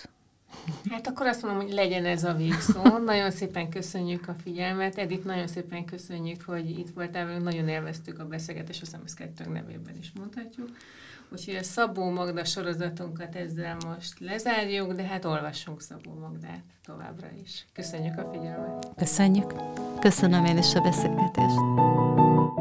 Hát 0.90 1.08
akkor 1.08 1.28
azt 1.28 1.42
mondom, 1.42 1.62
hogy 1.62 1.74
legyen 1.74 2.06
ez 2.06 2.24
a 2.24 2.34
végszó. 2.34 2.98
nagyon 3.06 3.32
szépen 3.32 3.70
köszönjük 3.70 4.28
a 4.28 4.34
figyelmet. 4.44 4.98
Edith, 4.98 5.26
nagyon 5.26 5.48
szépen 5.48 5.86
köszönjük, 5.86 6.42
hogy 6.42 6.70
itt 6.70 6.90
voltál, 6.90 7.38
nagyon 7.40 7.68
élveztük 7.68 8.20
a 8.20 8.26
beszélgetést, 8.26 8.82
azt 8.82 8.98
hiszem, 9.02 9.28
ezt 9.28 9.50
nevében 9.50 9.96
is 10.00 10.12
mondhatjuk. 10.20 10.70
Úgyhogy 11.30 11.56
a 11.56 11.64
Szabó 11.64 12.10
Magda 12.10 12.46
sorozatunkat 12.46 13.36
ezzel 13.36 13.78
most 13.86 14.20
lezárjuk, 14.20 14.92
de 14.92 15.04
hát 15.04 15.26
olvassunk 15.26 15.82
Szabó 15.82 16.14
Magdát 16.20 16.64
továbbra 16.86 17.28
is. 17.44 17.66
Köszönjük 17.74 18.18
a 18.18 18.30
figyelmet! 18.34 18.88
Köszönjük! 18.96 19.54
Köszönöm 20.00 20.46
én 20.46 20.58
is 20.58 20.76
a 20.76 20.82
beszélgetést! 20.82 22.57